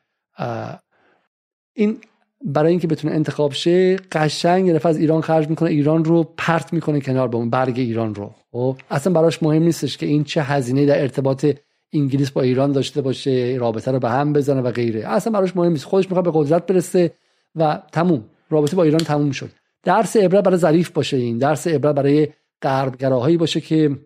این 1.73 1.97
برای 2.45 2.71
اینکه 2.71 2.87
بتونه 2.87 3.13
انتخاب 3.13 3.53
شه 3.53 3.95
قشنگ 4.11 4.67
یه 4.67 4.79
از 4.83 4.97
ایران 4.97 5.21
خرج 5.21 5.49
می‌کنه 5.49 5.69
ایران 5.69 6.05
رو 6.05 6.33
پرت 6.37 6.73
می‌کنه 6.73 7.01
کنار 7.01 7.27
به 7.27 7.37
اون 7.37 7.49
برگ 7.49 7.79
ایران 7.79 8.15
رو. 8.15 8.31
خب؟ 8.51 8.77
اصلا 8.89 9.13
براش 9.13 9.43
مهم 9.43 9.63
نیستش 9.63 9.97
که 9.97 10.05
این 10.05 10.23
چه 10.23 10.41
هزینه 10.41 10.85
در 10.85 11.01
ارتباط 11.01 11.45
انگلیس 11.93 12.31
با 12.31 12.41
ایران 12.41 12.71
داشته 12.71 13.01
باشه 13.01 13.57
رابطه 13.59 13.91
رو 13.91 13.99
به 13.99 14.09
هم 14.09 14.33
بزنه 14.33 14.61
و 14.61 14.71
غیره. 14.71 15.07
اصلا 15.07 15.33
براش 15.33 15.55
مهم 15.55 15.71
نیست. 15.71 15.85
خودش 15.85 16.05
می‌خواد 16.05 16.25
به 16.25 16.31
قدرت 16.33 16.65
برسه 16.65 17.13
و 17.55 17.81
تموم. 17.91 18.23
رابطه 18.49 18.75
با 18.75 18.83
ایران 18.83 18.99
تموم 18.99 19.31
شد. 19.31 19.49
درس 19.83 20.17
عبرت 20.17 20.43
برای 20.43 20.57
ظریف 20.57 20.89
باشه 20.89 21.17
این. 21.17 21.37
درس 21.37 21.67
عبرت 21.67 21.95
برای 21.95 22.27
غربگراهایی 22.61 23.37
باشه 23.37 23.61
که 23.61 23.97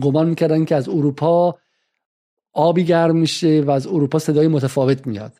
گمان 0.00 0.28
می‌کردن 0.28 0.64
که 0.64 0.74
از 0.74 0.88
اروپا 0.88 1.58
آبی 2.52 2.84
گرم 2.84 3.16
میشه 3.16 3.60
و 3.66 3.70
از 3.70 3.86
اروپا 3.86 4.18
صدای 4.18 4.48
متفاوت 4.48 5.06
میاد. 5.06 5.32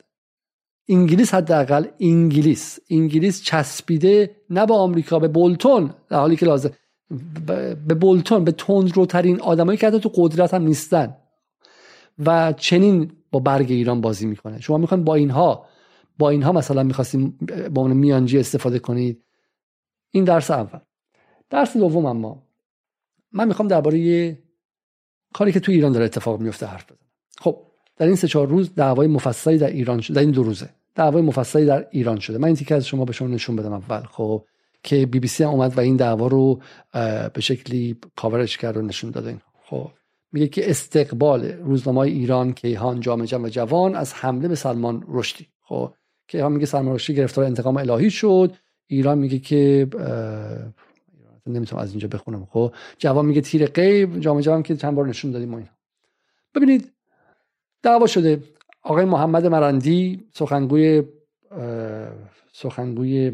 انگلیس 0.89 1.35
حداقل 1.35 1.87
انگلیس. 2.01 2.78
انگلیس 2.91 3.43
چسبیده 3.43 4.37
نه 4.51 4.66
به 4.66 4.74
آمریکا 4.74 5.18
به 5.18 5.28
بولتون. 5.28 5.95
در 6.09 6.18
حالی 6.18 6.37
که 6.37 6.47
لازم 6.47 6.70
به 7.89 7.95
بولتون 7.95 8.45
به 8.45 8.53
تندروترین 8.53 9.41
آدمایی 9.41 9.78
که 9.78 9.87
حتی 9.87 10.01
تو 10.01 10.11
قدرت 10.14 10.55
هم 10.55 10.62
نیستن. 10.62 11.16
و 12.18 12.53
چنین 12.53 13.12
با 13.30 13.41
برگ 13.41 13.70
ایران 13.70 14.01
بازی 14.01 14.26
می‌کنه. 14.26 14.61
شما 14.61 14.78
می‌خواین 14.78 15.05
با 15.05 15.14
اینها 15.14 15.66
با 16.18 16.30
اینها 16.30 16.53
مثلا 16.53 16.82
می‌خواستیم 16.82 17.39
با 17.74 17.82
عنوان 17.82 17.97
میانجی 17.97 18.39
استفاده 18.39 18.78
کنید. 18.78 19.24
این 20.11 20.24
درس 20.24 20.51
اول. 20.51 20.80
درس 21.51 21.76
دوم 21.76 22.07
اما. 22.07 22.43
من 23.32 23.49
می‌خوام 23.49 23.68
درباره 23.68 24.39
کاری 25.35 25.53
که 25.53 25.61
تو 25.61 25.72
ایران 25.72 25.93
داره 25.93 26.05
اتفاق 26.05 26.41
میفته 26.41 26.66
حرف 26.66 26.85
بزنم. 26.85 27.09
خب 27.39 27.62
در 27.97 28.07
این 28.07 28.16
سه 28.16 28.28
چهار 28.28 28.47
روز 28.47 28.74
دعوای 28.74 29.07
مفصلی 29.07 29.59
در 29.59 29.70
ایران 29.70 30.01
شده 30.01 30.14
در 30.14 30.20
این 30.20 30.30
دو 30.30 30.42
روزه. 30.42 30.68
دعوای 30.95 31.22
مفصلی 31.22 31.66
در 31.66 31.86
ایران 31.90 32.18
شده. 32.18 32.38
من 32.38 32.47
این 32.47 32.57
تیکه 32.57 32.74
از 32.74 32.86
شما 32.86 33.05
به 33.05 33.12
شما 33.12 33.28
نشون 33.28 33.57
بدم 33.57 33.72
اول. 33.72 34.01
خب 34.01 34.45
که 34.82 35.07
بی 35.07 35.20
بی 35.20 35.28
سی 35.28 35.45
هم 35.45 35.51
اومد 35.51 35.78
و 35.78 35.80
این 35.80 35.97
دعوا 35.97 36.26
رو 36.26 36.61
به 37.34 37.40
شکلی 37.40 37.97
کاورش 38.16 38.59
کرد 38.59 38.76
و 38.76 38.82
نشون 38.82 39.11
داده 39.11 39.36
خب 39.64 39.90
میگه 40.32 40.49
که 40.49 40.70
استقبال 40.70 41.45
روزنامه 41.45 41.99
ایران 41.99 42.53
کیهان 42.53 43.01
جامعه 43.01 43.38
و 43.38 43.49
جوان 43.49 43.95
از 43.95 44.14
حمله 44.14 44.49
به 44.49 44.55
سلمان 44.55 45.05
رشدی. 45.09 45.47
خب 45.62 45.92
کیهان 46.28 46.53
میگه 46.53 46.66
سلمان 46.66 46.95
رشدی 46.95 47.14
گرفتار 47.14 47.45
انتقام 47.45 47.76
الهی 47.76 48.11
شد. 48.11 48.53
ایران 48.86 49.18
میگه 49.18 49.38
که 49.38 49.88
نمی‌تونم 51.47 51.82
از 51.82 51.90
اینجا 51.90 52.09
بخونم. 52.09 52.47
خب 52.51 52.74
جوان 52.99 53.26
میگه 53.26 53.40
تیر 53.40 53.66
غیب 53.66 54.20
جامعه 54.20 54.42
جوان 54.42 54.62
که 54.62 54.76
چند 54.76 54.95
بار 54.95 55.07
نشون 55.07 55.30
دادیم 55.30 55.49
ما 55.49 55.61
ببینید 56.55 56.92
دعوا 57.85 58.07
شده. 58.07 58.43
آقای 58.82 59.05
محمد 59.05 59.47
مرندی 59.47 60.24
سخنگوی 60.32 61.03
سخنگوی 62.53 63.32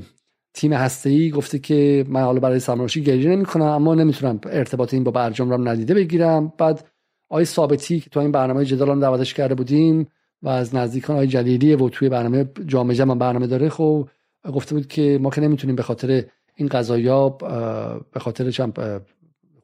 تیم 0.55 0.73
هسته 0.73 1.31
گفته 1.31 1.59
که 1.59 2.05
من 2.09 2.23
حالا 2.23 2.41
برای 2.41 2.59
سرمراشی 2.59 3.03
گریه 3.03 3.31
نمی 3.31 3.45
کنم 3.45 3.65
اما 3.65 3.95
نمی‌تونم 3.95 4.41
ارتباط 4.47 4.95
این 4.95 5.05
با 5.05 5.11
برجام 5.11 5.51
رو 5.51 5.69
ندیده 5.69 5.95
بگیرم. 5.95 6.53
بعد 6.59 6.89
آقای 7.29 7.45
ثابتی 7.45 8.01
که 8.01 8.11
تو 8.11 8.21
این 8.21 8.33
برنامه 8.33 8.65
جدال 8.65 8.89
هم 8.89 9.01
دعوتش 9.01 9.35
کرده 9.35 9.55
بودیم 9.55 10.07
و 10.43 10.49
از 10.49 10.75
نزدیکان 10.75 11.17
آقای 11.17 11.27
جلیلی 11.27 11.75
و 11.75 11.89
توی 11.89 12.09
برنامه 12.09 12.47
جامعه 12.67 12.97
جمع 12.97 13.15
برنامه 13.15 13.47
داره 13.47 13.69
خب 13.69 14.09
گفته 14.55 14.75
بود 14.75 14.87
که 14.87 15.19
ما 15.23 15.31
که 15.31 15.41
نمی‌تونیم 15.41 15.77
به 15.77 15.83
خاطر 15.83 16.25
این 16.55 16.69
قضایا 16.69 17.29
به 18.13 18.21
خاطر 18.21 18.71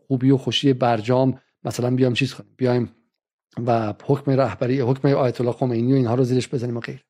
خوبی 0.07 0.31
و 0.31 0.37
خوشی 0.37 0.73
برجام 0.73 1.39
مثلا 1.65 1.91
بیام 1.91 2.13
چیز 2.13 2.35
کنیم 2.35 2.51
بیایم 2.57 2.91
و 3.67 3.95
حکم 4.05 4.31
رهبری 4.31 4.81
حکم 4.81 5.09
آیت 5.09 5.41
الله 5.41 5.53
خمینی 5.53 5.93
و 5.93 5.97
اینها 5.97 6.15
رو 6.15 6.25
زیرش 6.25 6.49
بزنیم 6.49 6.77
و 6.77 6.81
غیر 6.81 7.05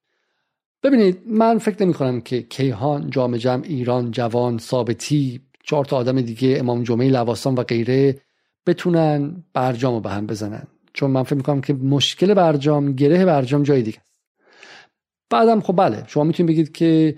ببینید 0.83 1.23
من 1.27 1.59
فکر 1.59 1.83
نمی 1.83 1.95
کنم 1.95 2.21
که 2.21 2.43
کیهان 2.43 3.11
جام 3.11 3.37
جمع 3.37 3.65
ایران 3.65 4.11
جوان 4.11 4.59
ثابتی 4.59 5.41
چهار 5.63 5.85
تا 5.85 5.97
آدم 5.97 6.21
دیگه 6.21 6.57
امام 6.59 6.83
جمعه 6.83 7.09
لواسان 7.09 7.55
و 7.55 7.63
غیره 7.63 8.21
بتونن 8.67 9.45
برجام 9.53 9.95
رو 9.95 10.01
به 10.01 10.11
هم 10.11 10.27
بزنن. 10.27 10.67
چون 10.93 11.11
من 11.11 11.23
فکر 11.23 11.35
می‌کنم 11.35 11.61
که 11.61 11.75
مشکل 11.75 12.35
برجام 12.35 12.93
گره 12.93 13.25
برجام 13.25 13.63
جای 13.63 13.83
دیگه 13.83 13.99
است. 13.99 14.21
بعدم 15.31 15.61
خب 15.61 15.77
بله 15.77 16.05
شما 16.07 16.25
می‌تونید 16.25 16.53
بگید 16.53 16.73
که 16.73 17.17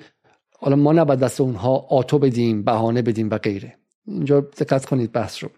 حالا 0.59 0.77
ما 0.77 0.93
نباید 0.93 1.21
دست 1.21 1.41
اونها 1.41 1.77
آتو 1.77 2.19
بدیم 2.19 2.63
بهانه 2.63 3.03
بدیم 3.03 3.31
و 3.31 3.39
غیره. 3.39 3.79
اینجا 4.07 4.41
دقت 4.41 4.87
کنید 4.87 5.13
بحث 5.13 5.45
رو. 5.45 5.51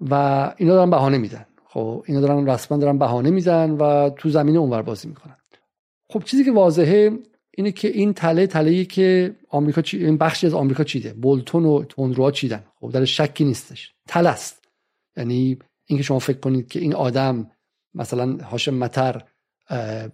و 0.00 0.14
اینا 0.56 0.74
دارن 0.74 0.90
بهانه 0.90 1.18
میدن. 1.18 1.46
خب 1.72 2.04
اینا 2.06 2.20
دارن 2.20 2.48
رسما 2.48 2.78
دارن 2.78 2.98
بهانه 2.98 3.30
میدن 3.30 3.70
و 3.70 4.10
تو 4.10 4.28
زمین 4.28 4.56
اونور 4.56 4.82
بازی 4.82 5.08
می‌کنن. 5.08 5.36
خب 6.08 6.24
چیزی 6.24 6.44
که 6.44 6.52
واضحه 6.52 7.10
اینه 7.50 7.72
که 7.72 7.88
این 7.88 8.12
تله 8.12 8.46
تله 8.46 8.84
که 8.84 9.36
آمریکا 9.48 9.82
چی... 9.82 10.04
این 10.04 10.16
بخشی 10.16 10.46
از 10.46 10.54
آمریکا 10.54 10.84
چیده. 10.84 11.12
بولتون 11.12 11.64
و 11.64 11.84
تندروها 11.84 12.30
چیدن. 12.30 12.64
خب 12.80 12.90
در 12.90 13.04
شکی 13.04 13.44
نیستش. 13.44 13.94
تله 14.08 14.28
است. 14.28 14.64
یعنی 15.16 15.58
اینکه 15.86 16.02
شما 16.02 16.18
فکر 16.18 16.38
کنید 16.38 16.68
که 16.68 16.80
این 16.80 16.94
آدم 16.94 17.50
مثلا 17.94 18.36
هاشم 18.36 18.74
متر 18.74 19.22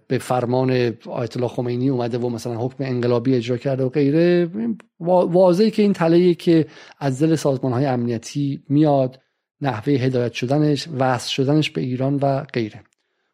به 0.07 0.17
فرمان 0.17 0.71
آیت 1.05 1.37
الله 1.37 1.47
خمینی 1.47 1.89
اومده 1.89 2.17
و 2.17 2.29
مثلا 2.29 2.57
حکم 2.57 2.83
انقلابی 2.83 3.35
اجرا 3.35 3.57
کرده 3.57 3.83
و 3.83 3.89
غیره 3.89 4.49
واضحه 4.99 5.69
که 5.69 5.81
این 5.81 5.93
تله 5.93 6.33
که 6.33 6.67
از 6.99 7.23
دل 7.23 7.35
سازمان 7.35 7.73
های 7.73 7.85
امنیتی 7.85 8.63
میاد 8.69 9.19
نحوه 9.61 9.93
هدایت 9.93 10.33
شدنش 10.33 10.87
وصل 10.99 11.29
شدنش 11.29 11.69
به 11.69 11.81
ایران 11.81 12.15
و 12.15 12.43
غیره. 12.43 12.81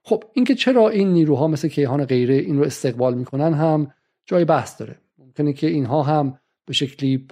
خب 0.03 0.23
اینکه 0.33 0.55
چرا 0.55 0.89
این 0.89 1.13
نیروها 1.13 1.47
مثل 1.47 1.67
کیهان 1.67 2.05
غیره 2.05 2.35
این 2.35 2.57
رو 2.57 2.63
استقبال 2.63 3.13
می‌کنن 3.13 3.53
هم 3.53 3.91
جای 4.25 4.45
بحث 4.45 4.79
داره. 4.79 4.95
ممکنه 5.17 5.53
که 5.53 5.67
اینها 5.67 6.03
هم 6.03 6.39
به 6.65 6.73
شکلی 6.73 7.27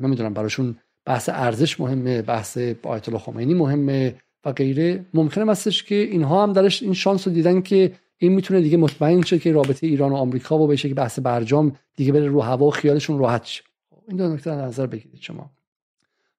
نمی‌دونم 0.00 0.34
براشون 0.34 0.76
بحث 1.04 1.28
ارزش 1.32 1.80
مهمه 1.80 2.22
بحث 2.22 2.58
آیت 2.82 3.08
الله 3.08 3.20
خمینی 3.20 3.54
مهمه 3.54 4.14
و 4.44 4.52
غیره. 4.52 5.06
ممکنه 5.14 5.50
هستش 5.50 5.82
که 5.82 5.94
اینها 5.94 6.42
هم 6.42 6.52
درش 6.52 6.82
این 6.82 6.92
شانس 6.92 7.28
رو 7.28 7.34
دیدن 7.34 7.60
که 7.60 7.92
این 8.18 8.32
می‌تونه 8.32 8.60
دیگه 8.60 8.76
مطمئن 8.76 9.22
شه 9.22 9.38
که 9.38 9.52
رابطه 9.52 9.86
ایران 9.86 10.12
و 10.12 10.16
آمریکا 10.16 10.58
و 10.58 10.66
بشه 10.66 10.88
که 10.88 10.94
بحث 10.94 11.18
برجام 11.18 11.76
دیگه 11.96 12.12
بره 12.12 12.26
رو 12.26 12.40
هوا 12.40 12.66
و 12.66 12.70
خیالشون 12.70 13.18
راحت 13.18 13.44
شه. 13.44 13.62
این 14.08 14.16
دو 14.16 14.28
نکته 14.28 14.50
در 14.50 14.64
نظر 14.64 14.86
بگیرید 14.86 15.20
شما. 15.20 15.50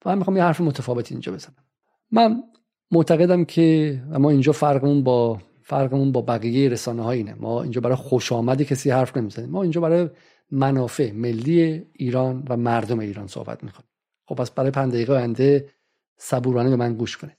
و 0.05 0.09
من 0.09 0.17
می‌خوام 0.17 0.37
یه 0.37 0.43
حرف 0.43 0.61
متفاوتی 0.61 1.13
اینجا 1.13 1.31
بزنم. 1.31 1.62
من 2.13 2.43
معتقدم 2.91 3.45
که 3.45 4.01
ما 4.09 4.29
اینجا 4.29 4.51
فرقمون 4.51 5.03
با 5.03 5.41
فرقمون 5.61 6.11
با 6.11 6.21
بقیه 6.21 6.69
رسانه 6.69 7.03
ها 7.03 7.11
اینه. 7.11 7.33
ما 7.33 7.63
اینجا 7.63 7.81
برای 7.81 7.95
خوش 7.95 8.31
آمد 8.31 8.61
کسی 8.61 8.91
حرف 8.91 9.17
نمی‌زنیم. 9.17 9.49
ما 9.49 9.61
اینجا 9.61 9.81
برای 9.81 10.09
منافع 10.51 11.11
ملی 11.11 11.85
ایران 11.93 12.43
و 12.49 12.57
مردم 12.57 12.99
ایران 12.99 13.27
صحبت 13.27 13.63
می‌کنیم. 13.63 13.89
خب 14.25 14.35
پس 14.35 14.51
برای 14.51 14.71
پنج 14.71 14.93
دقیقه 14.93 15.13
آینده 15.13 15.69
صبورانه 16.17 16.69
به 16.69 16.75
من 16.75 16.93
گوش 16.93 17.17
کنید. 17.17 17.37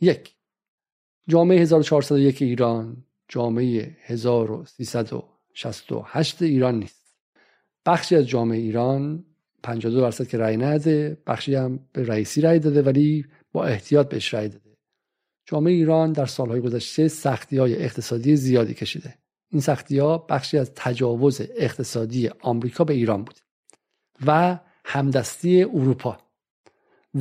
یک 0.00 0.34
جامعه 1.28 1.60
1401 1.60 2.42
ایران 2.42 3.04
جامعه 3.28 3.96
1368 4.02 6.42
ایران 6.42 6.78
نیست. 6.78 7.14
بخشی 7.86 8.16
از 8.16 8.28
جامعه 8.28 8.58
ایران 8.58 9.24
52 9.62 10.00
درصد 10.00 10.26
که 10.26 10.38
رأی 10.38 10.56
نده 10.56 11.22
بخشی 11.26 11.54
هم 11.54 11.80
به 11.92 12.06
رئیسی 12.06 12.40
رأی 12.40 12.58
داده 12.58 12.82
ولی 12.82 13.24
احتیاط 13.64 14.08
بهش 14.08 14.34
رأی 14.34 14.48
داده. 14.48 14.76
جامعه 15.46 15.72
ایران 15.72 16.12
در 16.12 16.26
سالهای 16.26 16.60
گذشته 16.60 17.08
سختی 17.08 17.58
های 17.58 17.82
اقتصادی 17.84 18.36
زیادی 18.36 18.74
کشیده. 18.74 19.14
این 19.50 19.60
سختی 19.60 19.98
ها 19.98 20.18
بخشی 20.18 20.58
از 20.58 20.72
تجاوز 20.74 21.40
اقتصادی 21.56 22.30
آمریکا 22.40 22.84
به 22.84 22.94
ایران 22.94 23.24
بود 23.24 23.36
و 24.26 24.58
همدستی 24.84 25.62
اروپا 25.62 26.18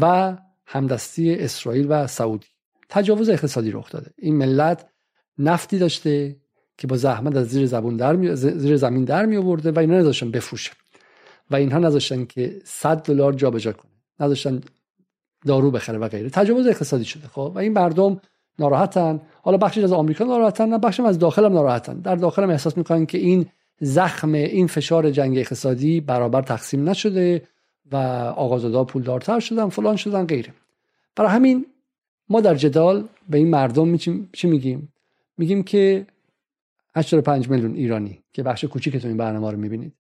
و 0.02 0.38
همدستی 0.66 1.36
اسرائیل 1.36 1.86
و 1.90 2.08
سعودی. 2.08 2.48
تجاوز 2.90 3.30
اقتصادی 3.30 3.72
رخ 3.72 3.92
داده. 3.92 4.12
این 4.18 4.36
ملت 4.36 4.90
نفتی 5.38 5.78
داشته 5.78 6.36
که 6.78 6.88
با 6.88 6.98
زحمت 6.98 7.36
از 7.36 7.48
زیر 7.48 7.66
زبون 7.66 7.98
در 7.98 8.16
می... 8.16 8.36
زیر 8.36 8.78
زمین 8.78 9.04
در 9.04 9.26
می 9.26 9.38
آورده 9.38 9.72
و 9.72 9.80
اینا 9.80 9.98
نذاشتن 10.00 10.32
بفروشه. 10.32 10.72
و 11.52 11.56
اینها 11.56 11.80
نذاشتن 11.80 12.26
که 12.26 12.62
100 12.66 13.04
دلار 13.04 13.34
جابجا 13.34 13.74
کنه. 13.74 13.92
نذاشتن 14.20 14.62
دارو 15.46 15.72
بخره 15.72 15.98
و 15.98 16.08
غیره. 16.08 16.30
تجاوز 16.30 16.68
اقتصادی 16.68 17.06
شده 17.06 17.28
خب؟ 17.28 17.52
و 17.56 17.60
این 17.60 17.74
مردم 17.74 18.22
ناراحتن. 18.60 19.22
حالا 19.42 19.58
بخشی 19.58 19.84
از 19.84 19.94
آمریکا 19.94 20.24
ناراحتن 20.24 20.70
نه 20.70 20.78
بخشی 20.78 21.04
از 21.04 21.20
داخل 21.20 21.46
هم 21.46 21.54
ناراحتن. 21.54 22.00
در 22.00 22.16
داخل 22.16 22.44
هم 22.44 22.50
احساس 22.50 22.78
می‌کنن 22.78 23.06
که 23.06 23.18
این 23.18 23.46
زخم 23.80 24.34
این 24.34 24.68
فشار 24.68 25.12
جنگ 25.12 25.38
اقتصادی 25.38 26.02
برابر 26.02 26.42
تقسیم 26.42 26.90
نشده 26.90 27.42
و 27.92 27.96
آقازادا 28.36 28.84
پولدارتر 28.84 29.40
شدن 29.40 29.70
فلان 29.70 29.96
شدن 29.96 30.26
غیره. 30.26 30.54
برای 31.16 31.32
همین 31.32 31.66
ما 32.30 32.42
در 32.42 32.56
جدال 32.56 33.08
به 33.30 33.38
این 33.38 33.50
مردم 33.50 33.98
چی 33.98 34.48
میگیم؟ 34.48 34.94
میگیم 35.38 35.64
که 35.64 36.06
85 36.96 37.50
میلیون 37.50 37.76
ایرانی 37.76 38.20
که 38.34 38.44
بخش 38.44 38.64
کوچیک 38.64 39.06
این 39.06 39.18
برنامه 39.18 39.52
رو 39.52 39.58
می‌بینید 39.58 39.94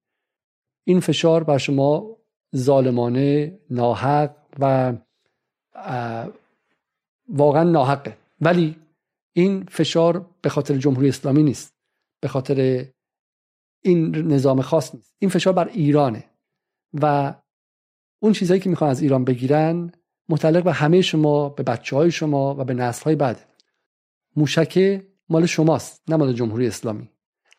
این 0.84 1.00
فشار 1.00 1.44
بر 1.44 1.58
شما 1.58 2.18
ظالمانه 2.56 3.60
ناحق 3.70 4.32
و 4.60 4.94
واقعا 7.30 7.64
ناحقه. 7.64 8.18
ولی 8.42 8.76
این 9.34 9.66
فشار 9.66 10.26
به 10.42 10.50
خاطر 10.50 10.78
جمهوری 10.78 11.10
اسلامی 11.10 11.44
نیست. 11.44 11.74
به 12.22 12.28
خاطر 12.28 12.86
این 13.82 14.16
نظام 14.16 14.62
خاص 14.62 14.96
نیست. 14.96 15.16
این 15.20 15.30
فشار 15.30 15.54
بر 15.54 15.68
ایرانه. 15.68 16.24
و 17.02 17.34
اون 18.20 18.34
چیزهایی 18.34 18.62
که 18.62 18.70
می‌خوان 18.70 18.90
از 18.90 19.02
ایران 19.02 19.26
بگیرن 19.26 19.92
متعلق 20.30 20.64
به 20.64 20.74
همه 20.74 21.02
شما 21.02 21.50
به 21.50 21.64
بچه 21.64 21.96
های 21.96 22.12
شما 22.12 22.56
و 22.56 22.64
به 22.64 22.74
نسل 22.74 23.04
های 23.04 23.16
بعد. 23.16 23.46
موشکه 24.36 25.08
مال 25.30 25.46
شماست 25.46 26.02
نه 26.08 26.16
مال 26.16 26.34
جمهوری 26.34 26.68
اسلامی. 26.68 27.10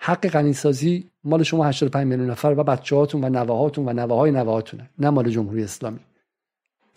حق 0.00 0.28
غنیسازی 0.28 1.10
مال 1.24 1.42
شما 1.42 1.64
85 1.64 2.06
میلیون 2.06 2.30
نفر 2.30 2.54
و 2.58 2.64
بچه‌هاتون 2.64 3.24
و 3.24 3.28
نوه‌هاتون 3.28 3.88
و 3.88 3.92
نوه‌های 3.92 4.30
نوه‌هاتونه 4.30 4.90
نه 4.98 5.10
مال 5.10 5.30
جمهوری 5.30 5.64
اسلامی. 5.64 6.00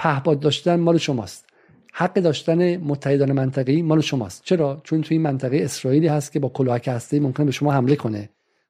پهپاد 0.01 0.39
داشتن 0.39 0.79
مال 0.79 0.97
شماست. 0.97 1.45
حق 1.93 2.13
داشتن 2.13 2.77
متحدان 2.77 3.31
منطقی 3.31 3.81
مال 3.81 4.01
شماست. 4.01 4.43
چرا؟ 4.45 4.81
چون 4.83 5.01
توی 5.01 5.15
این 5.15 5.21
منطقه 5.21 5.57
اسرائیلی 5.57 6.07
هست 6.07 6.31
که 6.31 6.39
با 6.39 6.49
کلاهک 6.49 6.87
هسته 6.87 7.19
ممکنه 7.19 7.45
به 7.45 7.51
شما 7.51 7.71
حمله 7.71 7.95
کنه. 7.95 8.29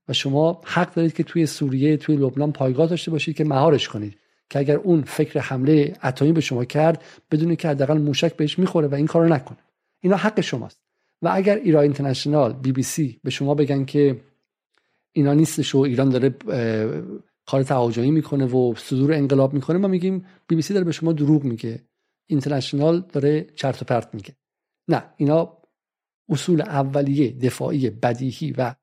و 0.10 0.14
شما 0.14 0.62
حق 0.66 0.94
دارید 0.94 1.14
که 1.14 1.24
توی 1.24 1.46
سوریه 1.46 1.98
توی 1.98 2.16
لبنان 2.16 2.52
پایگاه 2.52 2.88
داشته 2.88 3.12
باشید 3.12 3.36
که 3.36 3.44
مهارش 3.44 3.90
کنید. 3.90 4.18
که 4.50 4.60
اگر 4.60 4.76
اون 4.76 5.02
فکر 5.02 5.40
حمله 5.40 5.94
اتمی 6.04 6.32
به 6.32 6.42
شما 6.42 6.66
کرد 6.66 7.04
بدونید 7.32 7.60
که 7.60 7.68
حداقل 7.68 7.98
موشک 7.98 8.36
بهش 8.36 8.60
می‌خوره 8.60 8.88
و 8.88 8.96
این 8.96 9.08
کارو 9.08 9.28
نکنه 9.28 9.58
اینا 10.02 10.16
حق 10.16 10.42
شماست. 10.42 10.80
و 11.22 11.30
اگر 11.34 11.56
ایران 11.56 11.84
اینترنشنال 11.84 12.54
بی 12.54 12.72
بی 12.72 12.84
سی 12.84 13.20
به 13.24 13.30
شما 13.30 13.56
بگن 13.56 13.86
که 13.86 14.22
اینا 15.12 15.34
نیستش 15.34 15.76
و 15.76 15.78
ایران 15.78 16.10
داره 16.10 16.36
کار 17.52 17.64
تهاجمی 17.64 18.12
می‌کنه 18.12 18.46
و 18.46 18.76
صدور 18.76 19.14
انقلاب 19.14 19.54
می‌کنه 19.54 19.78
ما 19.78 19.88
میگیم 19.88 20.26
بی 20.48 20.56
بی 20.56 20.62
سی 20.62 20.74
داره 20.74 20.86
به 20.86 20.92
شما 20.92 21.14
دروغ 21.14 21.44
میگه. 21.44 21.84
اینترنشنال 22.28 23.06
داره 23.14 23.48
چرت 23.56 23.82
و 23.82 23.86
پرت 23.86 24.14
میگه. 24.14 24.36
نه 24.88 25.04
اینا 25.18 25.58
اصول 26.30 26.62
اولیه 26.62 27.32
دفاعی 27.32 27.90
بدیهی 27.90 28.52
و 28.58 28.76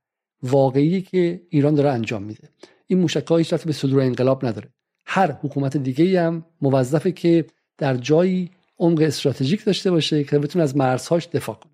واقعی 0.43 1.03
که 1.03 1.47
ایران 1.51 1.75
داره 1.75 1.91
انجام 1.91 2.23
میده. 2.23 2.49
این 2.87 2.99
موشک 2.99 3.33
هیچ 3.33 3.55
به 3.55 3.73
صدور 3.73 4.01
انقلاب 4.01 4.47
نداره. 4.47 4.69
هر 5.07 5.33
حکومت 5.33 5.77
دیگه 5.77 6.23
هم 6.23 6.45
موظفه 6.61 7.13
که 7.13 7.45
در 7.79 7.97
جایی 7.97 8.51
عمق 8.79 9.01
استراتژیک 9.01 9.65
داشته 9.65 9.91
باشه 9.91 10.25
که 10.25 10.39
بتونه 10.39 10.63
از 10.63 10.77
مرزهاش 10.77 11.29
دفاع 11.29 11.57
کنه. 11.57 11.73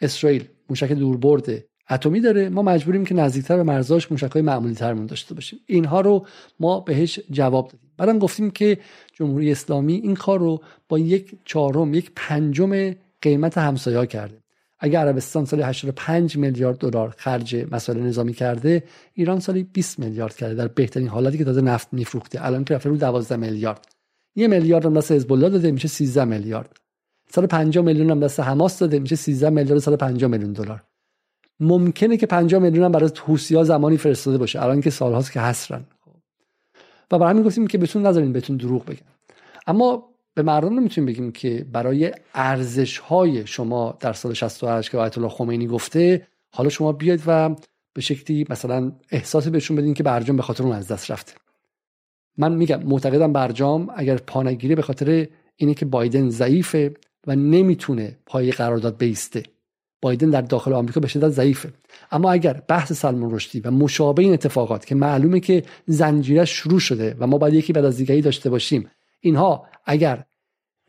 اسرائیل 0.00 0.48
موشک 0.70 0.92
دوربرد 0.92 1.64
اتمی 1.90 2.20
داره. 2.20 2.48
ما 2.48 2.62
مجبوریم 2.62 3.04
که 3.04 3.14
نزدیکتر 3.14 3.56
به 3.56 3.62
مرزاش 3.62 4.12
موشک 4.12 4.30
های 4.30 4.42
معمولی 4.42 4.74
ترمون 4.74 5.06
داشته 5.06 5.34
باشیم. 5.34 5.58
اینها 5.66 6.00
رو 6.00 6.26
ما 6.60 6.80
بهش 6.80 7.20
جواب 7.30 7.68
دادیم. 7.68 7.90
بعدم 7.96 8.18
گفتیم 8.18 8.50
که 8.50 8.78
جمهوری 9.12 9.52
اسلامی 9.52 9.94
این 9.94 10.14
کار 10.14 10.38
رو 10.38 10.60
با 10.88 10.98
یک 10.98 11.38
چهارم 11.44 11.94
یک 11.94 12.12
پنجم 12.16 12.94
قیمت 13.22 13.58
همسایه 13.58 14.06
کرده. 14.06 14.38
اگر 14.78 15.00
عربستان 15.00 15.44
سال 15.44 15.62
85 15.62 16.36
میلیارد 16.36 16.78
دلار 16.78 17.14
خرج 17.18 17.66
مسائل 17.70 17.98
نظامی 17.98 18.32
کرده 18.32 18.82
ایران 19.14 19.40
سالی 19.40 19.62
20 19.62 19.98
میلیارد 19.98 20.36
کرده 20.36 20.54
در 20.54 20.68
بهترین 20.68 21.08
حالتی 21.08 21.38
که 21.38 21.44
تازه 21.44 21.60
نفت 21.60 21.88
میفروخته. 21.92 22.46
الان 22.46 22.64
که 22.64 22.74
رفته 22.74 22.88
رو 22.88 22.96
12 22.96 23.36
میلیارد. 23.36 23.88
یه 24.34 24.48
میلیارد 24.48 24.86
هم 24.86 24.94
دست 24.94 25.12
حزب 25.12 25.32
الله 25.32 25.48
داده 25.48 25.70
میشه 25.70 25.88
13 25.88 26.24
میلیارد. 26.24 26.76
150 27.30 27.84
میلیون 27.84 28.10
هم 28.10 28.20
دست 28.20 28.40
حماس 28.40 28.78
داده 28.78 28.98
میشه 28.98 29.16
13 29.16 29.50
میلیارد 29.50 29.80
150 29.80 30.30
میلیون 30.30 30.52
دلار. 30.52 30.82
ممکنه 31.60 32.16
که 32.16 32.26
50 32.26 32.62
میلیون 32.62 32.84
هم 32.84 32.92
برای 32.92 33.10
ها 33.54 33.64
زمانی 33.64 33.96
فرستاده 33.96 34.38
باشه. 34.38 34.62
الان 34.62 34.80
که 34.80 34.90
سالهاست 34.90 35.32
که 35.32 35.40
حسرن. 35.40 35.84
و 37.10 37.18
برای 37.18 37.30
همین 37.30 37.42
گفتیم 37.42 37.66
که 37.66 37.78
بتون 37.78 38.06
نذارین 38.06 38.32
بهتون 38.32 38.56
دروغ 38.56 38.84
بگن. 38.84 39.06
اما 39.66 40.08
به 40.34 40.42
مردم 40.42 40.78
نمی‌تونیم 40.78 41.06
بگیم 41.06 41.32
که 41.32 41.66
برای 41.72 42.12
ارزش 42.34 42.98
های 42.98 43.46
شما 43.46 43.96
در 44.00 44.12
سال 44.12 44.34
68 44.34 44.90
که 44.90 44.98
آیت 44.98 45.18
الله 45.18 45.30
خمینی 45.30 45.66
گفته 45.66 46.26
حالا 46.54 46.68
شما 46.68 46.92
بیاید 46.92 47.22
و 47.26 47.54
به 47.92 48.00
شکلی 48.00 48.46
مثلا 48.50 48.92
احساس 49.10 49.48
بهشون 49.48 49.76
بدین 49.76 49.94
که 49.94 50.02
برجام 50.02 50.36
به 50.36 50.42
خاطر 50.42 50.64
اون 50.64 50.72
از 50.72 50.88
دست 50.88 51.10
رفته. 51.10 51.32
من 52.38 52.52
میگم 52.52 52.82
معتقدم 52.82 53.32
برجام 53.32 53.88
اگر 53.96 54.16
پانگیری 54.16 54.74
به 54.74 54.82
خاطر 54.82 55.28
اینه 55.56 55.74
که 55.74 55.84
بایدن 55.84 56.28
ضعیفه 56.28 56.94
و 57.26 57.36
نمی‌تونه 57.36 58.18
پای 58.26 58.50
قرارداد 58.50 58.96
بیسته. 58.96 59.42
بایدن 60.06 60.30
در 60.30 60.40
داخل 60.40 60.72
آمریکا 60.72 61.00
به 61.00 61.08
شدت 61.08 61.28
ضعیفه. 61.28 61.68
اما 62.10 62.32
اگر 62.32 62.62
بحث 62.68 62.92
سلمان 62.92 63.34
رشدی 63.34 63.60
و 63.60 63.70
مشابه 63.70 64.22
این 64.22 64.32
اتفاقات 64.32 64.86
که 64.86 64.94
معلومه 64.94 65.40
که 65.40 65.62
زنجیره 65.86 66.44
شروع 66.44 66.80
شده 66.80 67.16
و 67.18 67.26
ما 67.26 67.38
باید 67.38 67.54
یکی 67.54 67.72
بعد 67.72 67.84
از 67.84 67.96
دیگری 67.96 68.22
داشته 68.22 68.50
باشیم 68.50 68.90
اینها 69.20 69.66
اگر 69.84 70.24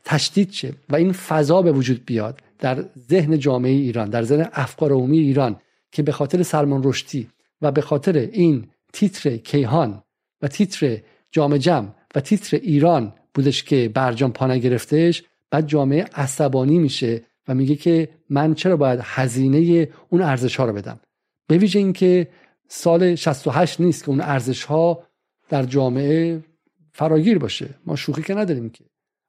تشدید 0.04 0.52
شه 0.52 0.72
و 0.88 0.96
این 0.96 1.12
فضا 1.12 1.62
به 1.62 1.72
وجود 1.72 2.04
بیاد 2.06 2.40
در 2.58 2.84
ذهن 3.10 3.38
جامعه 3.38 3.72
ایران 3.72 4.10
در 4.10 4.22
ذهن 4.22 4.48
افکار 4.52 4.92
عمومی 4.92 5.18
ایران 5.18 5.56
که 5.92 6.02
به 6.02 6.12
خاطر 6.12 6.42
سلمان 6.42 6.82
رشدی 6.84 7.28
و 7.62 7.72
به 7.72 7.80
خاطر 7.80 8.16
این 8.16 8.66
تیتر 8.92 9.36
کیهان 9.36 10.02
و 10.42 10.48
تیتر 10.48 10.98
جام 11.30 11.56
جم 11.56 11.94
و 12.14 12.20
تیتر 12.20 12.56
ایران 12.56 13.12
بودش 13.34 13.62
که 13.62 13.90
برجام 13.94 14.32
پا 14.32 14.46
نگرفتش 14.46 15.22
بعد 15.50 15.66
جامعه 15.66 16.04
عصبانی 16.14 16.78
میشه 16.78 17.22
و 17.48 17.54
میگه 17.54 17.76
که 17.76 18.08
من 18.30 18.54
چرا 18.54 18.76
باید 18.76 19.00
هزینه 19.02 19.88
اون 20.08 20.22
ارزش 20.22 20.56
ها 20.56 20.64
رو 20.64 20.72
بدم؟ 20.72 21.00
به 21.46 21.58
ویژه 21.58 21.78
اینکه 21.78 22.28
سال 22.68 23.14
68 23.14 23.80
نیست 23.80 24.04
که 24.04 24.10
اون 24.10 24.20
ارزش 24.20 24.64
ها 24.64 25.02
در 25.48 25.62
جامعه 25.62 26.44
فراگیر 26.92 27.38
باشه. 27.38 27.68
ما 27.86 27.96
شوخی 27.96 28.22
که 28.22 28.34
نداریم 28.34 28.70
که. 28.70 28.84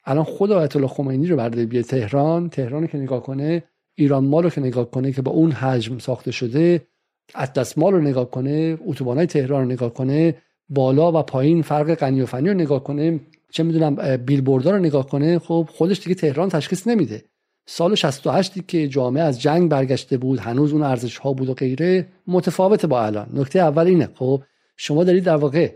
الان 0.06 0.24
خود 0.24 0.52
آیت 0.52 0.76
الله 0.76 0.88
خمینی 0.88 1.28
رو 1.28 1.36
برده 1.36 1.66
بیه 1.66 1.84
تهران. 1.84 2.50
تهران 2.50 2.88
که 2.88 2.98
نگاه 2.98 3.24
کنه 3.24 3.64
ایران 3.96 4.26
مال 4.26 4.44
رو 4.44 4.50
که 4.50 4.62
نگاه 4.62 4.92
کنه 4.92 5.12
که 5.12 5.22
با 5.22 5.32
اون 5.32 5.52
حجم 5.52 5.98
ساخته 5.98 6.32
شده 6.32 6.88
اطلس 7.36 7.78
مال 7.78 7.94
رو 7.94 8.02
نگاه 8.02 8.32
کنه 8.32 8.78
اتوبانای 8.86 9.26
تهران 9.26 9.62
رو 9.62 9.68
نگاه 9.68 9.94
کنه 9.94 10.36
بالا 10.70 11.20
و 11.20 11.24
پایین 11.24 11.62
فرق 11.62 11.96
غنی 11.96 12.22
و 12.22 12.26
فنی 12.26 12.50
رو 12.50 12.54
نگاه 12.54 12.84
کنه 12.84 13.20
چه 13.52 13.64
می‌دونم 13.64 14.18
بیلبوردار 14.18 14.74
رو 14.74 14.80
نگاه 14.80 15.08
کنه 15.08 15.40
خب 15.40 15.70
خودش 15.72 16.00
دیگه 16.04 16.16
تهران 16.16 16.50
تشخیص 16.50 16.88
نمیده. 16.88 17.24
سال 17.72 17.96
68 17.96 18.68
که 18.68 18.88
جامعه 18.88 19.24
از 19.24 19.42
جنگ 19.42 19.70
برگشته 19.70 20.18
بود 20.18 20.40
هنوز 20.40 20.74
اون 20.74 20.84
ارزش 20.84 21.18
ها 21.18 21.34
بود 21.34 21.50
و 21.50 21.54
غیره 21.54 22.08
متفاوته 22.28 22.88
با 22.88 23.06
الان. 23.06 23.28
نکته 23.34 23.60
اول 23.60 23.86
اینه 23.86 24.10
خب 24.16 24.44
شما 24.78 25.04
دارید 25.04 25.24
در 25.24 25.36
واقع 25.36 25.72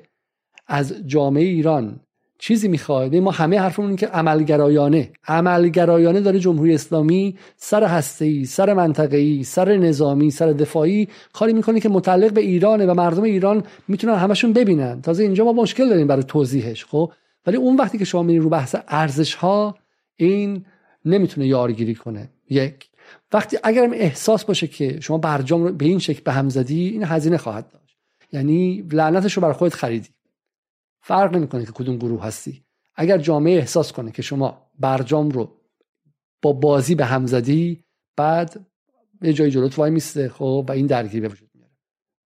از 0.68 0.96
جامعه 1.06 1.44
ایران 1.44 2.00
چیزی 2.40 2.68
می‌خواد 2.68 3.16
ما 3.16 3.32
همه 3.32 3.60
حرفمون 3.60 3.88
این 3.88 3.98
که 3.98 4.08
عملگرایانه. 4.08 5.12
عملگرایانه 5.28 6.22
داره 6.22 6.40
جمهوری 6.40 6.74
اسلامی 6.74 7.38
سر 7.58 7.84
هسته‌ای 7.84 8.46
سر 8.46 8.74
منطقه‌ای 8.74 9.44
سر 9.44 9.78
نظامی 9.78 10.32
سر 10.32 10.48
دفاعی 10.48 11.08
کاری 11.34 11.54
می‌کنه 11.54 11.80
که 11.80 11.90
متعلق 11.90 12.34
به 12.34 12.42
ایرانه 12.42 12.86
و 12.86 12.94
مردم 12.94 13.24
ایران 13.24 13.64
می‌تونن 13.88 14.16
همشون 14.16 14.54
ببینن. 14.54 15.02
تازه 15.02 15.24
اینجا 15.24 15.46
ما 15.46 15.54
مشکل 15.54 15.90
داریم 15.90 16.08
برای 16.08 16.24
توضیحش 16.24 16.86
خب. 16.86 17.12
ولی 17.46 17.58
اون 17.58 17.76
وقتی 17.76 17.98
که 17.98 18.06
شما 18.06 18.24
میرین 18.24 18.42
رو 18.42 18.50
بحث 18.50 18.76
ارزش 18.88 19.36
ها 19.36 19.76
این 20.16 20.66
نمی‌تونه 21.06 21.48
یارگیری 21.48 21.96
کنه. 21.96 22.30
یک. 22.50 22.90
وقتی 23.34 23.58
اگرم 23.64 23.92
احساس 23.94 24.46
باشه 24.46 24.68
که 24.68 25.00
شما 25.00 25.18
برجام 25.18 25.64
رو 25.64 25.74
به 25.74 25.86
این 25.86 26.00
شکل 26.00 26.22
به 26.24 26.32
هم 26.32 26.50
زدی 26.50 26.90
این 26.90 27.04
هزینه 27.04 27.38
خواهد 27.38 27.70
داشت. 27.70 27.98
یعنی 28.32 28.88
لعنتش 28.92 29.34
رو 29.34 29.42
برای 29.42 29.54
خودت 29.54 29.74
خریدی. 29.74 30.10
فرق 31.02 31.36
نمی‌کنه 31.36 31.66
که 31.66 31.72
کدوم 31.72 31.98
گروه 31.98 32.24
هستی. 32.24 32.64
اگر 32.96 33.18
جامعه 33.18 33.58
احساس 33.58 33.92
کنه 33.92 34.12
که 34.12 34.22
شما 34.22 34.72
برجام 34.80 35.30
رو 35.30 35.52
با 36.42 36.54
بازی 36.54 36.96
به 36.96 37.06
هم 37.06 37.26
زدی 37.26 37.84
بعد 38.18 38.66
یه 39.22 39.34
جای 39.34 39.52
جلوت 39.52 39.80
وای 39.80 39.92
میسته 39.92 40.30
خب 40.30 40.66
و 40.70 40.72
این 40.72 40.86
درگیری 40.86 41.22
به 41.22 41.28
وجود 41.28 41.50
میاره. 41.54 41.72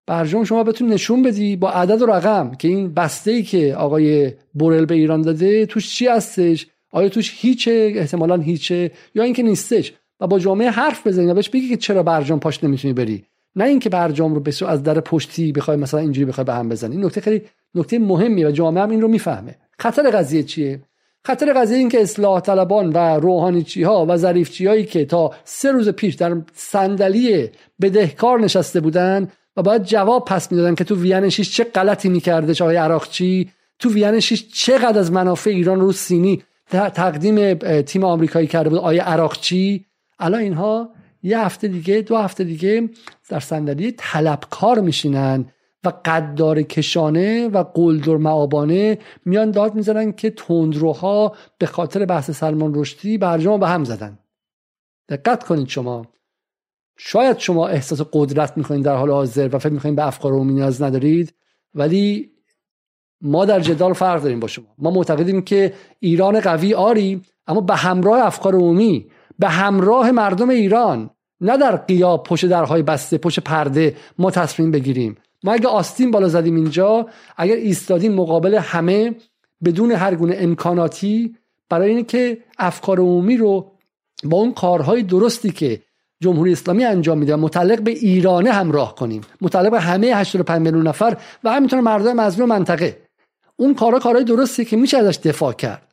برجام 0.06 0.44
شما 0.44 0.64
بتون 0.64 0.88
نشون 0.88 1.22
بدی 1.22 1.56
با 1.56 1.70
عدد 1.70 2.02
و 2.02 2.06
رقم 2.06 2.54
که 2.54 2.68
این 2.68 2.94
بسته 2.94 3.30
ای 3.30 3.42
که 3.42 3.74
آقای 3.74 4.32
بورل 4.54 4.84
به 4.84 4.94
ایران 4.94 5.22
داده 5.22 5.66
توش 5.66 5.94
چی 5.94 6.06
هستش؟ 6.06 6.66
آیا 6.90 7.08
توش 7.08 7.34
هیچه 7.36 7.92
احتمالا 7.96 8.36
هیچه 8.36 8.90
یا 9.14 9.22
اینکه 9.22 9.42
نیستش؟ 9.42 9.92
و 10.20 10.26
با 10.26 10.38
جامعه 10.38 10.70
حرف 10.70 11.06
بزنی 11.06 11.26
و 11.26 11.34
بهش 11.34 11.48
بگی 11.48 11.68
که 11.68 11.76
چرا 11.76 12.02
برجام 12.02 12.40
پاش 12.40 12.64
نمی‌تونی 12.64 12.94
بری. 12.94 13.24
نه 13.56 13.64
اینکه 13.64 13.88
برجام 13.88 14.34
رو 14.34 14.40
بسیار 14.40 14.70
از 14.70 14.82
در 14.82 15.00
پشتی 15.00 15.52
بخوای 15.52 15.76
مثلا 15.76 16.00
اینجوری 16.00 16.24
بخوای 16.24 16.44
به 16.44 16.54
هم 16.54 16.68
بزنی. 16.68 16.96
این 16.96 17.04
نکته 17.04 17.20
خیلی 17.20 17.42
نکته 17.74 17.98
مهمیه 17.98 18.48
و 18.48 18.50
جامعه 18.50 18.82
هم 18.82 18.90
این 18.90 19.00
رو 19.00 19.08
می‌فهمه. 19.08 19.54
خطر 19.78 20.10
قضیه 20.10 20.42
چیه؟ 20.42 20.80
خطر 21.24 21.52
قضیه 21.52 21.78
این 21.78 21.88
که 21.88 22.02
اصلاح 22.02 22.40
طلبان 22.40 22.92
و 22.92 22.98
روحانیچی 22.98 23.82
ها 23.82 24.06
و 24.08 24.16
ظریفچی 24.16 24.66
هایی 24.66 24.84
که 24.84 25.04
تا 25.04 25.30
سه 25.44 25.72
روز 25.72 25.88
پیش 25.88 26.14
در 26.14 26.36
صندلی 26.54 27.48
بدهکار 27.80 28.40
نشسته 28.40 28.80
بودن 28.80 29.28
و 29.56 29.62
باید 29.62 29.82
جواب 29.82 30.24
پس 30.24 30.52
می‌دادن 30.52 30.74
که 30.74 30.84
تو 30.84 30.96
وین 30.96 31.28
چه 31.28 31.64
غلطی 31.64 32.08
می‌کرده 32.08 32.64
آقای 32.64 32.76
عراقچی؟ 32.76 33.50
تو 33.78 33.90
وین 33.90 34.20
چقدر 34.52 34.98
از 34.98 35.12
منافع 35.12 35.50
ایران 35.50 35.80
رو 35.80 35.92
سینی؟ 35.92 36.42
تقدیم 36.70 37.54
تیم 37.82 38.04
آمریکایی 38.04 38.46
کرده 38.46 38.70
بود 38.70 38.78
آیا 38.78 39.04
عراقچی. 39.04 39.86
الان 40.18 40.40
اینها 40.40 40.90
یه 41.22 41.40
هفته 41.40 41.68
دیگه 41.68 42.00
دو 42.00 42.16
هفته 42.16 42.44
دیگه 42.44 42.88
در 43.28 43.40
صندلی 43.40 43.92
طلبکار 43.92 44.80
میشینن 44.80 45.46
و 45.84 45.92
قدار 46.04 46.62
کشانه 46.62 47.48
و 47.48 47.62
قلدر 47.62 48.16
معابانه 48.16 48.98
میان 49.24 49.50
داد 49.50 49.74
می‌زنن 49.74 50.12
که 50.12 50.30
تندروها 50.30 51.36
به 51.58 51.66
خاطر 51.66 52.04
بحث 52.04 52.30
سلمان 52.30 52.72
رشدی 52.74 53.18
برجام 53.18 53.60
به 53.60 53.68
هم 53.68 53.84
زدن. 53.84 54.18
دقت 55.08 55.44
کنید 55.44 55.68
شما. 55.68 56.06
شاید 56.96 57.38
شما 57.38 57.68
احساس 57.68 58.00
قدرت 58.12 58.56
می‌کنید 58.56 58.84
در 58.84 58.96
حال 58.96 59.10
حاضر 59.10 59.48
و 59.52 59.58
فکر 59.58 59.72
می‌کنید 59.72 59.96
به 59.96 60.06
افکار 60.06 60.32
عمومی 60.32 60.54
نیاز 60.54 60.82
ندارید 60.82 61.34
ولی 61.74 62.30
ما 63.20 63.44
در 63.44 63.60
جدال 63.60 63.92
فرق 63.92 64.22
داریم 64.22 64.40
با 64.40 64.48
شما. 64.48 64.66
ما 64.78 64.90
معتقدیم 64.90 65.42
که 65.42 65.72
ایران 66.00 66.40
قوی 66.40 66.74
آری 66.74 67.22
اما 67.46 67.60
به 67.60 67.76
همراه 67.76 68.26
افکار 68.26 68.54
عمومی 68.54 69.06
به 69.38 69.48
همراه 69.48 70.10
مردم 70.10 70.48
ایران 70.48 71.10
نه 71.40 71.56
در 71.56 71.76
قیاب 71.76 72.22
پشت 72.22 72.46
درهای 72.46 72.82
بسته 72.82 73.18
پشت 73.18 73.40
پرده 73.40 73.96
ما 74.18 74.30
تصمیم 74.30 74.70
بگیریم. 74.70 75.16
ما 75.44 75.52
اگه 75.52 75.68
آستین 75.68 76.10
بالا 76.10 76.28
زدیم 76.28 76.56
اینجا 76.56 77.06
اگر 77.36 77.56
ایستادیم 77.56 78.12
مقابل 78.12 78.54
همه 78.54 79.14
بدون 79.64 79.92
هر 79.92 80.14
گونه 80.14 80.36
امکاناتی 80.38 81.36
برای 81.68 81.90
اینکه 81.90 82.38
افکار 82.58 82.98
عمومی 82.98 83.36
رو 83.36 83.72
با 84.24 84.36
اون 84.38 84.52
کارهای 84.52 85.02
درستی 85.02 85.50
که 85.50 85.82
جمهوری 86.20 86.52
اسلامی 86.52 86.84
انجام 86.84 87.18
میده 87.18 87.36
متعلق 87.36 87.80
به 87.80 87.90
ایرانه 87.90 88.52
همراه 88.52 88.94
کنیم. 88.94 89.20
متعلق 89.40 89.70
به 89.70 89.80
همه 89.80 90.06
85 90.06 90.62
میلیون 90.62 90.86
نفر 90.86 91.16
و 91.44 91.50
همینطور 91.50 91.80
مردم 91.80 92.16
مظلوم 92.16 92.48
منطقه. 92.48 93.07
اون 93.60 93.74
کارا 93.74 93.98
کارهای 93.98 94.24
درستی 94.24 94.64
که 94.64 94.76
میشه 94.76 94.98
ازش 94.98 95.16
دفاع 95.16 95.52
کرد. 95.52 95.88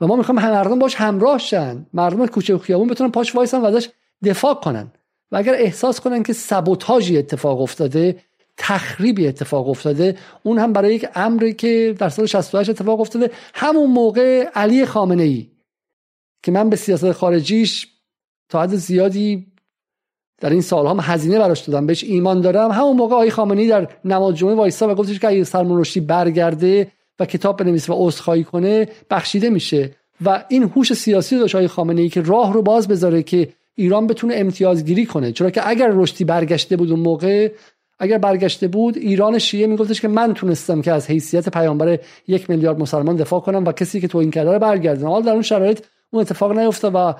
و 0.00 0.06
ما 0.06 0.16
می‌خوایم 0.16 0.40
مردم 0.40 0.78
باش 0.78 0.94
همراه 0.94 1.38
شن. 1.38 1.86
مردم 1.92 2.26
کوچه 2.26 2.54
و 2.54 2.58
خیابون 2.58 2.88
بتونن 2.88 3.10
پاش 3.10 3.34
وایسن 3.34 3.60
و 3.60 3.64
ازش 3.64 3.88
دفاع 4.24 4.54
کنن. 4.54 4.92
و 5.32 5.36
اگر 5.36 5.54
احساس 5.54 6.00
کنن 6.00 6.22
که 6.22 6.32
سبوتاژی 6.32 7.18
اتفاق 7.18 7.60
افتاده 7.60 8.22
تخریبی 8.56 9.28
اتفاق 9.28 9.68
افتاده 9.68 10.16
اون 10.42 10.58
هم 10.58 10.72
برای 10.72 10.94
یک 10.94 11.08
امری 11.14 11.54
که 11.54 11.94
در 11.98 12.08
سال 12.08 12.26
68 12.26 12.70
اتفاق 12.70 13.00
افتاده 13.00 13.30
همون 13.54 13.90
موقع 13.90 14.48
علی 14.54 14.86
خامنه 14.86 15.22
ای 15.22 15.50
که 16.42 16.52
من 16.52 16.70
به 16.70 16.76
سیاست 16.76 17.12
خارجیش 17.12 17.88
تا 18.48 18.62
حد 18.62 18.74
زیادی 18.74 19.46
در 20.40 20.50
این 20.50 20.60
سالها 20.60 20.92
هم 20.92 21.00
هزینه 21.02 21.38
براش 21.38 21.60
دادم 21.60 21.86
بهش 21.86 22.04
ایمان 22.04 22.40
دارم. 22.40 22.70
همون 22.70 22.96
موقع 22.96 23.14
آقای 23.14 23.30
خامنه‌ای 23.30 23.68
در 23.68 23.88
نماز 24.04 24.34
جمعه 24.34 24.54
وایسا 24.54 24.88
و 24.88 24.94
گفتش 24.94 25.18
که 25.18 25.28
اگه 25.28 25.44
سلمان 25.44 25.80
رشدی 25.80 26.00
برگرده 26.00 26.92
و 27.20 27.26
کتاب 27.26 27.56
بنویسه 27.56 27.92
و 27.92 27.96
عذرخواهی 28.06 28.44
کنه 28.44 28.88
بخشیده 29.10 29.50
میشه. 29.50 29.90
و 30.24 30.44
این 30.48 30.62
هوش 30.62 30.92
سیاسی 30.92 31.38
داشت 31.38 31.54
آقای 31.54 31.68
خامنه 31.68 32.00
ای 32.00 32.08
که 32.08 32.22
راه 32.22 32.52
رو 32.52 32.62
باز 32.62 32.88
بذاره 32.88 33.22
که 33.22 33.48
ایران 33.74 34.06
بتونه 34.06 34.34
امتیازگیری 34.36 35.06
کنه. 35.06 35.32
چرا 35.32 35.50
که 35.50 35.68
اگر 35.68 35.90
رشدی 35.92 36.24
برگشته 36.24 36.76
بود 36.76 36.90
اون 36.90 37.00
موقع 37.00 37.50
اگر 37.98 38.18
برگشته 38.18 38.68
بود 38.68 38.96
ایران 38.96 39.38
شیعه 39.38 39.66
میگفتش 39.66 40.00
که 40.00 40.08
من 40.08 40.34
تونستم 40.34 40.82
که 40.82 40.92
از 40.92 41.10
حیثیت 41.10 41.48
پیامبر 41.48 41.98
یک 42.28 42.50
میلیارد 42.50 42.78
مسلمان 42.78 43.16
دفاع 43.16 43.40
کنم 43.40 43.64
و 43.64 43.72
کسی 43.72 44.00
که 44.00 44.08
تو 44.08 44.18
این 44.18 44.30
کرده 44.30 44.52
رو 44.52 44.58
برگردن 44.58 45.06
حال 45.06 45.22
در 45.22 45.32
اون 45.32 45.42
شرایط 45.42 45.80
اون 46.10 46.20
اتفاق 46.20 46.58
نیفتاد 46.58 46.94
و 46.94 47.14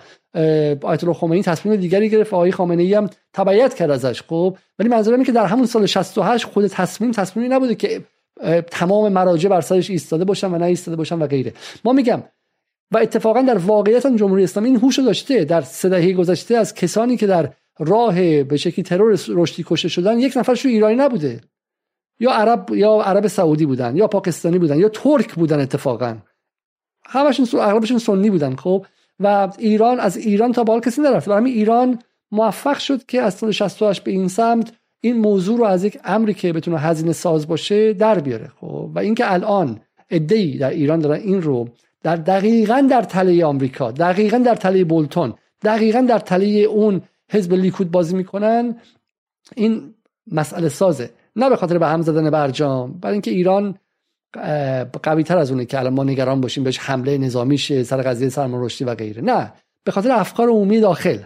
آیت 0.86 1.05
الله 1.05 1.15
خمینی 1.15 1.43
تصمیم 1.43 1.77
دیگری 1.77 2.10
گرفت. 2.10 2.35
آقای 2.35 2.52
خامنه 2.52 2.82
ای 2.82 2.94
هم 2.94 3.10
تبعیت 3.32 3.74
کرد 3.74 3.90
ازش 3.90 4.23
خب. 4.23 4.56
ولی 4.78 4.89
منظورم 4.89 5.15
اینه 5.15 5.27
که 5.27 5.32
در 5.32 5.47
همون 5.47 5.66
سال 5.66 5.86
68 5.86 6.44
خود 6.44 6.66
تصمیم 6.66 7.10
تصمیمی 7.10 7.48
نبوده 7.48 7.74
که 7.74 8.01
تمام 8.70 9.12
مراجع 9.12 9.48
بر 9.48 9.60
سرش 9.60 9.90
ایستاده 9.90 10.24
باشن 10.24 10.55
و 10.55 10.59
نه 10.59 10.66
ایستاده 10.66 10.97
باشن 10.97 11.19
و 11.19 11.27
غیره. 11.27 11.52
ما 11.85 11.93
میگم 11.93 12.23
و 12.90 12.98
اتفاقا 12.98 13.43
در 13.43 13.59
واقعیت 13.59 14.06
جمهوری 14.06 14.44
اسلامی 14.44 14.69
این 14.69 14.78
هوش 14.78 14.98
داشته. 14.98 15.44
در 15.44 15.60
سه 15.60 15.89
دهه 15.89 16.12
گذشته 16.12 16.56
از 16.56 16.74
کسانی 16.74 17.16
که 17.16 17.27
در 17.27 17.52
راه 17.78 18.43
به 18.43 18.56
شکلی 18.56 18.82
ترور 18.82 19.20
رشدی 19.28 19.65
کشته 19.66 19.89
شدن 19.89 20.19
یک 20.19 20.36
نفرش 20.36 20.66
ایرانی 20.66 20.97
نبوده. 20.97 21.40
یا 22.20 22.31
عرب 22.31 22.70
یا 22.70 23.02
عرب 23.02 23.27
سعودی 23.27 23.66
بودن 23.66 23.97
یا 23.97 24.06
پاکستانی 24.06 24.59
بودن 24.59 24.78
یا 24.78 24.89
ترک 24.89 25.35
بودن 25.35 25.60
اتفاقا. 25.60 26.16
همشون 27.09 27.60
اغلبشون 27.60 27.98
سنی 27.98 28.30
بودن 28.30 28.56
خب؟ 28.56 28.86
و 29.20 29.48
ایران 29.59 30.01
از 30.01 30.16
ایران 30.16 30.52
تا 30.52 30.64
بال 30.64 30.80
کسی 30.80 31.02
نرفت. 31.02 31.28
برای 31.28 31.51
ایران 31.51 31.98
موفق 32.30 32.78
شد 32.78 33.06
که 33.06 33.22
از 33.22 33.35
سال 33.35 33.51
68 33.51 34.05
به 34.05 34.10
این 34.10 34.28
سمت 34.28 34.72
این 35.01 35.16
موضوع 35.16 35.59
رو 35.59 35.64
از 35.64 35.85
یک 35.85 35.98
امری 36.05 36.35
که 36.35 36.52
بتونه 36.52 36.78
هزینه 36.78 37.12
ساز 37.12 37.48
باشه 37.48 37.93
در 37.93 38.18
بیاره 38.18 38.52
خب؟ 38.60 38.90
و 38.94 38.98
اینکه 38.98 39.32
الان 39.32 39.80
ای 40.10 40.59
در 40.59 40.70
ایران 40.70 40.98
دارن 40.98 41.20
این 41.20 41.43
رو 41.43 41.68
در 42.02 42.16
دقیقا 42.16 42.86
در 42.90 43.02
تله 43.02 43.44
آمریکا 43.44 43.90
دقیقا 43.90 44.39
در 44.39 44.55
تله 44.55 44.85
بولتون 44.85 45.35
دقیقا 45.62 46.01
در 46.01 46.18
تله 46.18 46.47
اون 46.47 47.02
حزب 47.30 47.52
لیکود 47.52 47.90
بازی 47.90 48.16
می‌کنن 48.16 48.76
این 49.56 49.94
مسئله 50.32 50.68
سازه. 50.68 51.10
نه 51.36 51.48
به 51.48 51.56
خاطر 51.56 51.78
به 51.78 51.86
هم 51.86 52.02
زدن 52.02 52.30
برجام 52.30 52.93
برای 52.93 53.12
اینکه 53.12 53.30
ایران 53.30 53.78
قوی 55.02 55.22
تر 55.22 55.38
از 55.38 55.50
اونه 55.50 55.64
که 55.64 55.78
الان 55.78 55.94
ما 55.94 56.05
نگران 56.05 56.40
باشیم 56.40 56.64
بهش 56.64 56.78
حمله 56.78 57.18
نظامی 57.18 57.59
شه 57.59 57.82
سر 57.82 58.02
قضیه 58.02 58.28
سرمان 58.28 58.64
رشدی 58.64 58.84
و 58.84 58.94
غیره. 58.94 59.22
نه 59.22 59.52
به 59.84 59.92
خاطر 59.92 60.12
افکار 60.12 60.48
عمومی 60.48 60.80
داخل. 60.80 61.18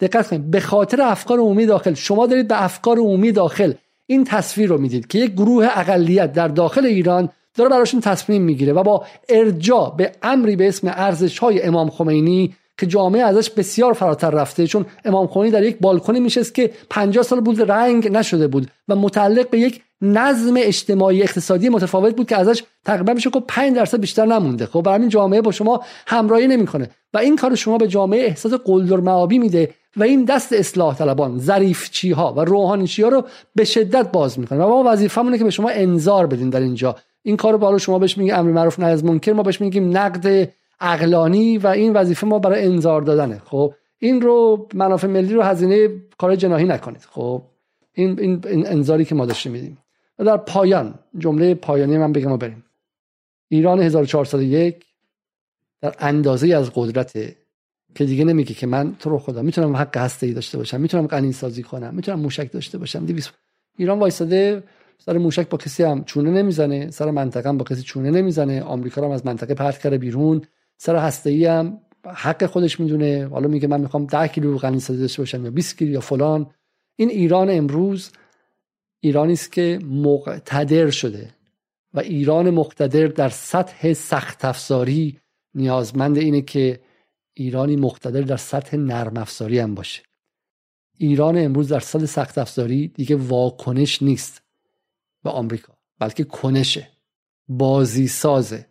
دقت 0.00 0.28
کنید 0.28 0.50
به 0.50 0.60
خاطر 0.60 1.02
افکار 1.02 1.38
عمومی 1.38 1.66
داخل. 1.66 1.94
شما 1.94 2.26
دارید 2.26 2.48
به 2.48 2.64
افکار 2.64 2.98
عمومی 2.98 3.32
داخل 3.32 3.72
این 4.06 4.24
تصویر 4.24 4.68
رو 4.68 4.78
می‌دید 4.78 5.06
که 5.06 5.18
یک 5.18 5.32
گروه 5.32 5.68
اقلیت 5.74 6.32
در 6.32 6.48
داخل 6.48 6.86
ایران 6.86 7.28
داره 7.54 7.70
براشون 7.70 8.00
تصمیم 8.00 8.42
می‌گیره 8.42 8.72
و 8.72 8.82
با 8.82 9.06
ارجاع 9.28 9.94
به 9.96 10.12
امری 10.22 10.56
به 10.56 10.68
اسم 10.68 10.88
ارزش 10.88 11.38
های 11.38 11.62
امام 11.62 11.90
خمینی 11.90 12.54
که 12.78 12.86
جامعه 12.86 13.22
ازش 13.22 13.50
بسیار 13.50 13.92
فراتر 13.92 14.30
رفته 14.30 14.66
چون 14.66 14.86
امام 15.04 15.26
خمینی 15.26 15.50
در 15.50 15.62
یک 15.62 15.78
بالکنی 15.80 16.20
میشست 16.20 16.54
که 16.54 16.70
50 16.90 17.24
سال 17.24 17.40
بود 17.40 17.70
رنگ 17.70 18.08
نشده 18.08 18.48
بود 18.48 18.70
و 18.88 18.96
متعلق 18.96 19.50
به 19.50 19.58
یک 19.58 19.82
نظم 20.02 20.54
اجتماعی 20.56 21.22
اقتصادی 21.22 21.68
متفاوت 21.68 22.16
بود 22.16 22.28
که 22.28 22.36
ازش 22.36 22.62
تقریبا 22.84 23.12
میشه 23.12 23.30
که 23.30 23.40
5 23.48 23.76
درصد 23.76 24.00
بیشتر 24.00 24.26
نمونده. 24.26 24.66
خب 24.66 24.82
برای 24.82 25.00
این 25.00 25.08
جامعه 25.08 25.40
با 25.40 25.52
شما 25.52 25.80
همراهی 26.06 26.46
نمی‌کنه. 26.46 26.90
و 27.14 27.18
این 27.18 27.36
کار 27.36 27.54
شما 27.54 27.78
به 27.78 27.88
جامعه 27.88 28.26
احساس 28.26 28.52
قلدر 28.52 28.96
معابی 28.96 29.38
میده 29.38 29.74
و 29.96 30.02
این 30.02 30.24
دست 30.24 30.52
اصلاح 30.52 30.96
طلبان 30.96 31.38
ظریفچی 31.38 32.10
ها 32.10 32.32
و 32.32 32.40
روحانیچی 32.40 33.02
ها 33.02 33.08
رو 33.08 33.24
به 33.54 33.64
شدت 33.64 34.12
باز 34.12 34.38
می‌کنه. 34.38 34.64
و 34.64 34.68
ما 34.68 34.92
وظیفمونه 34.92 35.38
که 35.38 35.44
به 35.44 35.50
شما 35.50 35.68
انذار 35.68 36.26
بدیم 36.26 36.50
در 36.50 36.60
اینجا. 36.60 36.96
این 37.22 37.36
کارو 37.36 37.58
بالا 37.58 37.78
شما 37.78 37.98
بهش 37.98 38.18
میگیم 38.18 38.34
امر 38.34 38.50
معروف 38.50 38.80
نهی 38.80 38.92
از 38.92 39.04
منکر 39.04 39.32
ما 39.32 39.42
بهش 39.42 39.60
میگیم 39.60 39.96
نقد 39.96 40.48
اقلانی 40.80 41.58
و 41.58 41.66
این 41.66 41.92
وظیفه 41.92 42.26
ما 42.26 42.38
برای 42.38 42.64
انذار 42.64 43.02
دادنه. 43.02 43.42
خب 43.44 43.74
این 43.98 44.20
رو 44.20 44.68
منافع 44.74 45.06
ملی 45.06 45.34
رو 45.34 45.42
هزینه 45.42 45.88
کار 46.18 46.36
جناحی 46.36 46.64
نکنید. 46.64 47.06
خب 47.10 47.42
این 47.94 48.18
این 48.20 48.66
انذاری 48.66 49.04
که 49.04 49.14
ما 49.14 49.26
داشتیم 49.26 49.52
میدیم. 49.52 49.78
در 50.24 50.36
پایان 50.36 50.94
جمله 51.18 51.54
پایانی 51.54 51.98
من 51.98 52.12
بگم 52.12 52.32
و 52.32 52.36
بریم. 52.36 52.64
ایران 53.48 53.80
1401 53.80 54.84
در 55.80 55.94
اندازه 55.98 56.54
از 56.54 56.70
قدرت 56.74 57.12
که 57.94 58.04
دیگه 58.04 58.24
نمیگه 58.24 58.54
که 58.54 58.66
من 58.66 58.96
تو 58.98 59.10
رو 59.10 59.18
خدا 59.18 59.42
می‌تونم 59.42 59.76
حق 59.76 59.96
هسته 59.96 60.26
ای 60.26 60.32
داشته 60.32 60.58
باشم 60.58 60.80
می‌تونم 60.80 61.06
قنین 61.06 61.32
سازی 61.32 61.62
کنم 61.62 61.94
می‌تونم 61.94 62.20
موشک 62.20 62.52
داشته 62.52 62.78
باشم. 62.78 63.06
ایران 63.78 63.98
وایساده 63.98 64.62
سر 64.98 65.18
موشک 65.18 65.48
با 65.48 65.58
کسی 65.58 65.82
هم 65.82 66.04
چونه 66.04 66.30
نمی‌زنه 66.30 66.90
سر 66.90 67.10
منطقه 67.10 67.48
هم 67.48 67.58
با 67.58 67.64
کسی 67.64 67.82
چونه 67.82 68.10
نمی‌زنه 68.10 68.62
آمریکا 68.62 69.04
هم 69.04 69.10
از 69.10 69.26
منطقه 69.26 69.54
پرت 69.54 69.78
کرده 69.78 69.98
بیرون. 69.98 70.42
سر 70.76 70.96
هسته 70.96 71.30
ای 71.30 71.46
هم 71.46 71.78
حق 72.06 72.46
خودش 72.46 72.80
می‌دونه 72.80 73.28
حالا 73.28 73.48
میگه 73.48 73.68
من 73.68 73.80
می‌خوام 73.80 74.06
10 74.06 74.28
کیلو 74.28 74.58
قنین 74.58 74.78
سازی 74.78 75.00
داشته 75.00 75.22
باشم 75.22 75.44
یا 75.44 75.50
20 75.50 75.78
کیلو 75.78 75.92
یا 75.92 76.00
فلان. 76.00 76.46
این 76.96 77.10
ایران 77.10 77.50
امروز 77.50 78.10
ایرانی 79.04 79.32
است 79.32 79.52
که 79.52 79.78
مقتدر 79.84 80.90
شده 80.90 81.34
و 81.94 82.00
ایران 82.00 82.50
مقتدر 82.50 83.06
در 83.06 83.28
سطح 83.28 83.92
سخت 83.92 84.44
افزاری 84.44 85.20
نیازمند 85.54 86.18
اینه 86.18 86.42
که 86.42 86.80
ایرانی 87.34 87.76
مقتدر 87.76 88.20
در 88.20 88.36
سطح 88.36 88.76
نرم 88.76 89.16
افزاری 89.16 89.58
هم 89.58 89.74
باشه. 89.74 90.02
ایران 90.98 91.38
امروز 91.38 91.68
در 91.68 91.80
سطح 91.80 92.06
سخت 92.06 92.38
افزاری 92.38 92.88
دیگه 92.88 93.16
واکنش 93.16 94.02
نیست 94.02 94.42
به 95.22 95.30
آمریکا 95.30 95.72
بلکه 95.98 96.24
کنشه 96.24 96.88
بازی 97.48 98.08
سازه 98.08 98.66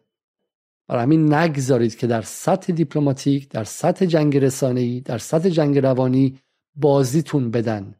برای 0.88 1.04
همین 1.04 1.34
نگذارید 1.34 1.98
که 1.98 2.08
در 2.08 2.22
سطح 2.22 2.74
دیپلماتیک 2.74 3.50
در 3.50 3.64
سطح 3.64 4.06
جنگ 4.06 4.38
رسانه‌ای 4.38 5.00
در 5.00 5.18
سطح 5.18 5.50
جنگ 5.50 5.78
روانی 5.78 6.40
بازیتون 6.76 7.52
بدن. 7.52 7.96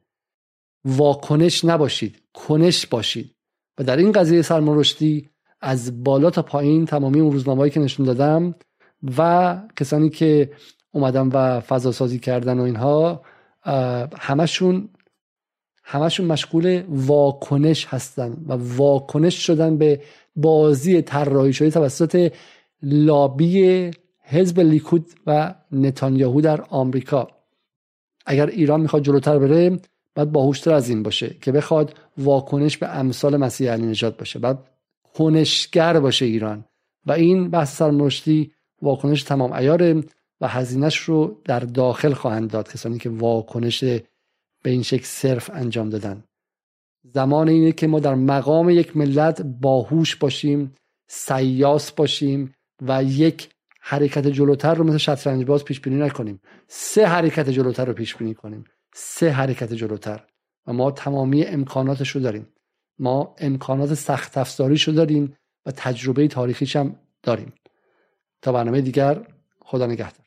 واکنش 0.86 1.66
نباشید 1.66 2.22
کنش 2.34 2.86
باشید. 2.88 3.36
و 3.78 3.84
در 3.84 3.98
این 3.98 4.12
قضیه 4.12 4.42
سلمان 4.42 4.78
رشدی 4.78 5.30
از 5.62 6.04
بالا 6.04 6.30
تا 6.30 6.42
پایین 6.42 6.86
تمامی 6.86 7.20
اون 7.20 7.32
روزنامه‌ای 7.32 7.70
که 7.70 7.80
نشون 7.80 8.06
دادم 8.06 8.56
و 9.18 9.62
کسانی 9.78 10.10
که 10.10 10.52
اومدن 10.92 11.28
و 11.28 11.60
فضا 11.60 11.92
سازی 11.92 12.20
کردن 12.20 12.60
و 12.60 12.64
اینها 12.64 13.22
همشون 14.18 14.90
همشون 15.84 16.26
مشغول 16.26 16.84
واکنش 16.88 17.86
هستن 17.86 18.38
و 18.48 18.54
واکنش 18.54 19.36
شدن 19.36 19.78
به 19.78 20.02
بازی 20.36 21.02
طراحی 21.02 21.54
شده 21.54 21.70
توسط 21.70 22.32
لابی 22.84 23.92
حزب 24.24 24.60
لیکود 24.60 25.06
و 25.28 25.54
نتانیاهو 25.72 26.42
در 26.42 26.62
آمریکا. 26.62 27.28
اگر 28.26 28.48
ایران 28.48 28.82
می‌خواد 28.82 29.04
جلوتر 29.04 29.40
بره 29.40 29.80
باید 30.16 30.32
باهوشتر 30.32 30.74
از 30.74 30.90
این 30.90 31.04
باشه 31.04 31.36
که 31.42 31.52
بخواد 31.52 31.98
واکنش 32.18 32.78
به 32.78 32.88
امثال 32.88 33.38
مسیح 33.38 33.72
علی 33.72 33.86
نجات 33.86 34.18
باشه 34.18 34.40
بعد 34.40 34.68
کنشگر 35.14 36.00
باشه 36.00 36.26
ایران. 36.26 36.66
و 37.06 37.12
این 37.12 37.50
بحث 37.50 37.78
سرمشتی 37.78 38.52
واکنش 38.82 39.24
تمام 39.24 39.54
ایاره 39.54 40.04
و 40.42 40.48
هزینهش 40.48 40.98
رو 40.98 41.42
در 41.46 41.60
داخل 41.60 42.14
خواهند 42.14 42.52
داد 42.52 42.72
کسانی 42.72 42.98
که 42.98 43.10
واکنش 43.10 43.84
به 44.64 44.70
این 44.70 44.84
شکل 44.84 45.04
صرف 45.04 45.50
انجام 45.54 45.90
دادن. 45.90 46.24
زمان 47.04 47.50
اینه 47.50 47.72
که 47.72 47.88
ما 47.88 48.00
در 48.00 48.16
مقام 48.16 48.70
یک 48.70 48.98
ملت 48.98 49.42
باهوش 49.42 50.16
باشیم 50.16 50.76
سیاس 51.08 51.92
باشیم 51.92 52.54
و 52.82 53.04
یک 53.04 53.50
حرکت 53.82 54.28
جلوتر 54.28 54.74
رو 54.74 54.84
مثل 54.84 54.98
شطرنج 54.98 55.46
باز 55.46 55.66
پیش 55.66 55.80
بینی 55.80 55.96
نکنیم. 55.96 56.42
سه 56.68 57.06
حرکت 57.06 57.50
جلوتر 57.50 57.86
رو 57.86 57.94
پیش 57.94 58.16
بینی 58.16 58.34
کنیم. 58.34 58.64
سه 58.94 59.30
حرکت 59.30 59.74
جلوتر 59.74 60.26
و 60.68 60.74
ما 60.74 60.92
تمامی 60.92 61.44
امکاناتش 61.44 62.10
رو 62.10 62.22
داریم. 62.22 62.48
ما 63.00 63.36
امکانات 63.38 63.94
سخت 63.94 64.38
افزاریش 64.38 64.88
رو 64.88 64.94
داریم 64.94 65.38
و 65.66 65.72
تجربه 65.72 66.28
تاریخیش 66.28 66.76
هم 66.76 66.96
داریم. 67.24 67.54
تا 68.42 68.52
برنامه 68.52 68.82
دیگر 68.82 69.28
خدا 69.60 69.86
نگهدار. 69.86 70.21